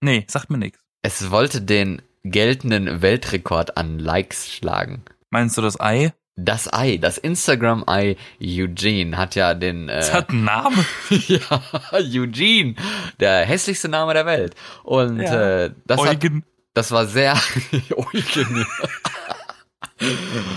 Nee, 0.00 0.24
sagt 0.28 0.48
mir 0.48 0.58
nichts. 0.58 0.78
Es 1.02 1.32
wollte 1.32 1.60
den 1.60 2.02
geltenden 2.22 3.02
Weltrekord 3.02 3.76
an 3.76 3.98
Likes 3.98 4.48
schlagen. 4.48 5.02
Meinst 5.30 5.58
du 5.58 5.62
das 5.62 5.80
Ei? 5.80 6.12
Das 6.36 6.72
Ei, 6.72 6.98
das 6.98 7.18
Instagram-Ei 7.18 8.16
Eugene 8.40 9.16
hat 9.16 9.34
ja 9.34 9.54
den, 9.54 9.88
Das 9.88 10.10
äh, 10.10 10.12
hat 10.12 10.30
einen 10.30 10.44
Namen. 10.44 10.86
ja, 11.26 11.60
Eugene, 11.90 12.76
der 13.18 13.44
hässlichste 13.44 13.88
Name 13.88 14.14
der 14.14 14.24
Welt. 14.24 14.54
Und 14.84 15.18
Ja. 15.18 15.64
äh, 15.64 15.70
das, 15.84 16.00
hat, 16.00 16.08
Eugen. 16.10 16.44
das 16.74 16.92
war 16.92 17.06
sehr 17.06 17.36
Eugen. 17.90 18.66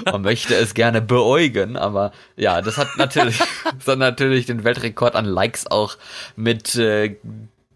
Man 0.06 0.22
möchte 0.22 0.56
es 0.56 0.74
gerne 0.74 1.02
beäugen, 1.02 1.78
aber 1.78 2.12
ja, 2.36 2.62
das 2.62 2.78
hat 2.78 2.90
natürlich, 2.98 3.40
das 3.78 3.88
hat 3.88 4.00
natürlich 4.00 4.46
den 4.46 4.64
Weltrekord 4.64 5.16
an 5.16 5.26
Likes 5.26 5.68
auch 5.70 5.98
mit 6.36 6.76
äh, 6.76 7.16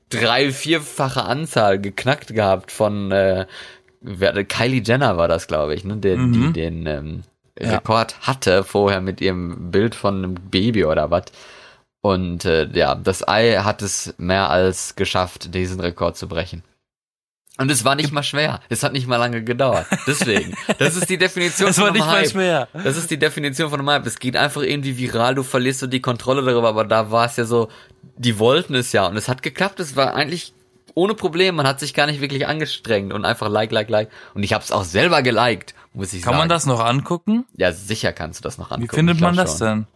drei, 0.09 0.51
vierfacher 0.51 1.26
Anzahl 1.28 1.80
geknackt 1.80 2.34
gehabt 2.34 2.72
von 2.72 3.11
äh, 3.11 3.45
Kylie 4.47 4.84
Jenner 4.86 5.18
war 5.18 5.28
das, 5.28 5.47
glaube 5.47 5.74
ich, 5.74 5.84
ne, 5.84 5.97
der, 5.97 6.18
Mhm. 6.18 6.34
die 6.34 6.53
den 6.53 6.86
ähm, 6.86 7.24
Ja. 7.59 7.72
Rekord 7.76 8.16
hatte 8.22 8.63
vorher 8.63 9.01
mit 9.01 9.22
ihrem 9.22 9.72
Bild 9.72 9.95
von 9.95 10.18
einem 10.18 10.36
Baby 10.36 10.86
oder 10.86 11.09
was. 11.09 11.26
Und 12.01 12.45
äh, 12.45 12.68
ja, 12.74 12.93
das 12.93 13.28
Ei 13.28 13.55
hat 13.63 13.82
es 13.82 14.13
mehr 14.20 14.49
als 14.51 14.95
geschafft, 14.95 15.55
diesen 15.55 15.80
Rekord 15.80 16.18
zu 16.18 16.28
brechen. 16.28 16.61
Und 17.58 17.72
es 17.72 17.86
war 17.86 17.95
nicht 17.95 18.12
mal 18.12 18.24
schwer. 18.24 18.60
Es 18.68 18.84
hat 18.84 18.91
nicht 18.91 19.08
mal 19.08 19.16
lange 19.18 19.41
gedauert. 19.43 19.86
Deswegen. 20.08 20.56
Das 20.78 20.95
ist 20.97 21.10
die 21.10 21.18
Definition 21.18 21.68
Das 21.70 21.76
von 21.78 21.84
war 21.84 21.89
einem 21.91 21.95
nicht 21.97 22.06
mal 22.06 22.18
Hype. 22.18 22.30
schwer. 22.32 22.68
Das 22.74 22.97
ist 22.97 23.10
die 23.10 23.18
Definition 23.18 23.70
von 23.70 23.80
einem 23.80 23.89
Hype. 23.89 24.06
Es 24.06 24.20
geht 24.20 24.36
einfach 24.36 24.62
irgendwie 24.62 24.97
viral, 24.97 25.36
du 25.36 25.43
verlierst 25.43 25.80
so 25.80 25.88
die 25.88 26.01
Kontrolle 26.01 26.43
darüber, 26.43 26.68
aber 26.68 26.84
da 26.84 27.12
war 27.12 27.26
es 27.28 27.38
ja 27.38 27.45
so, 27.45 27.70
die 28.18 28.39
wollten 28.39 28.76
es 28.76 28.91
ja 28.91 29.08
und 29.08 29.16
es 29.16 29.30
hat 29.30 29.41
geklappt. 29.41 29.80
Es 29.80 29.95
war 29.95 30.16
eigentlich 30.16 30.53
ohne 30.95 31.14
Problem. 31.14 31.56
Man 31.56 31.66
hat 31.68 31.80
sich 31.80 31.93
gar 31.93 32.08
nicht 32.08 32.20
wirklich 32.22 32.45
angestrengt 32.47 33.14
und 33.14 33.24
einfach 33.24 33.47
like, 33.49 33.72
like, 33.72 33.89
like. 33.89 34.10
Und 34.34 34.43
ich 34.43 34.51
habe 34.53 34.64
es 34.64 34.72
auch 34.74 34.84
selber 34.84 35.22
geliked, 35.22 35.76
muss 35.93 36.12
ich 36.14 36.22
Kann 36.24 36.32
sagen. 36.34 36.39
man 36.39 36.49
das 36.49 36.66
noch 36.66 36.82
angucken? 36.82 37.45
Ja, 37.56 37.72
sicher 37.72 38.12
kannst 38.12 38.39
du 38.39 38.43
das 38.43 38.58
noch 38.58 38.72
angucken. 38.72 38.91
Wie 38.91 38.95
findet 38.95 39.22
man 39.22 39.36
das 39.36 39.60
schon. 39.60 39.88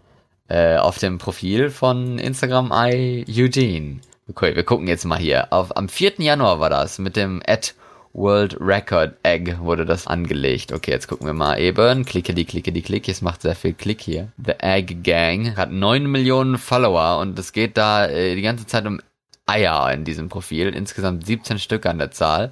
denn? 0.47 0.57
Äh, 0.57 0.77
auf 0.77 0.97
dem 0.97 1.17
Profil 1.19 1.69
von 1.69 2.17
Instagram 2.19 2.71
I 2.73 3.25
Eugene. 3.29 3.99
Okay, 4.29 4.55
wir 4.55 4.63
gucken 4.63 4.87
jetzt 4.87 5.05
mal 5.05 5.17
hier. 5.17 5.51
Auf, 5.51 5.75
am 5.75 5.89
4. 5.89 6.13
Januar 6.19 6.59
war 6.59 6.69
das 6.69 6.99
mit 6.99 7.15
dem 7.15 7.41
at 7.47 7.73
World 8.13 8.57
Record 8.59 9.15
Egg 9.23 9.57
wurde 9.59 9.85
das 9.85 10.07
angelegt. 10.07 10.71
Okay, 10.71 10.91
jetzt 10.91 11.07
gucken 11.07 11.27
wir 11.27 11.33
mal 11.33 11.59
eben. 11.59 12.05
Klicke 12.05 12.33
die, 12.33 12.45
klicke 12.45 12.71
die, 12.71 12.81
klick. 12.81 13.07
Es 13.07 13.21
macht 13.21 13.41
sehr 13.41 13.55
viel 13.55 13.73
Klick 13.73 14.01
hier. 14.01 14.29
The 14.43 14.53
Egg 14.59 14.97
Gang 15.03 15.55
hat 15.57 15.71
9 15.71 16.05
Millionen 16.05 16.57
Follower 16.57 17.19
und 17.19 17.37
es 17.39 17.53
geht 17.53 17.77
da 17.77 18.07
äh, 18.07 18.35
die 18.35 18.41
ganze 18.41 18.67
Zeit 18.67 18.85
um 18.85 18.99
Eier 19.45 19.91
in 19.93 20.05
diesem 20.05 20.29
Profil. 20.29 20.69
Insgesamt 20.69 21.25
17 21.25 21.59
Stück 21.59 21.85
an 21.85 21.97
der 21.97 22.11
Zahl. 22.11 22.51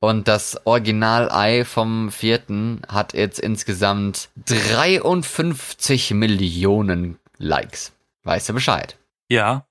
Und 0.00 0.28
das 0.28 0.64
Original-Ei 0.64 1.64
vom 1.64 2.12
vierten 2.12 2.82
hat 2.86 3.14
jetzt 3.14 3.40
insgesamt 3.40 4.28
53 4.46 6.12
Millionen 6.12 7.18
Likes. 7.38 7.92
Weißt 8.22 8.48
du 8.48 8.52
Bescheid? 8.52 8.96
Ja. 9.28 9.67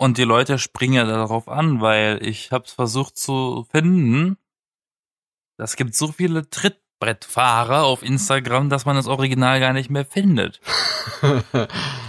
Und 0.00 0.16
die 0.16 0.24
Leute 0.24 0.58
springen 0.58 0.94
ja 0.94 1.04
darauf 1.04 1.46
an, 1.46 1.82
weil 1.82 2.26
ich 2.26 2.52
hab's 2.52 2.72
versucht 2.72 3.18
zu 3.18 3.66
finden. 3.70 4.38
Es 5.58 5.76
gibt 5.76 5.94
so 5.94 6.08
viele 6.10 6.48
Trittbrettfahrer 6.48 7.84
auf 7.84 8.02
Instagram, 8.02 8.70
dass 8.70 8.86
man 8.86 8.96
das 8.96 9.08
Original 9.08 9.60
gar 9.60 9.74
nicht 9.74 9.90
mehr 9.90 10.06
findet. 10.06 10.60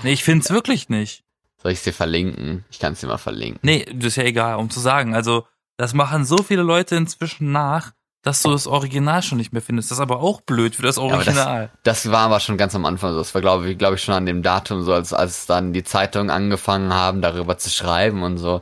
Nee, 0.04 0.14
ich 0.14 0.24
find's 0.24 0.50
wirklich 0.50 0.88
nicht. 0.88 1.26
Soll 1.62 1.74
ich 1.74 1.84
dir 1.84 1.94
verlinken? 1.94 2.64
Ich 2.72 2.80
kann 2.80 2.94
es 2.94 3.02
dir 3.02 3.08
mal 3.08 3.18
verlinken. 3.18 3.60
Nee, 3.62 3.86
das 3.94 4.06
ist 4.06 4.16
ja 4.16 4.24
egal, 4.24 4.56
um 4.56 4.70
zu 4.70 4.80
sagen. 4.80 5.14
Also, 5.14 5.46
das 5.76 5.94
machen 5.94 6.24
so 6.24 6.38
viele 6.38 6.64
Leute 6.64 6.96
inzwischen 6.96 7.52
nach, 7.52 7.92
dass 8.24 8.44
du 8.44 8.52
das 8.52 8.68
Original 8.68 9.24
schon 9.24 9.38
nicht 9.40 9.52
mehr 9.54 9.62
findest. 9.62 9.90
Das 9.92 9.98
ist 9.98 10.02
aber 10.02 10.20
auch 10.22 10.42
blöd 10.42 10.76
für 10.76 10.84
das 10.84 10.98
aber 11.00 11.10
das- 11.10 11.28
Original. 11.28 11.72
Das 11.84 12.12
war 12.12 12.20
aber 12.20 12.40
schon 12.40 12.58
ganz 12.58 12.76
am 12.76 12.86
Anfang 12.86 13.14
so. 13.14 13.18
Das 13.18 13.34
war, 13.34 13.42
glaube 13.42 13.70
ich, 13.72 13.78
glaube 13.78 13.96
ich, 13.96 14.04
schon 14.04 14.14
an 14.16 14.26
dem 14.26 14.44
Datum 14.44 14.84
so, 14.84 14.94
als, 14.94 15.12
als 15.14 15.46
dann 15.48 15.74
die 15.74 15.84
Zeitungen 15.84 16.30
angefangen 16.30 16.94
haben, 16.94 17.22
darüber 17.22 17.58
zu 17.58 17.70
schreiben 17.70 18.22
und 18.24 18.38
so. 18.38 18.62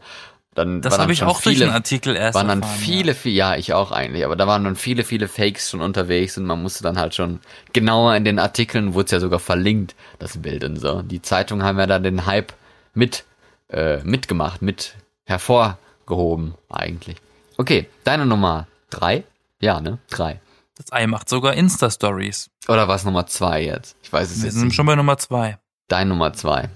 Dann 0.56 0.82
das 0.82 0.94
waren 0.94 1.02
habe 1.02 1.08
dann 1.10 1.14
ich 1.14 1.24
auch 1.24 1.42
durch 1.42 1.56
viele, 1.56 1.66
einen 1.68 1.76
Artikel 1.76 2.16
erst 2.16 2.36
waren 2.36 2.48
dann 2.48 2.62
erfahren, 2.64 2.80
viele, 2.80 3.14
viele, 3.16 3.36
ja, 3.36 3.56
ich 3.56 3.74
auch 3.74 3.92
eigentlich, 3.92 4.26
aber 4.26 4.36
da 4.36 4.48
waren 4.48 4.64
dann 4.64 4.76
viele, 4.76 5.04
viele 5.04 5.28
Fakes 5.28 5.70
schon 5.70 5.80
unterwegs 5.80 6.38
und 6.38 6.46
man 6.46 6.62
musste 6.62 6.84
dann 6.84 6.98
halt 6.98 7.14
schon 7.16 7.40
genauer 7.72 8.16
in 8.16 8.26
den 8.26 8.40
Artikeln, 8.40 8.94
wurde 8.94 9.06
es 9.06 9.12
ja 9.12 9.20
sogar 9.20 9.40
verlinkt, 9.40 9.96
das 10.18 10.38
Bild 10.42 10.64
und 10.64 10.78
so. 10.78 11.02
Die 11.02 11.22
Zeitungen 11.22 11.64
haben 11.66 11.78
ja 11.80 11.86
da 11.86 12.00
den 12.00 12.26
Hype 12.26 12.52
mit, 12.94 13.26
äh, 13.70 13.98
mitgemacht, 14.04 14.62
mit 14.62 14.96
hervorgehoben, 15.26 16.56
eigentlich. 16.70 17.18
Okay, 17.58 17.88
deine 18.04 18.26
Nummer 18.26 18.68
drei? 18.90 19.24
Ja, 19.62 19.82
ne? 19.82 20.00
Drei. 20.10 20.42
Das 20.76 20.92
Ei 20.92 21.08
macht 21.08 21.28
sogar 21.30 21.54
Insta-Stories. 21.56 22.50
Oder 22.68 22.88
war 22.88 22.96
es 22.96 23.04
Nummer 23.04 23.28
zwei 23.28 23.64
jetzt? 23.64 23.98
Ich 24.02 24.12
weiß 24.14 24.30
es 24.32 24.38
Wir 24.40 24.46
jetzt 24.46 24.54
sind 24.56 24.66
nicht. 24.68 24.76
schon 24.76 24.86
bei 24.86 24.96
Nummer 24.96 25.18
zwei. 25.18 25.60
Dein 25.90 26.08
Nummer 26.08 26.32
zwei. 26.34 26.70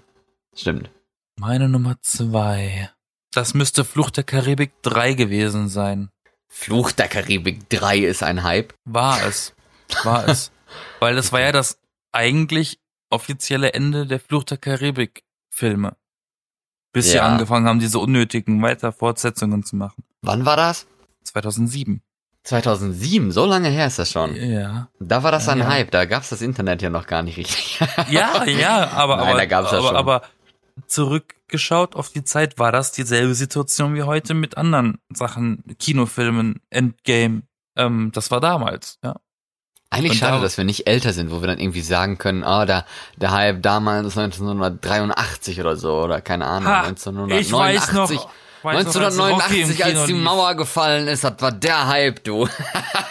Stimmt. 0.56 0.90
Meine 1.40 1.70
Nummer 1.70 1.96
zwei. 2.02 2.90
Das 3.32 3.54
müsste 3.54 3.86
Flucht 3.86 4.18
der 4.18 4.24
Karibik 4.24 4.74
3 4.84 5.14
gewesen 5.14 5.70
sein. 5.70 6.10
Fluch 6.50 6.92
der 6.92 7.08
Karibik 7.08 7.68
3 7.70 8.00
ist 8.00 8.22
ein 8.22 8.44
Hype. 8.44 8.74
War 8.86 9.26
es. 9.26 9.56
War 10.04 10.28
es. 10.28 10.52
Weil 11.00 11.16
das 11.16 11.32
war 11.32 11.40
ja 11.40 11.52
das 11.52 11.80
eigentlich 12.12 12.80
offizielle 13.10 13.74
Ende 13.74 14.06
der 14.06 14.20
Flucht 14.20 14.52
der 14.52 14.58
Karibik 14.58 15.24
Filme. 15.50 15.96
Bis 16.92 17.10
sie 17.10 17.18
Ja. 17.18 17.26
angefangen 17.28 17.68
haben, 17.68 17.80
diese 17.80 17.98
unnötigen 18.00 18.62
weiter 18.62 18.92
Fortsetzungen 18.92 19.64
zu 19.64 19.76
machen. 19.78 20.04
Wann 20.22 20.46
war 20.46 20.58
das? 20.58 20.86
2007. 21.24 22.02
2007, 22.44 23.32
so 23.32 23.46
lange 23.46 23.70
her 23.70 23.88
ist 23.88 24.00
das 24.00 24.12
schon. 24.12 24.36
Ja. 24.36 24.88
Da 25.00 25.24
war 25.24 25.32
das 25.32 25.46
Ja, 25.46 25.54
ein 25.54 25.60
ja. 25.60 25.68
Hype, 25.68 25.92
da 25.92 26.06
gab's 26.06 26.30
das 26.30 26.42
Internet 26.42 26.82
ja 26.82 26.90
noch 26.90 27.08
gar 27.08 27.24
nicht 27.24 27.38
richtig. 27.38 27.80
Ja, 28.10 28.44
ja, 28.46 28.88
aber, 28.96 29.16
Nein, 29.18 29.28
aber, 29.30 29.38
da 29.40 29.46
gab's 29.46 29.70
das 29.72 29.80
aber, 29.80 29.88
schon. 29.90 29.96
aber 29.98 30.22
zurückgeschaut 30.88 31.96
auf 31.96 32.10
die 32.10 32.24
Zeit 32.24 32.60
war 32.60 32.72
das 32.72 32.92
dieselbe 32.92 33.34
Situation 33.36 33.96
wie 33.96 34.04
heute 34.04 34.34
mit 34.34 34.58
anderen 34.58 34.98
Sachen, 35.14 35.64
Kinofilmen, 35.80 36.62
Endgame. 36.70 37.44
Ähm, 37.76 38.12
das 38.14 38.32
war 38.32 38.40
damals, 38.42 39.00
ja. 39.04 39.16
Eigentlich 39.90 40.14
Und 40.14 40.18
schade, 40.18 40.38
da- 40.38 40.42
dass 40.42 40.58
wir 40.58 40.64
nicht 40.66 40.88
älter 40.88 41.14
sind, 41.14 41.30
wo 41.32 41.42
wir 41.42 41.48
dann 41.48 41.60
irgendwie 41.60 41.82
sagen 41.82 42.18
können, 42.18 42.44
ah, 42.44 42.66
der, 42.66 42.86
der 43.18 43.32
Hype 43.32 43.62
damals 43.62 44.18
1983 44.18 45.60
oder 45.60 45.76
so, 45.76 46.02
oder 46.04 46.20
keine 46.22 46.46
Ahnung, 46.48 46.68
Ha, 46.68 46.82
1989. 46.82 47.48
ich 47.48 47.54
weiß 47.54 47.94
noch, 47.94 48.30
weiß 48.64 48.86
noch, 48.86 49.02
als 49.02 49.18
Rocky 49.20 49.62
im 49.62 49.70
1989, 49.70 49.84
als 49.86 49.94
Kino 49.94 50.06
die. 50.08 50.14
Mauer 50.14 50.56
gefallen 50.56 51.08
ist, 51.08 51.24
das 51.24 51.34
war 51.40 51.52
der 51.52 51.88
Hype, 51.88 52.24
du. 52.24 52.48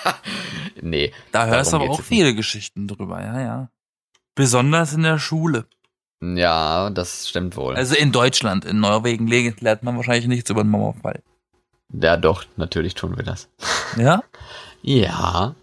nee. 0.80 1.12
Da 1.32 1.46
hörst 1.46 1.72
du 1.72 1.76
aber 1.76 1.90
auch 1.90 2.00
viele 2.00 2.34
Geschichten 2.34 2.88
drüber, 2.88 3.20
ja, 3.22 3.40
ja. 3.40 3.68
Besonders 4.34 4.92
in 4.94 5.02
der 5.02 5.18
Schule. 5.18 5.66
nicht. 6.20 6.40
Ja, 6.40 6.90
das 6.90 7.28
stimmt 7.28 7.56
wohl. 7.56 7.74
Also 7.76 7.94
in 7.94 8.12
Deutschland, 8.12 8.64
in 8.64 8.80
Norwegen 8.80 9.26
le- 9.26 9.54
lernt 9.60 9.82
man 9.82 9.96
wahrscheinlich 9.96 10.26
nichts 10.28 10.48
über 10.50 10.62
den 10.62 10.70
Mauerfall. 10.70 11.20
ja, 11.90 12.16
doch, 12.16 12.44
natürlich 12.56 12.94
tun 12.94 13.16
wir 13.16 13.24
das. 13.24 13.48
Ja? 13.98 14.22
Ja, 14.84 15.54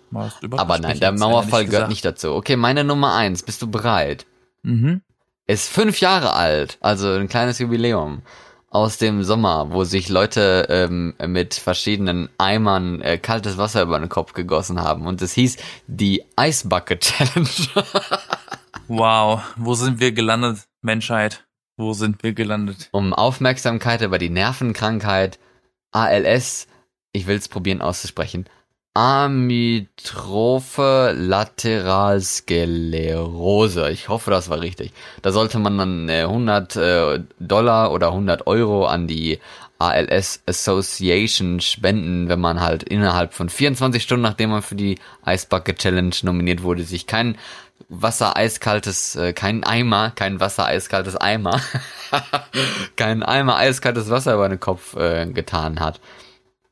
aber 0.52 0.78
nein, 0.80 1.00
der 1.00 1.12
Mauerfall 1.12 1.62
ehrlich 1.62 1.72
gehört 1.72 1.90
nicht 1.90 2.06
dazu. 2.06 2.34
Okay, 2.36 2.56
meine 2.56 2.84
Nummer 2.84 3.16
eins, 3.16 3.42
bist 3.44 3.62
du 3.62 3.68
bereit? 3.68 4.26
Mhm. 4.64 5.02
Ist 5.48 5.68
fünf 5.68 6.00
Jahre 6.00 6.34
alt, 6.34 6.78
also 6.80 7.12
ein 7.14 7.28
kleines 7.28 7.58
Jubiläum. 7.60 8.22
Aus 8.70 8.98
dem 8.98 9.24
Sommer, 9.24 9.72
wo 9.72 9.84
sich 9.84 10.10
Leute 10.10 10.68
ähm, 10.70 11.16
mit 11.26 11.56
verschiedenen 11.56 12.30
Eimern 12.38 13.02
äh, 13.02 13.18
kaltes 13.18 13.58
Wasser 13.58 13.82
über 13.82 14.00
den 14.00 14.10
Kopf 14.10 14.34
gegossen 14.34 14.82
haben. 14.82 15.08
Und 15.08 15.22
es 15.22 15.34
hieß 15.34 15.58
die 15.88 16.24
Ice 16.40 16.68
Bucket 16.68 17.02
Challenge. 17.02 17.50
Wow, 18.92 19.44
wo 19.56 19.76
sind 19.76 20.00
wir 20.00 20.14
gelandet, 20.14 20.68
Menschheit? 20.82 21.46
Wo 21.78 21.94
sind 21.94 22.24
wir 22.24 22.34
gelandet? 22.34 22.90
um 22.92 23.14
Aufmerksamkeit 23.14 24.02
über 24.02 24.18
die 24.18 24.32
Nervenkrankheit 24.32 25.38
ALS, 25.92 26.68
ich 27.12 27.28
will 27.28 27.38
es 27.38 27.48
probieren 27.50 27.82
auszusprechen, 27.82 28.46
Amyotrophe 28.94 31.14
Lateralsklerose. 31.16 33.92
Ich 33.92 34.10
hoffe, 34.10 34.32
das 34.32 34.50
war 34.50 34.60
richtig. 34.62 34.94
Da 35.22 35.32
sollte 35.32 35.60
man 35.60 35.78
dann 35.78 36.10
äh, 36.10 36.24
100 36.24 36.76
äh, 36.76 37.20
Dollar 37.40 37.92
oder 37.92 38.08
100 38.08 38.48
Euro 38.48 38.88
an 38.88 39.06
die 39.08 39.40
ALS 39.78 40.42
Association 40.46 41.62
spenden, 41.62 42.28
wenn 42.28 42.42
man 42.42 42.60
halt 42.60 42.84
innerhalb 42.84 43.34
von 43.34 43.48
24 43.48 44.04
Stunden, 44.04 44.24
nachdem 44.24 44.50
man 44.50 44.62
für 44.62 44.76
die 44.76 44.98
Bucket 45.50 45.80
Challenge 45.80 46.14
nominiert 46.24 46.64
wurde, 46.64 46.84
sich 46.84 47.08
kein 47.08 47.38
Wasser 47.88 48.36
eiskaltes, 48.36 49.16
äh, 49.16 49.32
kein 49.34 49.64
Eimer, 49.64 50.12
kein 50.12 50.42
Wasser 50.42 50.66
eiskaltes 50.66 51.16
Eimer, 51.16 51.62
kein 52.98 53.24
Eimer 53.24 53.56
eiskaltes 53.56 54.10
Wasser 54.10 54.34
über 54.34 54.50
den 54.50 54.60
Kopf 54.60 54.98
äh, 54.98 55.26
getan 55.28 55.80
hat. 55.80 56.02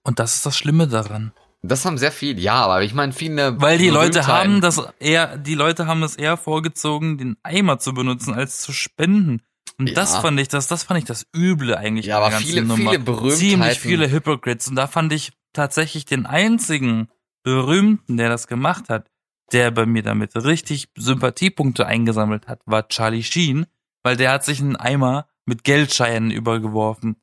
Und 0.03 0.19
das 0.19 0.35
ist 0.35 0.45
das 0.45 0.57
Schlimme 0.57 0.87
daran. 0.87 1.31
Das 1.63 1.85
haben 1.85 1.97
sehr 1.97 2.11
viel, 2.11 2.39
ja, 2.39 2.55
aber 2.55 2.83
ich 2.83 2.93
meine 2.93 3.13
viele. 3.13 3.59
Weil 3.59 3.77
die 3.77 3.89
Leute 3.89 4.27
haben 4.27 4.61
das 4.61 4.81
eher, 4.99 5.37
die 5.37 5.55
Leute 5.55 5.87
haben 5.87 6.03
es 6.03 6.15
eher 6.15 6.37
vorgezogen, 6.37 7.17
den 7.17 7.35
Eimer 7.43 7.79
zu 7.79 7.93
benutzen, 7.93 8.33
als 8.33 8.61
zu 8.61 8.71
spenden. 8.71 9.41
Und 9.79 9.89
Ja. 9.89 9.95
das 9.95 10.17
fand 10.17 10.39
ich, 10.39 10.47
das, 10.47 10.67
das 10.67 10.83
fand 10.83 10.99
ich 10.99 11.05
das 11.05 11.25
Üble 11.35 11.75
eigentlich. 11.75 12.07
Ja, 12.07 12.17
aber 12.19 12.31
viele- 12.31 12.61
Nummer. 12.63 12.91
viele 12.91 12.99
Berühmtheiten- 13.03 13.35
Ziemlich 13.37 13.79
viele 13.79 14.09
Hypocrites. 14.11 14.67
Und 14.69 14.75
da 14.75 14.87
fand 14.87 15.11
ich 15.13 15.33
tatsächlich 15.53 16.05
den 16.05 16.25
einzigen 16.25 17.09
Berühmten, 17.43 18.17
der 18.17 18.29
das 18.29 18.47
gemacht 18.47 18.89
hat, 18.89 19.09
der 19.51 19.71
bei 19.71 19.85
mir 19.85 20.03
damit 20.03 20.35
richtig 20.35 20.89
Sympathiepunkte 20.95 21.85
eingesammelt 21.85 22.47
hat, 22.47 22.59
war 22.65 22.87
Charlie 22.87 23.23
Sheen, 23.23 23.65
weil 24.03 24.17
der 24.17 24.31
hat 24.31 24.43
sich 24.45 24.59
einen 24.59 24.75
Eimer 24.75 25.27
mit 25.45 25.63
Geldscheinen 25.63 26.29
übergeworfen 26.31 27.15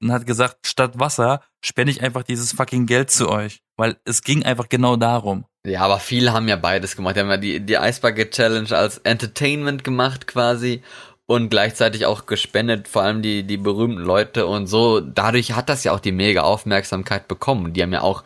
und 0.00 0.12
hat 0.12 0.26
gesagt, 0.26 0.66
statt 0.66 0.98
Wasser 0.98 1.42
spende 1.64 1.92
ich 1.92 2.02
einfach 2.02 2.22
dieses 2.22 2.52
fucking 2.52 2.86
Geld 2.86 3.10
zu 3.10 3.28
euch. 3.28 3.60
Weil 3.76 3.96
es 4.04 4.22
ging 4.22 4.44
einfach 4.44 4.68
genau 4.68 4.96
darum. 4.96 5.44
Ja, 5.66 5.82
aber 5.82 5.98
viele 5.98 6.32
haben 6.32 6.48
ja 6.48 6.56
beides 6.56 6.96
gemacht. 6.96 7.16
Die 7.16 7.20
haben 7.20 7.30
ja 7.30 7.36
die, 7.36 7.60
die 7.60 7.74
Ice 7.74 8.00
Bucket 8.00 8.32
Challenge 8.32 8.76
als 8.76 8.98
Entertainment 8.98 9.84
gemacht 9.84 10.26
quasi 10.26 10.82
und 11.26 11.50
gleichzeitig 11.50 12.06
auch 12.06 12.26
gespendet, 12.26 12.88
vor 12.88 13.02
allem 13.02 13.20
die, 13.20 13.42
die 13.42 13.58
berühmten 13.58 14.00
Leute 14.00 14.46
und 14.46 14.66
so. 14.66 15.00
Dadurch 15.00 15.52
hat 15.52 15.68
das 15.68 15.84
ja 15.84 15.92
auch 15.92 16.00
die 16.00 16.12
mega 16.12 16.42
Aufmerksamkeit 16.42 17.28
bekommen. 17.28 17.74
Die 17.74 17.82
haben 17.82 17.92
ja 17.92 18.00
auch 18.00 18.24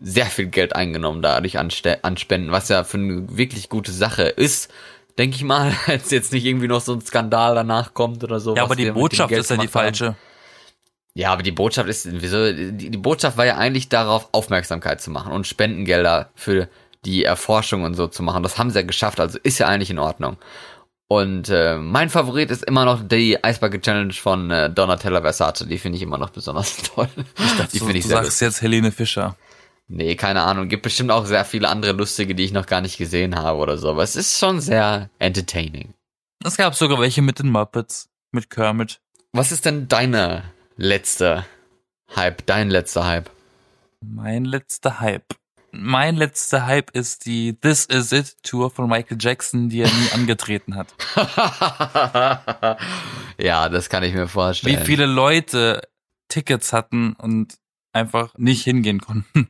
sehr 0.00 0.26
viel 0.26 0.46
Geld 0.46 0.74
eingenommen 0.74 1.22
dadurch 1.22 1.58
an, 1.58 1.68
an 2.02 2.16
Spenden, 2.16 2.50
was 2.50 2.68
ja 2.68 2.84
für 2.84 2.98
eine 2.98 3.36
wirklich 3.36 3.68
gute 3.68 3.92
Sache 3.92 4.24
ist. 4.24 4.70
Denke 5.16 5.36
ich 5.36 5.44
mal, 5.44 5.72
als 5.86 6.10
jetzt 6.10 6.32
nicht 6.32 6.44
irgendwie 6.44 6.68
noch 6.68 6.80
so 6.80 6.94
ein 6.94 7.00
Skandal 7.02 7.54
danach 7.54 7.94
kommt 7.94 8.24
oder 8.24 8.40
so. 8.40 8.56
Ja, 8.56 8.64
aber 8.64 8.74
die 8.74 8.90
Botschaft 8.90 9.30
ist 9.32 9.50
ja 9.50 9.56
die 9.56 9.68
gemacht 9.68 10.00
haben. 10.00 10.16
Ja, 11.14 11.32
aber 11.32 11.42
die 11.42 11.50
Botschaft 11.52 11.88
ist, 11.88 12.08
wieso, 12.10 12.52
die, 12.52 12.90
die 12.90 12.98
Botschaft 12.98 13.36
war 13.36 13.46
ja 13.46 13.56
eigentlich 13.56 13.88
darauf, 13.88 14.28
Aufmerksamkeit 14.32 15.00
zu 15.00 15.10
machen 15.10 15.32
und 15.32 15.46
Spendengelder 15.46 16.30
für 16.34 16.68
die 17.04 17.24
Erforschung 17.24 17.82
und 17.82 17.94
so 17.94 18.06
zu 18.06 18.22
machen. 18.22 18.42
Das 18.42 18.58
haben 18.58 18.70
sie 18.70 18.78
ja 18.78 18.86
geschafft, 18.86 19.20
also 19.20 19.38
ist 19.42 19.58
ja 19.58 19.66
eigentlich 19.66 19.90
in 19.90 19.98
Ordnung. 19.98 20.36
Und 21.08 21.48
äh, 21.48 21.76
mein 21.76 22.08
Favorit 22.08 22.52
ist 22.52 22.62
immer 22.62 22.84
noch 22.84 23.02
die 23.02 23.36
Bucket 23.60 23.82
Challenge 23.82 24.12
von 24.12 24.48
äh, 24.52 24.70
Donatella 24.70 25.20
Versace. 25.20 25.66
Die 25.68 25.78
finde 25.78 25.96
ich 25.96 26.02
immer 26.02 26.18
noch 26.18 26.30
besonders 26.30 26.76
toll. 26.94 27.08
die 27.72 27.78
Du, 27.80 27.84
finde 27.86 27.98
ich 27.98 28.04
du 28.04 28.10
sagst 28.10 28.26
lustig. 28.26 28.46
jetzt 28.46 28.62
Helene 28.62 28.92
Fischer. 28.92 29.36
Nee, 29.88 30.14
keine 30.14 30.42
Ahnung. 30.42 30.68
Gibt 30.68 30.84
bestimmt 30.84 31.10
auch 31.10 31.26
sehr 31.26 31.44
viele 31.44 31.68
andere 31.68 31.92
lustige, 31.92 32.36
die 32.36 32.44
ich 32.44 32.52
noch 32.52 32.66
gar 32.66 32.80
nicht 32.80 32.96
gesehen 32.96 33.34
habe 33.34 33.58
oder 33.58 33.76
so. 33.76 33.90
Aber 33.90 34.04
es 34.04 34.14
ist 34.14 34.38
schon 34.38 34.60
sehr 34.60 35.10
entertaining. 35.18 35.94
Es 36.44 36.56
gab 36.56 36.76
sogar 36.76 37.00
welche 37.00 37.22
mit 37.22 37.40
den 37.40 37.48
Muppets, 37.50 38.08
mit 38.30 38.48
Kermit. 38.48 39.00
Was 39.32 39.50
ist 39.50 39.64
denn 39.64 39.88
deine 39.88 40.44
letzte 40.80 41.44
Hype, 42.16 42.44
dein 42.46 42.70
letzter 42.70 43.06
Hype? 43.06 43.30
Mein 44.00 44.44
letzter 44.46 44.98
Hype. 45.00 45.34
Mein 45.72 46.16
letzter 46.16 46.66
Hype 46.66 46.90
ist 46.96 47.26
die 47.26 47.52
This 47.60 47.84
Is 47.84 48.10
It 48.12 48.42
Tour 48.42 48.70
von 48.70 48.88
Michael 48.88 49.18
Jackson, 49.20 49.68
die 49.68 49.82
er 49.82 49.88
nie 49.88 50.10
angetreten 50.14 50.74
hat. 50.74 50.88
ja, 53.38 53.68
das 53.68 53.88
kann 53.90 54.02
ich 54.02 54.14
mir 54.14 54.24
Wie 54.24 54.28
vorstellen. 54.28 54.84
viele 54.84 55.06
Leute 55.06 55.82
Tickets 56.28 56.72
hatten 56.72 57.12
und 57.12 57.58
einfach 57.92 58.32
nicht 58.38 58.64
hingehen 58.64 59.00
konnten. 59.00 59.48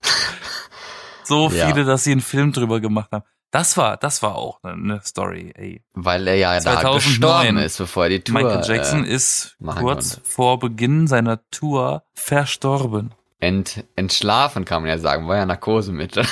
so 1.24 1.50
Ja. 1.50 1.66
viele, 1.66 1.84
dass 1.84 2.04
sie 2.04 2.12
einen 2.12 2.20
Film 2.22 2.52
drüber 2.52 2.80
gemacht 2.80 3.10
haben. 3.12 3.24
Das 3.52 3.76
war, 3.76 3.96
das 3.98 4.22
war 4.22 4.34
auch 4.34 4.64
eine 4.64 5.02
Story, 5.04 5.52
ey. 5.54 5.84
Weil 5.92 6.26
er 6.26 6.36
ja 6.36 6.54
da 6.54 6.80
2009. 6.80 6.94
gestorben 6.94 7.58
ist, 7.58 7.76
bevor 7.76 8.04
er 8.04 8.08
die 8.08 8.20
Tour 8.20 8.40
Michael 8.40 8.64
Jackson 8.64 9.04
äh, 9.04 9.12
ist 9.12 9.58
kurz 9.62 10.14
konnte. 10.14 10.28
vor 10.28 10.58
Beginn 10.58 11.06
seiner 11.06 11.38
Tour 11.50 12.02
verstorben. 12.14 13.12
ent, 13.40 13.84
entschlafen, 13.94 14.64
kann 14.64 14.80
man 14.82 14.88
ja 14.88 14.96
sagen. 14.96 15.28
War 15.28 15.36
ja 15.36 15.44
Narkose 15.44 15.92
mit. 15.92 16.16
Und 16.16 16.24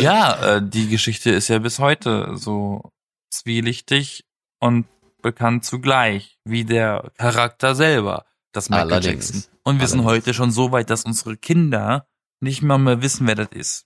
ja, 0.00 0.42
äh, 0.56 0.62
die 0.66 0.88
Geschichte 0.88 1.30
ist 1.30 1.48
ja 1.48 1.58
bis 1.58 1.78
heute 1.78 2.38
so 2.38 2.90
zwielichtig 3.30 4.24
und 4.60 4.86
bekannt 5.20 5.66
zugleich, 5.66 6.38
wie 6.44 6.64
der 6.64 7.12
Charakter 7.18 7.74
selber, 7.74 8.24
das 8.52 8.70
Michael 8.70 8.92
Allerdings. 8.92 9.34
Jackson. 9.34 9.52
Und 9.62 9.78
wir 9.78 9.88
sind 9.88 10.00
Allerdings. 10.00 10.24
heute 10.24 10.32
schon 10.34 10.50
so 10.50 10.72
weit, 10.72 10.88
dass 10.88 11.04
unsere 11.04 11.36
Kinder 11.36 12.06
nicht 12.40 12.62
mal 12.62 12.78
mehr 12.78 13.02
wissen, 13.02 13.26
wer 13.26 13.34
das 13.34 13.48
ist. 13.52 13.84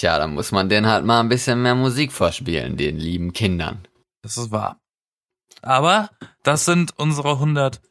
Tja, 0.00 0.18
dann 0.18 0.32
muss 0.32 0.50
man 0.50 0.70
denen 0.70 0.86
halt 0.86 1.04
mal 1.04 1.20
ein 1.20 1.28
bisschen 1.28 1.60
mehr 1.60 1.74
Musik 1.74 2.10
vorspielen, 2.10 2.78
den 2.78 2.96
lieben 2.96 3.34
Kindern. 3.34 3.86
Das 4.22 4.38
ist 4.38 4.50
wahr. 4.50 4.80
Aber 5.60 6.08
das 6.42 6.64
sind 6.64 6.98
unsere 6.98 7.32
100 7.32 7.82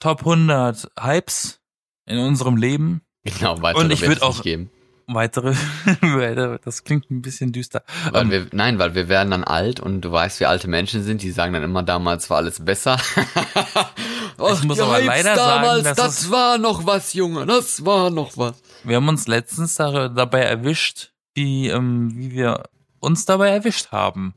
Top 0.00 0.20
100 0.26 0.90
Hypes 0.98 1.60
in 2.04 2.18
unserem 2.18 2.56
Leben. 2.56 3.02
Genau, 3.22 3.62
weitere 3.62 3.84
Und 3.84 3.90
ich 3.92 4.00
wird 4.00 4.08
würd 4.10 4.16
es 4.18 4.22
auch- 4.24 4.34
nicht 4.34 4.42
geben. 4.42 4.70
Weitere, 5.06 5.54
das 6.64 6.82
klingt 6.82 7.12
ein 7.12 7.22
bisschen 7.22 7.52
düster. 7.52 7.84
Weil 8.10 8.22
Ähm, 8.22 8.30
wir, 8.32 8.46
nein, 8.50 8.80
weil 8.80 8.96
wir 8.96 9.08
werden 9.08 9.30
dann 9.30 9.44
alt 9.44 9.78
und 9.78 10.00
du 10.00 10.10
weißt, 10.10 10.40
wie 10.40 10.46
alte 10.46 10.66
Menschen 10.66 11.04
sind, 11.04 11.22
die 11.22 11.30
sagen 11.30 11.52
dann 11.52 11.62
immer, 11.62 11.84
damals 11.84 12.28
war 12.28 12.38
alles 12.38 12.64
besser. 12.64 12.96
Och, 14.36 14.64
muss 14.64 14.78
die 14.78 14.82
aber 14.82 15.00
leider 15.00 15.36
sagen, 15.36 15.62
damals, 15.62 15.84
dass 15.84 15.96
das 15.96 16.30
war 16.32 16.58
noch 16.58 16.86
was, 16.86 17.12
Junge, 17.14 17.46
das 17.46 17.84
war 17.86 18.10
noch 18.10 18.36
was. 18.36 18.60
Wir 18.82 18.96
haben 18.96 19.08
uns 19.08 19.28
letztens 19.28 19.76
da- 19.76 20.08
dabei 20.08 20.40
erwischt, 20.40 21.12
wie, 21.36 21.68
ähm, 21.68 22.12
wie 22.16 22.32
wir 22.32 22.64
uns 22.98 23.26
dabei 23.26 23.50
erwischt 23.50 23.92
haben. 23.92 24.34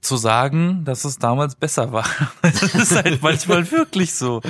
Zu 0.00 0.18
sagen, 0.18 0.84
dass 0.84 1.06
es 1.06 1.18
damals 1.18 1.54
besser 1.54 1.92
war. 1.92 2.04
Das 2.42 2.74
ist 2.74 2.94
halt 2.94 3.22
manchmal 3.22 3.70
wirklich 3.70 4.12
so. 4.12 4.42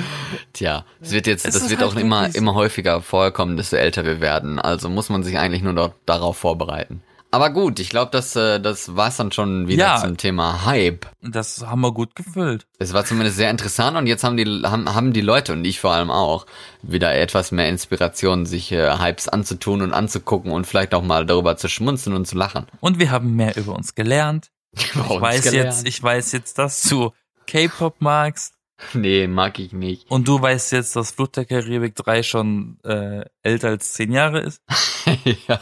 Tja, 0.51 0.83
es 0.99 1.11
wird 1.11 1.27
jetzt, 1.27 1.45
Es 1.45 1.53
das 1.53 1.69
wird 1.69 1.79
halt 1.79 1.91
auch 1.91 1.95
immer, 1.95 2.29
so. 2.29 2.37
immer 2.37 2.55
häufiger 2.55 3.01
vorkommen, 3.01 3.55
desto 3.55 3.77
älter 3.77 4.03
wir 4.03 4.19
werden. 4.19 4.59
Also 4.59 4.89
muss 4.89 5.07
man 5.07 5.23
sich 5.23 5.37
eigentlich 5.37 5.61
nur 5.61 5.73
dort, 5.73 5.95
darauf 6.05 6.37
vorbereiten. 6.37 7.01
Aber 7.35 7.49
gut, 7.49 7.81
ich 7.81 7.89
glaube, 7.89 8.11
das, 8.11 8.33
äh, 8.37 8.61
das 8.61 8.95
war's 8.95 9.17
dann 9.17 9.29
schon 9.33 9.67
wieder 9.67 9.83
Ja. 9.83 9.97
zum 9.97 10.15
Thema 10.15 10.63
Hype. 10.63 11.05
Das 11.21 11.65
haben 11.67 11.81
wir 11.81 11.91
gut 11.91 12.15
gefüllt. 12.15 12.65
Es 12.79 12.93
war 12.93 13.03
zumindest 13.03 13.35
sehr 13.35 13.49
interessant 13.51 13.97
und 13.97 14.07
jetzt 14.07 14.23
haben 14.23 14.37
die, 14.37 14.45
haben, 14.63 14.95
haben 14.95 15.11
die 15.11 15.19
Leute 15.19 15.51
und 15.51 15.65
ich 15.65 15.81
vor 15.81 15.91
allem 15.91 16.11
auch 16.11 16.45
wieder 16.81 17.13
etwas 17.13 17.51
mehr 17.51 17.67
Inspiration, 17.67 18.45
sich 18.45 18.71
äh, 18.71 18.97
Hypes 18.99 19.27
anzutun 19.27 19.81
und 19.81 19.91
anzugucken 19.91 20.49
und 20.53 20.65
vielleicht 20.65 20.93
auch 20.93 21.01
mal 21.03 21.25
darüber 21.25 21.57
zu 21.57 21.67
schmunzeln 21.67 22.15
und 22.15 22.25
zu 22.25 22.37
lachen. 22.37 22.67
Und 22.79 22.99
wir 22.99 23.11
haben 23.11 23.35
mehr 23.35 23.57
über 23.57 23.75
uns 23.75 23.95
gelernt. 23.95 24.49
Bei 24.73 24.81
Ich 24.81 24.95
uns 25.09 25.21
weiß 25.21 25.41
gelernt. 25.43 25.73
jetzt, 25.73 25.87
ich 25.89 26.01
weiß 26.01 26.31
jetzt, 26.31 26.57
dass 26.57 26.83
du 26.83 27.11
K-Pop 27.47 27.95
magst. 27.99 28.53
Nee, 28.93 29.27
mag 29.27 29.59
ich 29.59 29.73
nicht. 29.73 30.09
Und 30.09 30.29
du 30.29 30.41
weißt 30.41 30.71
jetzt, 30.71 30.95
dass 30.95 31.11
Flut 31.11 31.35
der 31.35 31.43
Karibik 31.43 31.95
3 31.97 32.23
schon 32.23 32.77
äh, 32.85 33.25
älter 33.43 33.67
als 33.69 33.91
zehn 33.91 34.13
Jahre 34.13 34.39
ist. 34.39 34.61
ja, 35.49 35.59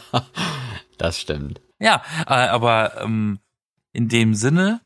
das 0.98 1.20
stimmt. 1.20 1.60
Ja, 1.80 2.02
äh, 2.26 2.32
aber 2.48 3.00
ähm, 3.02 3.38
in 3.92 4.08
dem 4.08 4.34
Sinne 4.34 4.80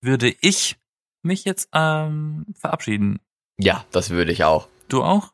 würde 0.00 0.34
ich 0.40 0.76
mich 1.22 1.44
jetzt 1.44 1.68
ähm, 1.72 2.46
verabschieden. 2.58 3.20
Ja, 3.58 3.84
das 3.90 4.10
würde 4.10 4.32
ich 4.32 4.44
auch. 4.44 4.68
Du 4.88 5.02
auch? 5.02 5.32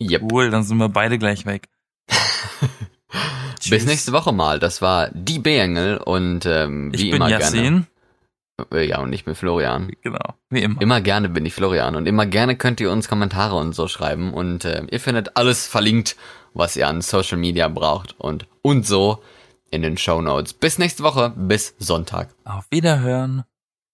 Yep. 0.00 0.32
Cool, 0.32 0.50
dann 0.50 0.62
sind 0.64 0.78
wir 0.78 0.88
beide 0.88 1.18
gleich 1.18 1.46
weg. 1.46 1.68
Bis 3.70 3.86
nächste 3.86 4.12
Woche 4.12 4.32
mal. 4.32 4.58
Das 4.58 4.82
war 4.82 5.08
die 5.10 5.38
B-Engel 5.38 5.96
und 5.98 6.44
ähm, 6.46 6.92
wie 6.92 6.96
Ich 6.96 7.02
bin 7.10 7.16
immer 7.16 7.28
Yassin. 7.30 7.86
gerne. 8.60 8.82
Äh, 8.82 8.88
Ja, 8.88 9.00
und 9.00 9.12
ich 9.12 9.24
bin 9.24 9.34
Florian. 9.34 9.90
Genau, 10.02 10.34
wie 10.50 10.62
immer. 10.62 10.80
Immer 10.80 11.00
gerne 11.00 11.28
bin 11.28 11.46
ich 11.46 11.54
Florian 11.54 11.96
und 11.96 12.06
immer 12.06 12.26
gerne 12.26 12.56
könnt 12.56 12.80
ihr 12.80 12.90
uns 12.90 13.08
Kommentare 13.08 13.56
und 13.56 13.72
so 13.74 13.88
schreiben 13.88 14.32
und 14.34 14.64
äh, 14.64 14.84
ihr 14.90 15.00
findet 15.00 15.36
alles 15.36 15.66
verlinkt, 15.66 16.16
was 16.52 16.76
ihr 16.76 16.88
an 16.88 17.00
Social 17.00 17.38
Media 17.38 17.68
braucht 17.68 18.18
und 18.20 18.46
und 18.62 18.86
so 18.86 19.22
in 19.70 19.82
den 19.82 19.96
Show 19.96 20.20
Notes. 20.20 20.52
Bis 20.52 20.78
nächste 20.78 21.02
Woche, 21.02 21.32
bis 21.36 21.74
Sonntag. 21.78 22.34
Auf 22.44 22.66
Wiederhören. 22.70 23.44